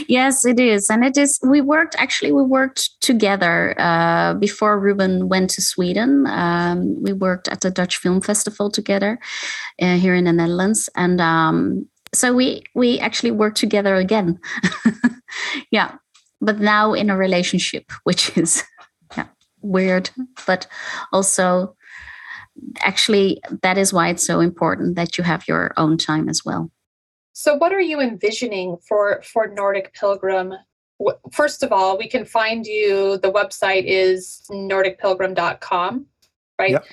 Yes 0.07 0.45
it 0.45 0.59
is. 0.59 0.91
And 0.91 1.03
it 1.03 1.17
is 1.17 1.39
we 1.41 1.59
worked 1.59 1.95
actually 1.97 2.31
we 2.31 2.43
worked 2.43 3.01
together 3.01 3.73
uh, 3.79 4.35
before 4.35 4.79
ruben 4.79 5.27
went 5.27 5.49
to 5.55 5.61
sweden. 5.63 6.27
Um, 6.27 7.01
we 7.01 7.13
worked 7.13 7.47
at 7.47 7.61
the 7.61 7.71
dutch 7.71 7.97
film 7.97 8.21
festival 8.21 8.69
together 8.69 9.17
uh, 9.81 9.97
here 9.97 10.13
in 10.13 10.25
the 10.25 10.33
netherlands. 10.33 10.87
And 10.95 11.19
um, 11.19 11.89
so 12.13 12.31
we 12.31 12.61
we 12.75 12.99
actually 12.99 13.31
worked 13.31 13.57
together 13.57 13.95
again. 13.95 14.39
Yeah 15.71 15.95
but 16.45 16.59
now 16.59 16.93
in 16.93 17.09
a 17.09 17.17
relationship 17.17 17.91
which 18.03 18.35
is 18.37 18.63
yeah, 19.17 19.27
weird 19.61 20.09
but 20.47 20.67
also 21.11 21.75
actually 22.79 23.41
that 23.61 23.77
is 23.77 23.91
why 23.91 24.07
it's 24.09 24.25
so 24.25 24.39
important 24.39 24.95
that 24.95 25.17
you 25.17 25.23
have 25.23 25.47
your 25.47 25.73
own 25.77 25.97
time 25.97 26.29
as 26.29 26.45
well 26.45 26.71
so, 27.37 27.55
what 27.55 27.73
are 27.73 27.81
you 27.81 27.99
envisioning 27.99 28.77
for 28.77 29.21
for 29.21 29.47
Nordic 29.47 29.93
Pilgrim? 29.93 30.53
First 31.33 31.63
of 31.63 31.73
all, 31.73 31.97
we 31.97 32.07
can 32.07 32.23
find 32.23 32.65
you. 32.65 33.17
The 33.17 33.29
website 33.29 33.83
is 33.85 34.41
nordicpilgrim.com, 34.49 36.05
right? 36.57 36.71
Yep. 36.71 36.85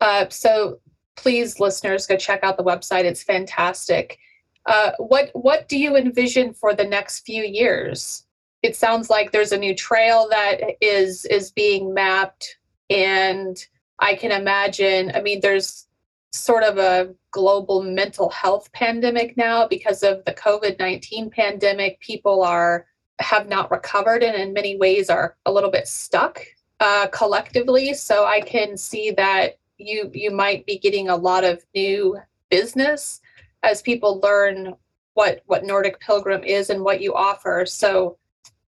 Uh, 0.00 0.28
so, 0.30 0.80
please, 1.14 1.60
listeners, 1.60 2.08
go 2.08 2.16
check 2.16 2.42
out 2.42 2.56
the 2.56 2.64
website. 2.64 3.04
It's 3.04 3.22
fantastic. 3.22 4.18
Uh, 4.66 4.90
what 4.98 5.30
what 5.32 5.68
do 5.68 5.78
you 5.78 5.94
envision 5.94 6.54
for 6.54 6.74
the 6.74 6.84
next 6.84 7.20
few 7.20 7.44
years? 7.44 8.23
It 8.64 8.74
sounds 8.74 9.10
like 9.10 9.30
there's 9.30 9.52
a 9.52 9.58
new 9.58 9.74
trail 9.74 10.26
that 10.30 10.58
is 10.80 11.26
is 11.26 11.50
being 11.50 11.92
mapped, 11.92 12.56
and 12.88 13.62
I 13.98 14.14
can 14.14 14.32
imagine. 14.32 15.12
I 15.14 15.20
mean, 15.20 15.40
there's 15.40 15.86
sort 16.32 16.62
of 16.64 16.78
a 16.78 17.14
global 17.30 17.82
mental 17.82 18.30
health 18.30 18.72
pandemic 18.72 19.36
now 19.36 19.68
because 19.68 20.02
of 20.02 20.24
the 20.24 20.32
COVID-19 20.32 21.30
pandemic. 21.30 22.00
People 22.00 22.42
are 22.42 22.86
have 23.18 23.50
not 23.50 23.70
recovered 23.70 24.22
and 24.22 24.34
in 24.34 24.54
many 24.54 24.78
ways 24.78 25.10
are 25.10 25.36
a 25.44 25.52
little 25.52 25.70
bit 25.70 25.86
stuck 25.86 26.40
uh, 26.80 27.06
collectively. 27.08 27.92
So 27.92 28.24
I 28.24 28.40
can 28.40 28.78
see 28.78 29.10
that 29.10 29.58
you 29.76 30.10
you 30.14 30.30
might 30.30 30.64
be 30.64 30.78
getting 30.78 31.10
a 31.10 31.16
lot 31.16 31.44
of 31.44 31.62
new 31.74 32.18
business 32.48 33.20
as 33.62 33.82
people 33.82 34.20
learn 34.20 34.74
what 35.12 35.42
what 35.44 35.64
Nordic 35.64 36.00
Pilgrim 36.00 36.42
is 36.44 36.70
and 36.70 36.82
what 36.82 37.02
you 37.02 37.14
offer. 37.14 37.66
So 37.66 38.16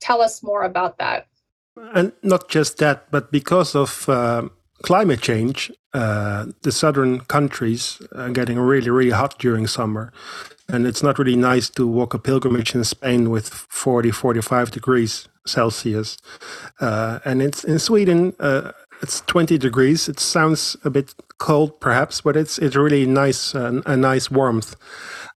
tell 0.00 0.20
us 0.20 0.42
more 0.42 0.62
about 0.62 0.98
that. 0.98 1.26
And 1.94 2.12
not 2.22 2.48
just 2.48 2.78
that, 2.78 3.10
but 3.10 3.30
because 3.30 3.74
of 3.74 4.08
uh, 4.08 4.48
climate 4.82 5.20
change, 5.20 5.70
uh, 5.92 6.46
the 6.62 6.72
southern 6.72 7.20
countries 7.20 8.00
are 8.12 8.30
getting 8.30 8.58
really, 8.58 8.90
really 8.90 9.10
hot 9.10 9.38
during 9.38 9.66
summer. 9.66 10.12
And 10.68 10.86
it's 10.86 11.02
not 11.02 11.18
really 11.18 11.36
nice 11.36 11.70
to 11.70 11.86
walk 11.86 12.14
a 12.14 12.18
pilgrimage 12.18 12.74
in 12.74 12.82
Spain 12.84 13.30
with 13.30 13.48
40, 13.48 14.10
45 14.10 14.70
degrees 14.70 15.28
Celsius. 15.46 16.18
Uh, 16.80 17.20
and 17.24 17.40
it's 17.40 17.64
in 17.64 17.78
Sweden, 17.78 18.34
uh, 18.40 18.72
it's 19.02 19.20
20 19.22 19.58
degrees. 19.58 20.08
It 20.08 20.18
sounds 20.18 20.76
a 20.84 20.90
bit 20.90 21.14
cold, 21.38 21.80
perhaps, 21.80 22.20
but 22.20 22.36
it's 22.36 22.58
it's 22.58 22.76
really 22.76 23.06
nice, 23.06 23.54
uh, 23.54 23.82
a 23.86 23.96
nice 23.96 24.30
warmth. 24.30 24.74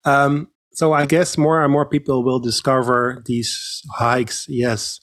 Um, 0.05 0.49
so 0.73 0.93
I 0.93 1.07
guess 1.07 1.37
more 1.37 1.63
and 1.63 1.73
more 1.73 1.87
people 1.87 2.25
will 2.25 2.41
discover 2.41 3.23
these 3.27 3.83
hikes. 3.95 4.47
Yes, 4.49 5.01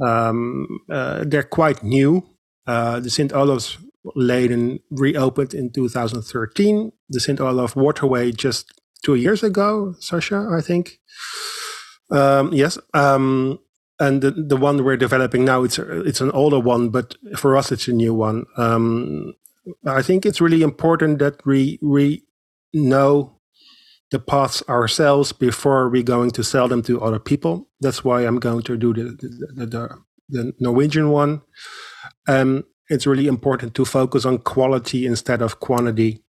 um, 0.00 0.66
uh, 0.90 1.24
they're 1.26 1.42
quite 1.42 1.82
new 1.82 2.22
uh, 2.66 3.00
the 3.00 3.10
St. 3.10 3.32
Olaf's 3.32 3.78
Leden 4.14 4.80
reopened 4.90 5.54
in 5.54 5.70
2013. 5.72 6.92
The 7.08 7.20
St. 7.20 7.40
Olav 7.40 7.76
Waterway 7.76 8.32
just 8.32 8.72
two 9.04 9.14
years 9.14 9.42
ago, 9.42 9.94
Sasha, 10.00 10.48
I 10.50 10.60
think. 10.60 10.98
Um, 12.10 12.52
yes. 12.52 12.78
Um, 12.92 13.58
and 14.00 14.22
the, 14.22 14.30
the 14.30 14.56
one 14.56 14.82
we're 14.82 14.96
developing 14.96 15.44
now, 15.44 15.62
it's 15.62 15.78
it's 15.78 16.20
an 16.20 16.32
older 16.32 16.58
one, 16.58 16.88
but 16.88 17.16
for 17.36 17.56
us, 17.56 17.70
it's 17.70 17.86
a 17.86 17.92
new 17.92 18.12
one. 18.12 18.44
Um, 18.56 19.34
I 19.86 20.02
think 20.02 20.26
it's 20.26 20.40
really 20.40 20.62
important 20.62 21.20
that 21.20 21.46
we 21.46 21.78
we 21.80 22.24
know 22.72 23.33
the 24.10 24.18
paths 24.18 24.62
ourselves 24.68 25.32
before 25.32 25.88
we're 25.88 26.02
going 26.02 26.30
to 26.32 26.44
sell 26.44 26.68
them 26.68 26.82
to 26.82 27.00
other 27.00 27.18
people. 27.18 27.68
That's 27.80 28.04
why 28.04 28.22
I'm 28.22 28.38
going 28.38 28.62
to 28.62 28.76
do 28.76 28.92
the 28.92 29.04
the, 29.54 29.66
the, 29.66 29.98
the 30.28 30.52
Norwegian 30.60 31.10
one 31.10 31.42
um, 32.26 32.64
it's 32.88 33.06
really 33.06 33.26
important 33.26 33.74
to 33.74 33.84
focus 33.84 34.24
on 34.24 34.38
quality 34.38 35.06
instead 35.06 35.42
of 35.42 35.60
quantity. 35.60 36.22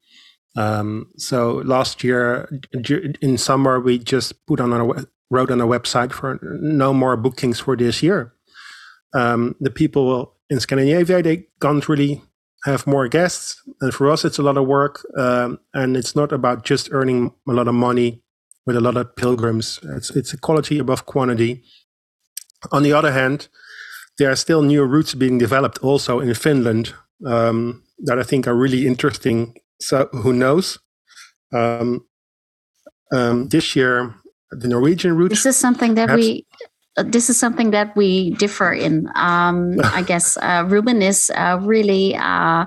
Um, 0.57 1.11
so 1.17 1.61
last 1.65 2.03
year 2.03 2.49
in 3.21 3.37
summer, 3.37 3.79
we 3.79 3.99
just 3.99 4.45
put 4.45 4.61
on 4.61 4.71
a 4.71 5.05
wrote 5.31 5.51
on 5.51 5.59
a 5.59 5.67
website 5.67 6.13
for 6.13 6.39
no 6.41 6.93
more 6.93 7.17
bookings 7.17 7.59
for 7.59 7.75
this 7.75 8.01
year. 8.01 8.33
Um, 9.13 9.55
the 9.59 9.71
people 9.71 10.35
in 10.49 10.59
Scandinavia 10.59 11.21
they 11.21 11.47
can't 11.59 11.87
really 11.89 12.21
have 12.65 12.87
more 12.87 13.07
guests, 13.07 13.61
and 13.81 13.93
for 13.93 14.11
us 14.11 14.25
it's 14.25 14.39
a 14.39 14.43
lot 14.43 14.57
of 14.57 14.67
work. 14.67 15.05
Um, 15.17 15.59
and 15.73 15.95
it's 15.95 16.15
not 16.15 16.31
about 16.31 16.65
just 16.65 16.89
earning 16.91 17.31
a 17.47 17.53
lot 17.53 17.67
of 17.67 17.75
money 17.75 18.21
with 18.65 18.75
a 18.75 18.81
lot 18.81 18.97
of 18.97 19.15
pilgrims. 19.15 19.79
It's 19.83 20.09
it's 20.09 20.33
a 20.33 20.37
quality 20.37 20.79
above 20.79 21.05
quantity. 21.05 21.63
On 22.71 22.83
the 22.83 22.93
other 22.93 23.11
hand, 23.11 23.47
there 24.17 24.31
are 24.31 24.35
still 24.35 24.61
new 24.61 24.83
routes 24.83 25.13
being 25.13 25.37
developed 25.37 25.77
also 25.83 26.19
in 26.19 26.33
Finland 26.33 26.93
um, 27.25 27.83
that 28.05 28.19
I 28.19 28.23
think 28.23 28.47
are 28.47 28.55
really 28.55 28.87
interesting. 28.87 29.55
So 29.79 30.09
who 30.11 30.33
knows? 30.33 30.79
Um, 31.53 32.05
um, 33.11 33.49
this 33.49 33.75
year, 33.75 34.15
the 34.51 34.67
Norwegian 34.67 35.15
route. 35.15 35.29
This 35.29 35.45
is 35.45 35.57
something 35.57 35.95
that 35.95 36.07
perhaps, 36.07 36.25
we. 36.25 36.45
This 36.97 37.29
is 37.29 37.37
something 37.37 37.71
that 37.71 37.95
we 37.95 38.31
differ 38.31 38.71
in. 38.71 39.09
Um, 39.15 39.79
I 39.83 40.01
guess 40.01 40.37
uh, 40.37 40.65
Ruben 40.67 41.01
is 41.01 41.31
uh, 41.35 41.59
really 41.61 42.15
uh, 42.15 42.65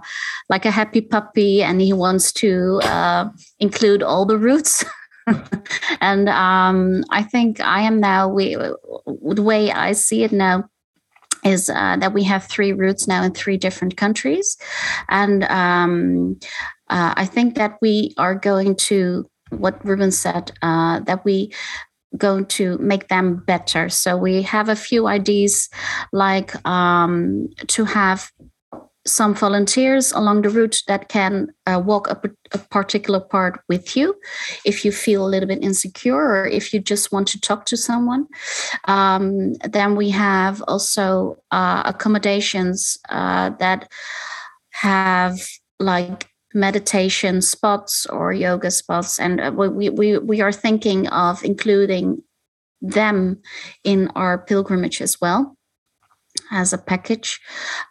like 0.49 0.65
a 0.65 0.71
happy 0.71 1.01
puppy, 1.01 1.63
and 1.63 1.81
he 1.81 1.93
wants 1.93 2.33
to 2.35 2.81
uh, 2.85 3.29
include 3.59 4.03
all 4.03 4.27
the 4.27 4.39
routes. 4.39 4.85
and 6.01 6.29
um, 6.29 7.05
I 7.11 7.23
think 7.23 7.61
I 7.61 7.83
am 7.83 8.01
now. 8.01 8.29
We, 8.29 8.55
the 8.57 9.43
way 9.43 9.71
I 9.71 9.93
see 9.93 10.25
it 10.25 10.33
now, 10.33 10.69
is 11.45 11.71
uh, 11.71 11.97
that 11.97 12.13
we 12.13 12.25
have 12.25 12.45
three 12.45 12.73
routes 12.73 13.07
now 13.07 13.23
in 13.23 13.33
three 13.33 13.57
different 13.57 13.97
countries. 13.97 14.57
And 15.09 15.45
um, 15.45 16.39
uh, 16.91 17.15
I 17.17 17.27
think 17.27 17.55
that 17.57 17.79
we 17.81 18.15
are 18.19 18.35
going 18.35 18.77
to, 18.77 19.29
what 19.51 19.85
Ruben 19.85 20.11
said, 20.11 20.53
uh, 20.63 21.01
that 21.01 21.25
we 21.25 21.53
going 22.17 22.47
to 22.47 22.79
make 22.79 23.09
them 23.09 23.37
better. 23.47 23.89
So 23.89 24.17
we 24.17 24.43
have 24.43 24.69
a 24.69 24.77
few 24.77 25.07
ideas 25.07 25.69
like 26.13 26.55
um, 26.67 27.49
to 27.69 27.85
have 27.85 28.31
some 29.09 29.35
volunteers 29.35 30.13
along 30.13 30.43
the 30.43 30.51
route 30.51 30.83
that 30.87 31.09
can 31.09 31.49
uh, 31.67 31.81
walk 31.85 32.09
a, 32.09 32.21
a, 32.53 32.59
particular 32.59 33.21
part 33.21 33.61
with 33.69 33.97
you 33.97 34.15
if 34.65 34.85
you 34.85 34.93
feel 34.93 35.25
a 35.25 35.29
little 35.29 35.49
bit 35.49 35.63
insecure 35.63 36.21
or 36.21 36.47
if 36.47 36.75
you 36.75 36.81
just 36.81 37.11
want 37.11 37.27
to 37.27 37.41
talk 37.41 37.65
to 37.65 37.77
someone. 37.77 38.27
Um, 38.85 39.55
then 39.55 39.97
we 39.97 40.11
have 40.11 40.63
also 40.69 41.43
uh, 41.51 41.83
accommodations 41.87 42.99
uh, 43.09 43.51
that 43.59 43.91
have 44.73 45.39
like 45.81 46.29
meditation 46.59 47.41
spots 47.41 48.07
or 48.07 48.33
yoga 48.33 48.71
spots 48.71 49.19
and 49.19 49.41
uh, 49.41 49.53
we, 49.55 49.89
we, 49.89 50.19
we 50.19 50.41
are 50.41 50.53
thinking 50.53 51.07
of 51.09 51.45
including 51.45 52.23
them 52.81 53.41
in 53.85 54.09
our 54.15 54.39
pilgrimage 54.39 55.01
as 55.01 55.21
well 55.21 55.57
as 56.51 56.73
a 56.73 56.79
package, 56.79 57.41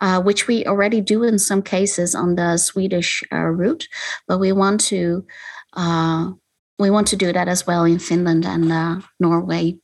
uh, 0.01 0.21
which 0.21 0.47
we 0.47 0.65
already 0.65 1.01
do 1.01 1.23
in 1.23 1.39
some 1.39 1.61
cases 1.61 2.15
on 2.15 2.35
the 2.35 2.57
Swedish 2.57 3.23
uh, 3.31 3.37
route, 3.37 3.87
but 4.27 4.39
we 4.39 4.51
want 4.51 4.79
to 4.79 5.25
uh, 5.73 6.31
we 6.79 6.89
want 6.89 7.07
to 7.07 7.15
do 7.15 7.33
that 7.33 7.47
as 7.47 7.65
well 7.65 7.83
in 7.83 7.99
Finland 7.99 8.45
and 8.45 8.71
uh, 8.71 9.01
Norway. 9.19 9.77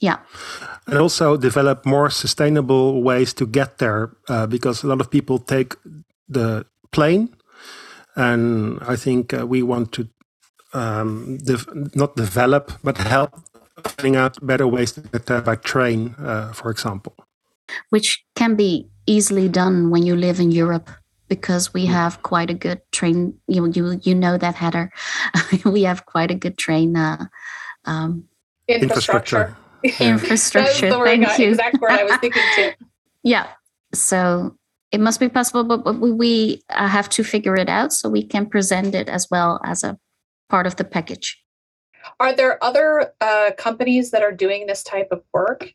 Yeah. 0.00 0.18
And 0.86 0.98
also 0.98 1.36
develop 1.36 1.84
more 1.84 2.10
sustainable 2.10 3.02
ways 3.02 3.34
to 3.34 3.46
get 3.46 3.78
there 3.78 4.16
uh, 4.28 4.46
because 4.46 4.82
a 4.82 4.86
lot 4.86 5.00
of 5.00 5.10
people 5.10 5.38
take 5.38 5.74
the 6.28 6.64
plane. 6.92 7.34
And 8.18 8.80
I 8.82 8.96
think 8.96 9.32
uh, 9.32 9.46
we 9.46 9.62
want 9.62 9.92
to 9.92 10.08
um, 10.74 11.38
not 11.94 12.16
develop, 12.16 12.72
but 12.82 12.98
help 12.98 13.30
finding 13.86 14.16
out 14.16 14.44
better 14.44 14.66
ways 14.66 14.92
to 14.92 15.00
get 15.00 15.26
there 15.26 15.40
by 15.40 15.54
train, 15.54 16.16
uh, 16.18 16.52
for 16.52 16.70
example. 16.70 17.14
Which 17.90 18.24
can 18.34 18.56
be 18.56 18.88
easily 19.06 19.48
done 19.48 19.90
when 19.90 20.02
you 20.02 20.16
live 20.16 20.40
in 20.40 20.50
Europe 20.50 20.90
because 21.28 21.72
we 21.72 21.86
hmm. 21.86 21.92
have 21.92 22.22
quite 22.22 22.50
a 22.50 22.54
good 22.54 22.80
train. 22.90 23.38
You 23.46 23.70
you 23.70 24.00
you 24.02 24.14
know 24.14 24.36
that 24.36 24.56
Heather. 24.56 24.90
we 25.64 25.84
have 25.84 26.06
quite 26.06 26.30
a 26.30 26.34
good 26.34 26.58
train 26.58 26.96
uh, 26.96 27.26
um, 27.84 28.24
infrastructure. 28.66 29.56
Infrastructure. 30.00 30.90
Thank 31.04 31.38
you. 31.38 31.50
Exact 31.50 31.80
word 31.80 31.92
I 31.92 32.04
was 32.04 32.16
thinking 32.16 32.42
too. 32.56 32.72
yeah. 33.22 33.46
So 33.94 34.57
it 34.90 35.00
must 35.00 35.20
be 35.20 35.28
possible, 35.28 35.64
but, 35.64 35.84
but 35.84 36.00
we 36.00 36.62
uh, 36.70 36.88
have 36.88 37.08
to 37.10 37.24
figure 37.24 37.54
it 37.56 37.68
out 37.68 37.92
so 37.92 38.08
we 38.08 38.22
can 38.22 38.46
present 38.46 38.94
it 38.94 39.08
as 39.08 39.28
well 39.30 39.60
as 39.64 39.84
a 39.84 39.98
part 40.48 40.66
of 40.66 40.76
the 40.76 40.84
package. 40.84 41.42
Are 42.20 42.32
there 42.32 42.62
other 42.64 43.12
uh, 43.20 43.50
companies 43.58 44.10
that 44.12 44.22
are 44.22 44.32
doing 44.32 44.66
this 44.66 44.82
type 44.82 45.08
of 45.10 45.22
work? 45.32 45.74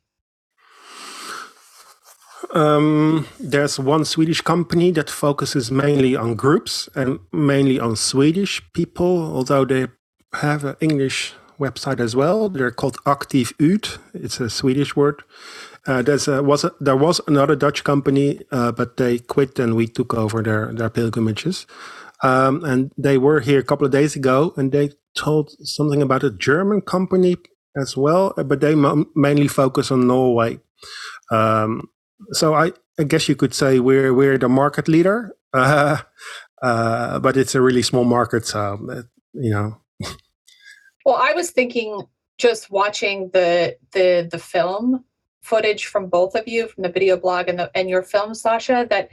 Um, 2.54 3.28
there's 3.40 3.80
one 3.80 4.06
Swedish 4.06 4.42
company 4.42 4.92
that 4.92 5.10
focuses 5.10 5.72
mainly 5.72 6.16
on 6.16 6.36
groups 6.36 6.90
and 6.96 7.20
mainly 7.32 7.80
on 7.80 7.96
Swedish 7.96 8.62
people, 8.74 9.36
although 9.36 9.66
they 9.66 9.88
have 10.34 10.64
an 10.64 10.76
English 10.80 11.34
website 11.60 12.00
as 12.00 12.16
well. 12.16 12.50
They're 12.50 12.72
called 12.72 12.98
Active 13.06 13.54
Ut. 13.60 13.98
It's 14.14 14.40
a 14.40 14.50
Swedish 14.50 14.96
word. 14.96 15.24
Uh, 15.86 16.02
there's 16.02 16.28
a, 16.28 16.42
was 16.42 16.64
a, 16.64 16.72
there 16.80 16.96
was 16.96 17.20
another 17.28 17.56
Dutch 17.56 17.84
company, 17.84 18.40
uh, 18.52 18.72
but 18.72 18.98
they 18.98 19.20
quit 19.20 19.60
and 19.60 19.76
we 19.76 19.88
took 19.88 20.14
over 20.14 20.42
their 20.42 20.74
their 20.74 20.90
pilgrimages. 20.90 21.68
Um, 22.24 22.64
and 22.64 22.92
they 22.98 23.18
were 23.18 23.42
here 23.42 23.60
a 23.60 23.64
couple 23.64 23.86
of 23.86 23.92
days 23.92 24.16
ago, 24.16 24.54
and 24.56 24.72
they 24.72 24.92
told 25.16 25.52
something 25.62 26.02
about 26.02 26.24
a 26.24 26.32
German 26.32 26.82
company 26.82 27.36
as 27.76 27.98
well, 27.98 28.34
but 28.38 28.62
they 28.62 28.76
mainly 29.16 29.50
focus 29.50 29.92
on 29.92 30.08
Norway. 30.08 30.60
Um, 31.32 31.90
so 32.32 32.54
I, 32.54 32.72
I, 33.00 33.04
guess 33.04 33.28
you 33.28 33.36
could 33.36 33.54
say 33.54 33.80
we're 33.80 34.14
we're 34.14 34.38
the 34.38 34.48
market 34.48 34.88
leader, 34.88 35.36
uh, 35.54 35.98
uh, 36.62 37.20
but 37.20 37.36
it's 37.36 37.56
a 37.56 37.62
really 37.62 37.82
small 37.82 38.06
market, 38.06 38.46
so 38.46 38.80
you 39.34 39.52
know. 39.52 39.78
well, 41.06 41.16
I 41.16 41.34
was 41.34 41.52
thinking 41.52 42.04
just 42.38 42.72
watching 42.72 43.32
the 43.34 43.76
the 43.92 44.30
the 44.32 44.40
film 44.40 45.04
footage 45.44 45.86
from 45.86 46.08
both 46.08 46.36
of 46.36 46.48
you, 46.48 46.68
from 46.68 46.84
the 46.84 46.90
video 46.90 47.18
blog 47.18 47.48
and 47.48 47.60
the 47.60 47.72
and 47.76 47.90
your 47.90 48.04
film, 48.04 48.34
Sasha, 48.34 48.88
that 48.90 49.10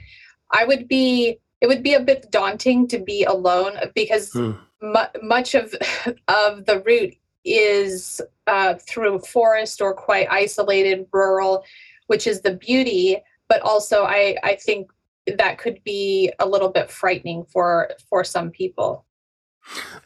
I 0.51 0.65
would 0.65 0.87
be 0.87 1.39
it 1.61 1.67
would 1.67 1.83
be 1.83 1.93
a 1.93 1.99
bit 1.99 2.31
daunting 2.31 2.87
to 2.87 2.99
be 2.99 3.23
alone 3.23 3.77
because 3.93 4.31
mm. 4.33 4.57
mu- 4.81 5.21
much 5.21 5.55
of 5.55 5.73
of 6.27 6.65
the 6.65 6.81
route 6.85 7.15
is 7.45 8.21
uh, 8.47 8.75
through 8.75 9.19
forest 9.19 9.81
or 9.81 9.93
quite 9.93 10.27
isolated 10.29 11.07
rural 11.11 11.63
which 12.07 12.27
is 12.27 12.41
the 12.41 12.53
beauty 12.53 13.17
but 13.47 13.61
also 13.61 14.03
i 14.03 14.35
i 14.43 14.55
think 14.55 14.91
that 15.37 15.57
could 15.57 15.83
be 15.83 16.31
a 16.39 16.47
little 16.47 16.69
bit 16.69 16.91
frightening 16.91 17.43
for 17.45 17.89
for 18.09 18.23
some 18.23 18.51
people 18.51 19.05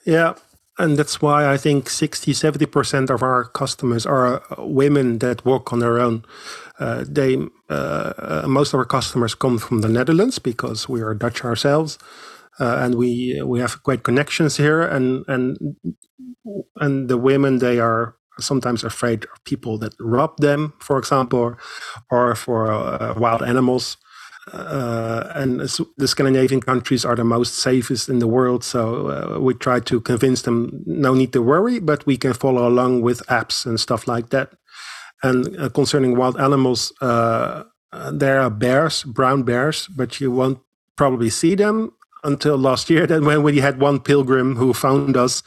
yeah 0.05 0.33
and 0.77 0.97
that's 0.97 1.21
why 1.21 1.51
i 1.51 1.57
think 1.57 1.89
60 1.89 2.33
70% 2.33 3.09
of 3.09 3.23
our 3.23 3.45
customers 3.45 4.05
are 4.05 4.41
women 4.57 5.19
that 5.19 5.45
work 5.45 5.71
on 5.73 5.79
their 5.79 5.99
own 5.99 6.23
uh, 6.79 7.05
they 7.07 7.37
uh, 7.69 8.13
uh, 8.17 8.45
most 8.47 8.73
of 8.73 8.79
our 8.79 8.85
customers 8.85 9.33
come 9.33 9.57
from 9.57 9.81
the 9.81 9.87
Netherlands 9.87 10.39
because 10.39 10.89
we 10.89 11.01
are 11.01 11.13
Dutch 11.13 11.43
ourselves, 11.43 11.97
and 12.59 12.95
we 12.95 13.41
we 13.45 13.59
have 13.59 13.81
great 13.83 14.03
connections 14.03 14.57
here. 14.57 14.81
And 14.81 15.23
and 15.27 15.57
and 16.79 17.07
the 17.09 17.17
women 17.17 17.59
they 17.59 17.79
are 17.79 18.15
sometimes 18.39 18.83
afraid 18.83 19.23
of 19.25 19.43
people 19.45 19.77
that 19.77 19.93
rob 19.99 20.37
them, 20.37 20.73
for 20.79 20.97
example, 20.97 21.39
or, 21.39 21.57
or 22.11 22.35
for 22.35 22.71
uh, 22.71 23.13
wild 23.17 23.41
animals. 23.41 23.97
Uh, 24.53 25.31
and 25.33 25.59
the 25.59 26.07
Scandinavian 26.07 26.61
countries 26.61 27.03
are 27.03 27.15
the 27.15 27.23
most 27.23 27.55
safest 27.55 28.09
in 28.09 28.19
the 28.19 28.27
world. 28.27 28.63
So 28.63 29.07
uh, 29.09 29.39
we 29.39 29.55
try 29.55 29.79
to 29.81 29.99
convince 29.99 30.43
them 30.43 30.83
no 30.85 31.13
need 31.13 31.33
to 31.33 31.41
worry, 31.41 31.79
but 31.79 32.05
we 32.05 32.17
can 32.17 32.33
follow 32.33 32.67
along 32.67 33.01
with 33.01 33.25
apps 33.25 33.65
and 33.65 33.79
stuff 33.79 34.07
like 34.07 34.29
that. 34.29 34.53
And 35.23 35.59
uh, 35.59 35.69
concerning 35.69 36.15
wild 36.15 36.39
animals, 36.39 36.93
uh, 37.01 37.63
uh, 37.91 38.11
there 38.11 38.39
are 38.39 38.51
bears, 38.51 39.03
brown 39.03 39.43
bears, 39.43 39.87
but 39.87 40.21
you 40.21 40.31
won't 40.31 40.59
probably 40.95 41.31
see 41.31 41.55
them 41.55 41.93
until 42.23 42.57
last 42.57 42.89
year. 42.89 43.07
Then 43.07 43.25
when 43.25 43.41
we 43.41 43.59
had 43.59 43.79
one 43.79 43.99
pilgrim 43.99 44.57
who 44.57 44.73
found 44.73 45.17
us, 45.17 45.41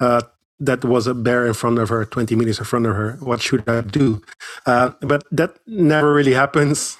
uh, 0.00 0.22
that 0.60 0.84
was 0.84 1.06
a 1.06 1.14
bear 1.14 1.46
in 1.46 1.54
front 1.54 1.78
of 1.78 1.88
her, 1.90 2.04
20 2.04 2.34
meters 2.34 2.58
in 2.58 2.64
front 2.64 2.86
of 2.86 2.96
her. 2.96 3.18
What 3.20 3.42
should 3.42 3.68
I 3.68 3.82
do? 3.82 4.22
But 4.64 5.22
that 5.30 5.58
never 5.66 6.12
really 6.12 6.32
happens. 6.32 6.96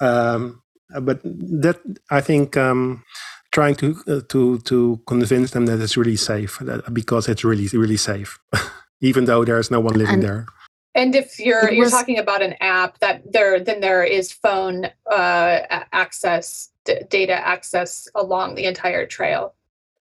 Um, 0.00 0.62
but 1.00 1.20
that 1.24 1.78
I 2.10 2.20
think 2.20 2.56
um, 2.56 3.04
trying 3.50 3.74
to 3.76 3.96
uh, 4.06 4.20
to 4.28 4.58
to 4.58 5.00
convince 5.06 5.50
them 5.50 5.66
that 5.66 5.80
it's 5.80 5.96
really 5.96 6.16
safe 6.16 6.58
that, 6.60 6.92
because 6.92 7.28
it's 7.28 7.44
really 7.44 7.68
really 7.72 7.96
safe, 7.96 8.38
even 9.00 9.24
though 9.24 9.44
there's 9.44 9.70
no 9.70 9.80
one 9.80 9.94
living 9.94 10.14
and, 10.14 10.22
there. 10.22 10.46
And 10.94 11.14
if 11.14 11.38
you're 11.38 11.70
you're 11.72 11.90
talking 11.90 12.18
about 12.18 12.42
an 12.42 12.54
app 12.60 12.98
that 13.00 13.32
there 13.32 13.58
then 13.60 13.80
there 13.80 14.04
is 14.04 14.32
phone 14.32 14.86
uh, 15.10 15.60
access 15.92 16.70
d- 16.84 17.02
data 17.08 17.34
access 17.34 18.08
along 18.14 18.54
the 18.54 18.64
entire 18.64 19.06
trail. 19.06 19.54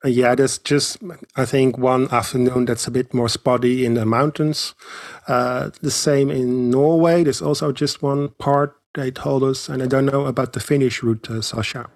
Uh, 0.03 0.09
yeah, 0.09 0.35
there's 0.35 0.57
just 0.59 0.97
I 1.35 1.45
think 1.45 1.77
one 1.77 2.07
afternoon 2.11 2.65
that's 2.65 2.87
a 2.87 2.91
bit 2.91 3.13
more 3.13 3.29
spotty 3.29 3.85
in 3.85 3.95
the 3.95 4.05
mountains. 4.05 4.75
Uh, 5.27 5.71
the 5.81 5.91
same 5.91 6.29
in 6.29 6.69
Norway. 6.69 7.23
There's 7.23 7.41
also 7.41 7.71
just 7.71 8.03
one 8.03 8.29
part 8.37 8.75
they 8.95 9.11
told 9.11 9.43
us, 9.43 9.69
and 9.69 9.83
I 9.83 9.87
don't 9.87 10.05
know 10.05 10.25
about 10.25 10.53
the 10.53 10.59
Finnish 10.59 11.03
route, 11.03 11.29
uh, 11.29 11.41
Sasha. 11.41 11.89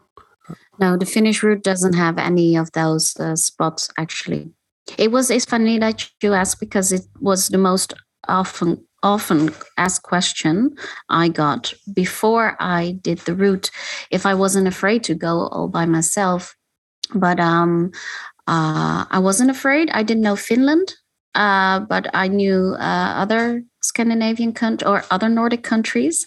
No, 0.80 0.98
the 0.98 1.06
Finnish 1.06 1.44
route 1.44 1.64
doesn't 1.64 1.94
have 1.94 2.18
any 2.18 2.56
of 2.56 2.72
those 2.72 3.16
uh, 3.20 3.36
spots 3.36 3.90
actually. 3.98 4.52
It 4.98 5.12
was 5.12 5.30
it's 5.30 5.46
funny 5.46 5.78
that 5.80 6.10
you 6.24 6.34
asked 6.34 6.60
because 6.60 6.92
it 6.92 7.06
was 7.20 7.50
the 7.50 7.58
most 7.58 7.94
often 8.28 8.86
often 9.04 9.50
asked 9.78 10.04
question 10.04 10.76
I 11.10 11.30
got 11.30 11.74
before 11.94 12.58
I 12.60 12.98
did 13.02 13.20
the 13.20 13.36
route 13.36 13.72
if 14.12 14.26
I 14.26 14.34
wasn't 14.34 14.68
afraid 14.68 15.04
to 15.06 15.16
go 15.16 15.48
all 15.48 15.68
by 15.68 15.86
myself. 15.86 16.56
But 17.14 17.40
um, 17.40 17.92
uh, 18.48 19.06
I 19.10 19.20
wasn't 19.20 19.52
afraid. 19.52 19.90
I 19.92 20.04
didn't 20.04 20.24
know 20.24 20.36
Finland, 20.36 20.94
uh, 21.36 21.82
but 21.82 22.10
I 22.14 22.28
knew 22.28 22.76
uh, 22.80 23.14
other 23.16 23.64
Scandinavian 23.90 24.54
countries 24.54 24.88
or 24.88 25.04
other 25.12 25.30
Nordic 25.30 25.64
countries, 25.64 26.26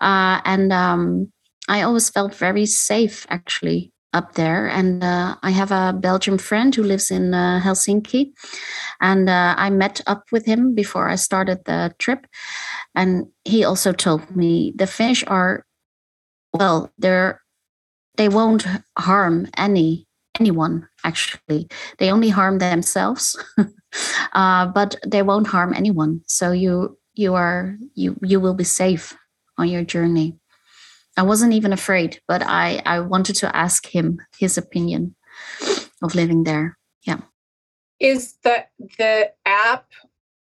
uh, 0.00 0.40
and 0.44 0.72
um, 0.72 1.32
I 1.68 1.82
always 1.82 2.10
felt 2.10 2.34
very 2.34 2.66
safe 2.66 3.26
actually 3.30 3.94
up 4.14 4.34
there. 4.34 4.68
And 4.68 5.02
uh, 5.02 5.36
I 5.42 5.50
have 5.50 5.72
a 5.72 5.92
Belgian 5.92 6.38
friend 6.38 6.74
who 6.74 6.82
lives 6.82 7.10
in 7.10 7.34
uh, 7.34 7.60
Helsinki. 7.62 8.32
And 9.00 9.28
uh, 9.28 9.54
I 9.58 9.70
met 9.70 10.00
up 10.06 10.24
with 10.30 10.46
him 10.46 10.74
before 10.74 11.08
I 11.08 11.16
started 11.16 11.64
the 11.64 11.92
trip. 11.98 12.26
And 12.94 13.26
he 13.44 13.64
also 13.64 13.92
told 13.92 14.34
me 14.34 14.72
the 14.76 14.86
Finnish 14.86 15.24
are, 15.26 15.66
well, 16.52 16.90
they're, 16.96 17.42
they 18.16 18.28
won't 18.28 18.64
harm 18.96 19.48
any 19.56 20.06
anyone 20.40 20.88
actually 21.04 21.68
they 21.98 22.10
only 22.10 22.28
harm 22.28 22.58
themselves 22.58 23.38
uh, 24.32 24.66
but 24.66 24.96
they 25.06 25.22
won't 25.22 25.46
harm 25.46 25.72
anyone 25.72 26.20
so 26.26 26.50
you 26.50 26.98
you 27.14 27.34
are 27.34 27.76
you 27.94 28.16
you 28.22 28.40
will 28.40 28.54
be 28.54 28.64
safe 28.64 29.16
on 29.56 29.68
your 29.68 29.84
journey 29.84 30.38
I 31.16 31.22
wasn't 31.22 31.52
even 31.52 31.72
afraid, 31.72 32.20
but 32.26 32.42
I, 32.42 32.82
I 32.84 33.00
wanted 33.00 33.36
to 33.36 33.56
ask 33.56 33.86
him 33.86 34.20
his 34.36 34.58
opinion 34.58 35.14
of 36.02 36.14
living 36.14 36.44
there. 36.44 36.76
Yeah. 37.02 37.20
Is 38.00 38.34
the 38.42 38.64
the 38.98 39.32
app 39.46 39.86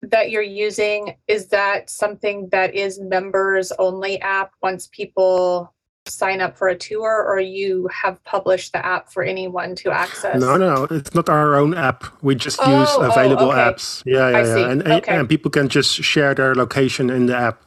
that 0.02 0.32
you're 0.32 0.42
using 0.42 1.18
is 1.28 1.48
that 1.48 1.90
something 1.90 2.50
that 2.52 2.74
is 2.74 3.00
members 3.00 3.72
only 3.74 4.20
app 4.22 4.54
once 4.64 4.88
people 4.88 5.74
sign 6.08 6.42
up 6.42 6.58
for 6.58 6.68
a 6.68 6.76
tour 6.76 7.24
or 7.24 7.40
you 7.40 7.88
have 7.88 8.24
published 8.24 8.74
the 8.74 8.84
app 8.86 9.12
for 9.12 9.24
anyone 9.24 9.76
to 9.76 9.92
access 9.92 10.40
no 10.40 10.58
no 10.58 10.88
it's 10.90 11.14
not 11.14 11.30
our 11.30 11.56
own 11.56 11.76
app 11.76 12.06
we 12.24 12.34
just 12.34 12.60
oh, 12.62 12.80
use 12.80 12.90
oh, 12.94 13.12
available 13.12 13.46
oh, 13.46 13.52
okay. 13.52 13.60
apps 13.60 14.02
yeah 14.06 14.30
yeah, 14.30 14.58
yeah. 14.58 14.70
And, 14.70 14.88
okay. 14.88 15.16
and 15.16 15.30
people 15.30 15.52
can 15.52 15.70
just 15.70 15.94
share 15.94 16.34
their 16.34 16.56
location 16.56 17.10
in 17.10 17.28
the 17.28 17.38
app 17.38 17.62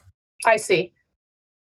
i 0.46 0.56
see 0.56 0.92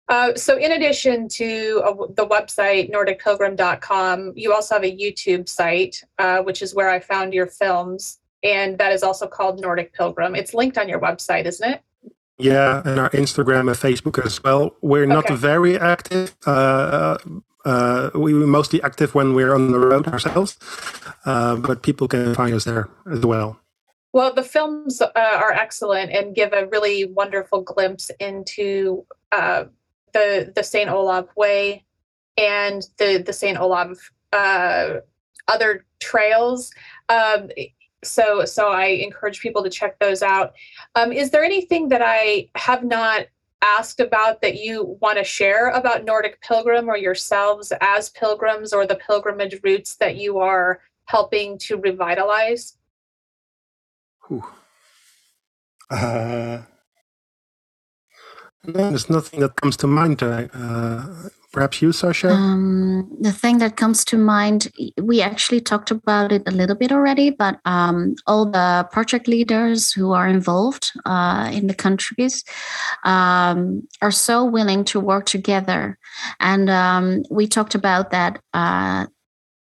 Uh, 0.09 0.34
so, 0.36 0.57
in 0.57 0.72
addition 0.72 1.28
to 1.28 1.82
uh, 1.84 1.93
the 2.15 2.26
website 2.26 2.89
nordicpilgrim.com, 2.89 4.32
you 4.38 4.53
also 4.53 4.76
have 4.76 4.86
a 4.86 4.97
YouTube 5.03 5.49
site, 5.49 6.01
uh, 6.18 6.39
which 6.41 6.61
is 6.61 6.74
where 6.74 6.89
I 6.89 6.99
found 7.01 7.34
your 7.34 7.47
films, 7.47 8.20
and 8.41 8.78
that 8.78 8.93
is 8.93 9.03
also 9.03 9.28
called 9.28 9.59
Nordic 9.59 9.91
Pilgrim. 9.93 10.34
It's 10.34 10.53
linked 10.53 10.78
on 10.78 10.88
your 10.88 11.01
website, 11.01 11.45
isn't 11.45 11.70
it? 11.70 11.82
Yeah, 12.40 12.82
and 12.86 13.00
our 13.00 13.10
Instagram 13.12 13.68
and 13.68 13.78
Facebook 13.78 14.24
as 14.26 14.44
well. 14.44 14.76
We're 14.82 15.08
not 15.08 15.26
Okay. 15.26 15.36
very 15.36 15.78
active. 15.80 16.36
Uh, 16.46 17.18
uh, 17.66 18.12
we 18.14 18.34
we're 18.34 18.46
mostly 18.48 18.82
active 18.84 19.16
when 19.16 19.34
we're 19.34 19.54
on 19.54 19.72
the 19.72 19.80
road 19.80 20.08
ourselves, 20.08 20.58
uh, 21.26 21.56
but 21.56 21.82
people 21.82 22.08
can 22.08 22.36
find 22.36 22.54
us 22.54 22.64
there 22.64 22.88
as 23.12 23.22
well. 23.26 23.60
Well, 24.14 24.34
the 24.34 24.44
films 24.44 25.02
uh, 25.02 25.12
are 25.16 25.52
excellent 25.52 26.12
and 26.12 26.34
give 26.36 26.54
a 26.54 26.68
really 26.68 27.06
wonderful 27.06 27.62
glimpse 27.62 28.10
into 28.20 29.06
uh, 29.32 29.66
the 30.14 30.52
the 30.56 30.64
Saint 30.64 30.90
Olav 30.90 31.28
way 31.36 31.84
and 32.38 32.84
the 32.98 33.18
the 33.18 33.34
Saint 33.34 33.60
Olav 33.60 33.98
uh, 34.32 35.00
other 35.48 35.86
trails. 36.00 36.72
Um, 37.10 37.50
so 38.04 38.45
so 38.45 38.70
I 38.70 38.86
encourage 38.86 39.39
people 39.39 39.64
to 39.64 39.70
check 39.70 39.98
those 40.00 40.22
out. 40.22 40.54
Um, 40.95 41.12
is 41.12 41.32
there 41.32 41.43
anything 41.43 41.89
that 41.89 42.02
I 42.04 42.50
have 42.56 42.84
not 42.84 43.28
asked 43.62 44.00
about 44.00 44.41
that 44.41 44.60
you 44.60 44.98
want 45.02 45.18
to 45.18 45.24
share 45.24 45.70
about 45.70 46.06
Nordic 46.06 46.39
Pilgrim 46.41 46.89
or 46.89 46.98
yourselves 46.98 47.74
as 47.82 48.10
pilgrims 48.10 48.72
or 48.72 48.86
the 48.86 48.95
pilgrimage 48.95 49.60
routes 49.64 49.95
that 49.95 50.16
you 50.16 50.38
are 50.38 50.82
helping 51.06 51.58
to 51.60 51.78
revitalize? 51.78 52.78
Uh, 55.89 56.60
there's 58.64 59.10
nothing 59.10 59.39
that 59.39 59.56
comes 59.56 59.78
to 59.78 59.88
mind. 59.88 60.22
Uh, 60.22 61.30
perhaps 61.58 61.82
you, 61.82 61.91
Sasha? 61.91 62.30
Um, 62.30 63.10
the 63.20 63.32
thing 63.32 63.58
that 63.58 63.78
comes 63.78 64.05
to 64.05 64.16
mind, 64.16 64.68
we 65.01 65.24
actually 65.24 65.60
talked 65.60 65.89
about 65.89 66.32
it 66.32 66.43
a 66.45 66.51
little 66.51 66.76
bit 66.76 66.91
already, 66.91 67.32
but 67.32 67.60
um, 67.66 68.14
all 68.28 68.45
the 68.45 68.88
project 68.91 69.28
leaders 69.28 69.91
who 69.91 70.12
are 70.12 70.28
involved 70.28 70.91
uh, 71.08 71.49
in 71.51 71.66
the 71.66 71.74
countries 71.74 72.43
um, 73.05 73.88
are 74.03 74.12
so 74.12 74.45
willing 74.45 74.84
to 74.84 74.99
work 74.99 75.26
together. 75.26 75.97
And 76.39 76.70
um, 76.70 77.24
we 77.32 77.47
talked 77.47 77.74
about 77.74 78.12
that 78.12 78.39
uh, 78.53 79.08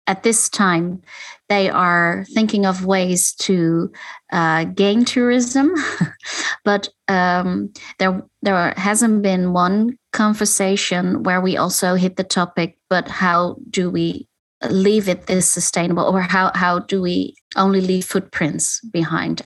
at 0.08 0.24
this 0.24 0.48
time. 0.48 1.00
They 1.48 1.70
are 1.70 2.24
thinking 2.34 2.66
of 2.66 2.84
ways 2.84 3.34
to 3.46 3.92
uh, 4.32 4.64
gain 4.64 5.04
tourism, 5.04 5.72
but 6.64 6.88
um, 7.06 7.72
there 8.00 8.20
there 8.42 8.74
hasn't 8.76 9.22
been 9.22 9.52
one 9.52 9.96
conversation 10.14 11.22
where 11.24 11.40
we 11.42 11.58
also 11.58 11.96
hit 11.96 12.16
the 12.16 12.24
topic. 12.24 12.78
But 12.88 13.08
how 13.08 13.56
do 13.68 13.90
we 13.90 14.26
leave 14.70 15.08
it 15.08 15.26
this 15.26 15.46
sustainable, 15.48 16.04
or 16.04 16.22
how 16.22 16.52
how 16.54 16.78
do 16.78 17.02
we 17.02 17.34
only 17.56 17.82
leave 17.82 18.06
footprints 18.06 18.80
behind? 18.92 19.42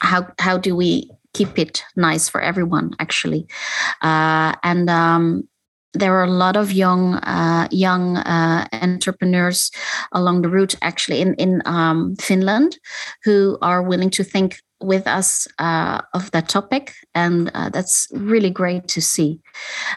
How 0.00 0.26
how 0.40 0.58
do 0.58 0.74
we 0.74 1.10
keep 1.34 1.58
it 1.58 1.84
nice 1.94 2.28
for 2.28 2.40
everyone? 2.40 2.96
Actually, 2.98 3.46
uh, 4.02 4.54
and 4.64 4.90
um, 4.90 5.48
there 5.94 6.14
are 6.14 6.24
a 6.24 6.30
lot 6.30 6.56
of 6.56 6.72
young 6.72 7.14
uh, 7.16 7.68
young 7.70 8.16
uh, 8.16 8.66
entrepreneurs 8.72 9.70
along 10.12 10.42
the 10.42 10.48
route 10.48 10.74
actually 10.82 11.20
in 11.20 11.34
in 11.34 11.62
um, 11.64 12.16
Finland 12.16 12.78
who 13.24 13.58
are 13.62 13.82
willing 13.82 14.10
to 14.10 14.24
think 14.24 14.60
with 14.80 15.06
us 15.06 15.48
uh, 15.58 16.02
of 16.12 16.30
that 16.32 16.48
topic 16.48 16.92
and 17.14 17.50
uh, 17.54 17.68
that's 17.70 18.08
really 18.12 18.50
great 18.50 18.86
to 18.88 19.00
see 19.00 19.40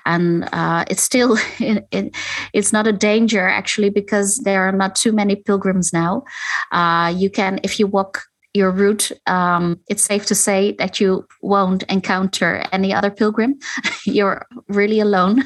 and 0.06 0.48
uh, 0.54 0.86
it's 0.90 1.04
still 1.04 1.38
it, 1.60 1.88
it, 1.92 2.16
it's 2.54 2.72
not 2.72 2.88
a 2.88 2.94
danger 2.94 3.48
actually 3.48 3.90
because 3.90 4.38
there 4.40 4.64
are 4.64 4.72
not 4.72 4.96
too 4.96 5.12
many 5.12 5.36
pilgrims 5.36 5.92
now 5.92 6.24
uh, 6.72 7.14
you 7.16 7.30
can 7.30 7.60
if 7.64 7.80
you 7.80 7.88
walk 7.88 8.24
your 8.54 8.72
route, 8.72 9.12
um, 9.28 9.80
it's 9.88 10.04
safe 10.04 10.26
to 10.26 10.36
say 10.36 10.74
that 10.80 11.00
you 11.00 11.26
won't 11.42 11.84
encounter 11.84 12.66
any 12.72 12.94
other 12.94 13.12
pilgrim. 13.12 13.60
You're 14.06 14.46
really 14.68 15.00
alone. 15.00 15.44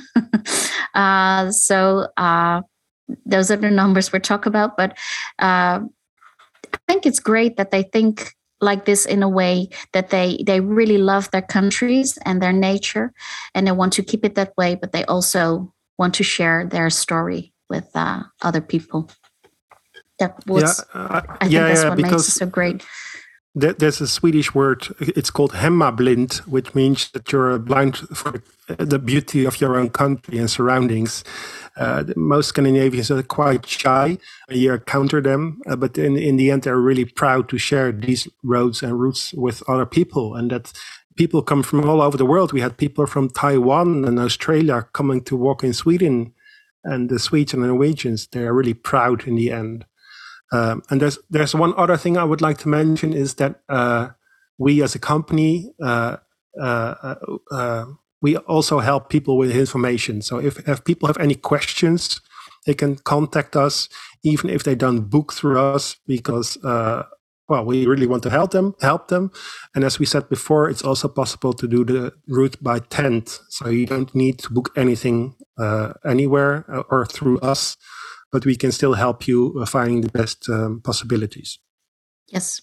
uh, 0.94 1.52
so 1.52 2.08
uh, 2.16 2.62
those 3.26 3.52
are 3.52 3.58
the 3.58 3.70
numbers 3.70 4.14
we're 4.14 4.20
talking 4.20 4.52
about. 4.52 4.78
But 4.78 4.98
I 5.40 5.82
think 6.88 7.06
it's 7.06 7.20
great 7.20 7.58
that 7.58 7.72
they 7.72 7.84
think 7.84 8.34
like 8.64 8.86
this 8.86 9.06
in 9.06 9.24
a 9.24 9.30
way 9.30 9.70
that 9.92 10.10
they 10.10 10.42
they 10.46 10.60
really 10.60 10.98
love 10.98 11.30
their 11.32 11.42
countries 11.42 12.18
and 12.26 12.42
their 12.42 12.54
nature, 12.54 13.14
and 13.54 13.68
they 13.68 13.72
want 13.72 13.94
to 13.94 14.04
keep 14.04 14.26
it 14.26 14.36
that 14.36 14.54
way. 14.58 14.76
But 14.76 14.92
they 14.92 15.06
also 15.06 15.74
want 15.98 16.16
to 16.16 16.24
share 16.24 16.66
their 16.66 16.90
story 16.90 17.54
with 17.70 17.90
uh, 17.96 18.24
other 18.42 18.62
people. 18.62 19.10
That 20.20 20.36
was 20.48 20.84
yeah, 20.94 21.00
uh, 21.00 21.22
I 21.42 21.46
think 21.46 21.52
yeah, 21.54 21.68
that's 21.68 21.84
yeah, 21.84 21.90
what 21.90 21.98
makes 21.98 22.12
because 22.12 22.28
it 22.30 22.32
so 22.32 22.46
great. 22.46 22.86
There- 23.56 23.74
there's 23.74 24.02
a 24.02 24.08
Swedish 24.08 24.56
word. 24.56 24.88
It's 25.00 25.32
called 25.32 25.54
hemmablind, 25.54 26.40
which 26.48 26.74
means 26.76 27.10
that 27.14 27.32
you're 27.32 27.60
blind 27.60 27.98
for 28.14 28.42
the 28.78 29.00
beauty 29.00 29.46
of 29.46 29.60
your 29.62 29.78
own 29.78 29.90
country 29.90 30.38
and 30.40 30.50
surroundings. 30.50 31.24
Uh, 31.78 32.04
most 32.16 32.50
Scandinavians 32.50 33.12
are 33.12 33.24
quite 33.24 33.66
shy 33.68 34.18
you 34.50 34.74
encounter 34.74 35.22
them, 35.22 35.62
uh, 35.70 35.76
but 35.76 35.98
in 35.98 36.18
in 36.18 36.38
the 36.38 36.52
end, 36.52 36.64
they're 36.64 36.78
really 36.80 37.06
proud 37.06 37.50
to 37.50 37.58
share 37.58 37.92
these 37.92 38.28
roads 38.44 38.84
and 38.84 39.00
routes 39.00 39.34
with 39.34 39.64
other 39.68 39.86
people, 39.86 40.36
and 40.36 40.52
that 40.52 40.72
people 41.18 41.42
come 41.42 41.64
from 41.64 41.90
all 41.90 42.02
over 42.02 42.18
the 42.18 42.26
world. 42.26 42.54
We 42.54 42.62
had 42.62 42.78
people 42.78 43.06
from 43.08 43.30
Taiwan 43.30 44.06
and 44.06 44.20
Australia 44.20 44.88
coming 44.94 45.22
to 45.26 45.36
walk 45.38 45.64
in 45.64 45.74
Sweden, 45.74 46.34
and 46.84 47.10
the 47.10 47.20
Swedes 47.20 47.54
and 47.54 47.64
the 47.64 47.68
Norwegians 47.68 48.28
they 48.32 48.44
are 48.46 48.54
really 48.54 48.74
proud 48.76 49.28
in 49.28 49.36
the 49.36 49.52
end. 49.52 49.86
Um, 50.54 50.84
and 50.90 51.02
there's 51.02 51.18
there's 51.30 51.56
one 51.56 51.74
other 51.78 51.98
thing 51.98 52.16
I 52.16 52.24
would 52.24 52.42
like 52.42 52.60
to 52.60 52.70
mention 52.70 53.12
is 53.12 53.36
that 53.36 53.62
uh, 53.70 54.10
we 54.58 54.84
as 54.84 54.96
a 54.96 55.00
company 55.00 55.74
uh, 55.82 56.18
uh, 56.60 56.96
uh, 57.02 57.16
uh, 57.52 57.86
we 58.22 58.38
also 58.38 58.80
help 58.80 59.10
people 59.10 59.38
with 59.38 59.56
information. 59.56 60.22
So 60.22 60.38
if, 60.38 60.68
if 60.68 60.86
people 60.86 61.08
have 61.08 61.18
any 61.18 61.36
questions, 61.36 62.22
they 62.66 62.74
can 62.74 62.96
contact 62.96 63.56
us, 63.56 63.90
even 64.24 64.50
if 64.50 64.64
they 64.64 64.76
don't 64.76 65.10
book 65.10 65.34
through 65.34 65.60
us, 65.60 65.98
because 66.08 66.58
uh, 66.64 67.04
well, 67.50 67.66
we 67.66 67.86
really 67.86 68.08
want 68.08 68.24
to 68.24 68.30
help 68.30 68.52
them. 68.52 68.76
Help 68.82 69.10
them, 69.10 69.32
and 69.76 69.84
as 69.84 70.00
we 70.00 70.06
said 70.06 70.30
before, 70.30 70.70
it's 70.70 70.84
also 70.84 71.08
possible 71.08 71.54
to 71.54 71.68
do 71.68 71.84
the 71.84 72.14
route 72.28 72.62
by 72.64 72.80
tent. 72.80 73.40
So 73.50 73.68
you 73.68 73.86
don't 73.86 74.14
need 74.16 74.40
to 74.40 74.54
book 74.54 74.72
anything 74.78 75.36
anywhere 76.06 76.66
or 76.90 77.06
through 77.06 77.40
us 77.40 77.78
but 78.34 78.46
we 78.46 78.56
can 78.56 78.72
still 78.72 78.94
help 78.94 79.28
you 79.28 79.56
uh, 79.62 79.66
finding 79.66 80.02
the 80.02 80.10
best 80.10 80.50
um, 80.50 80.82
possibilities. 80.82 81.60
Yes. 82.30 82.60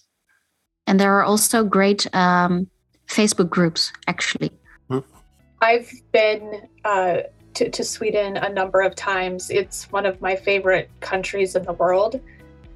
And 0.85 0.99
there 0.99 1.17
are 1.17 1.23
also 1.23 1.63
great 1.63 2.13
um, 2.13 2.67
Facebook 3.07 3.49
groups, 3.49 3.93
actually. 4.05 4.51
I've 5.61 5.89
been 6.11 6.67
uh, 6.83 7.17
to, 7.53 7.69
to 7.69 7.83
Sweden 7.83 8.35
a 8.35 8.49
number 8.49 8.81
of 8.81 8.95
times. 8.95 9.49
It's 9.49 9.89
one 9.91 10.05
of 10.05 10.19
my 10.19 10.35
favorite 10.35 10.89
countries 10.99 11.55
in 11.55 11.63
the 11.63 11.73
world. 11.73 12.19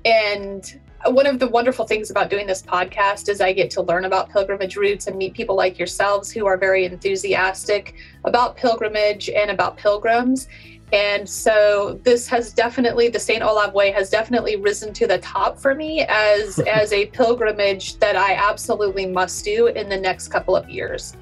And 0.06 0.80
one 1.08 1.26
of 1.26 1.40
the 1.40 1.48
wonderful 1.48 1.86
things 1.86 2.10
about 2.10 2.30
doing 2.30 2.48
this 2.48 2.62
podcast 2.62 3.28
is 3.28 3.42
I 3.42 3.54
get 3.54 3.70
to 3.72 3.82
learn 3.82 4.06
about 4.06 4.30
pilgrimage 4.30 4.78
routes 4.78 5.08
and 5.08 5.18
meet 5.18 5.34
people 5.34 5.56
like 5.56 5.78
yourselves 5.78 6.32
who 6.32 6.46
are 6.46 6.58
very 6.58 6.86
enthusiastic 6.86 7.96
about 8.24 8.56
pilgrimage 8.56 9.30
and 9.30 9.52
about 9.52 9.78
pilgrims. 9.78 10.48
And 10.94 11.28
so 11.28 12.00
this 12.04 12.28
has 12.28 12.54
definitely 12.54 13.10
the 13.10 13.20
St. 13.20 13.42
Olav 13.42 13.74
Way 13.74 13.92
has 13.92 14.10
definitely 14.10 14.56
risen 14.56 14.94
to 14.94 15.08
the 15.08 15.18
top 15.18 15.60
for 15.60 15.76
me 15.76 16.06
as 16.08 16.60
as 16.68 16.94
a 16.94 17.08
pilgrimage 17.08 17.98
that 18.00 18.16
I 18.16 18.34
absolutely 18.36 19.06
must 19.06 19.44
do 19.44 19.68
in 19.68 19.90
the 19.90 19.98
next 19.98 20.28
couple 20.30 20.56
of 20.56 20.70
years. 20.70 21.16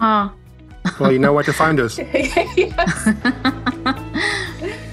Ah, 0.00 0.32
Well, 1.00 1.12
you 1.12 1.18
know 1.18 1.32
where 1.32 1.44
to 1.44 1.52
find 1.52 1.80
us. 1.80 1.98
yes. 2.14 3.08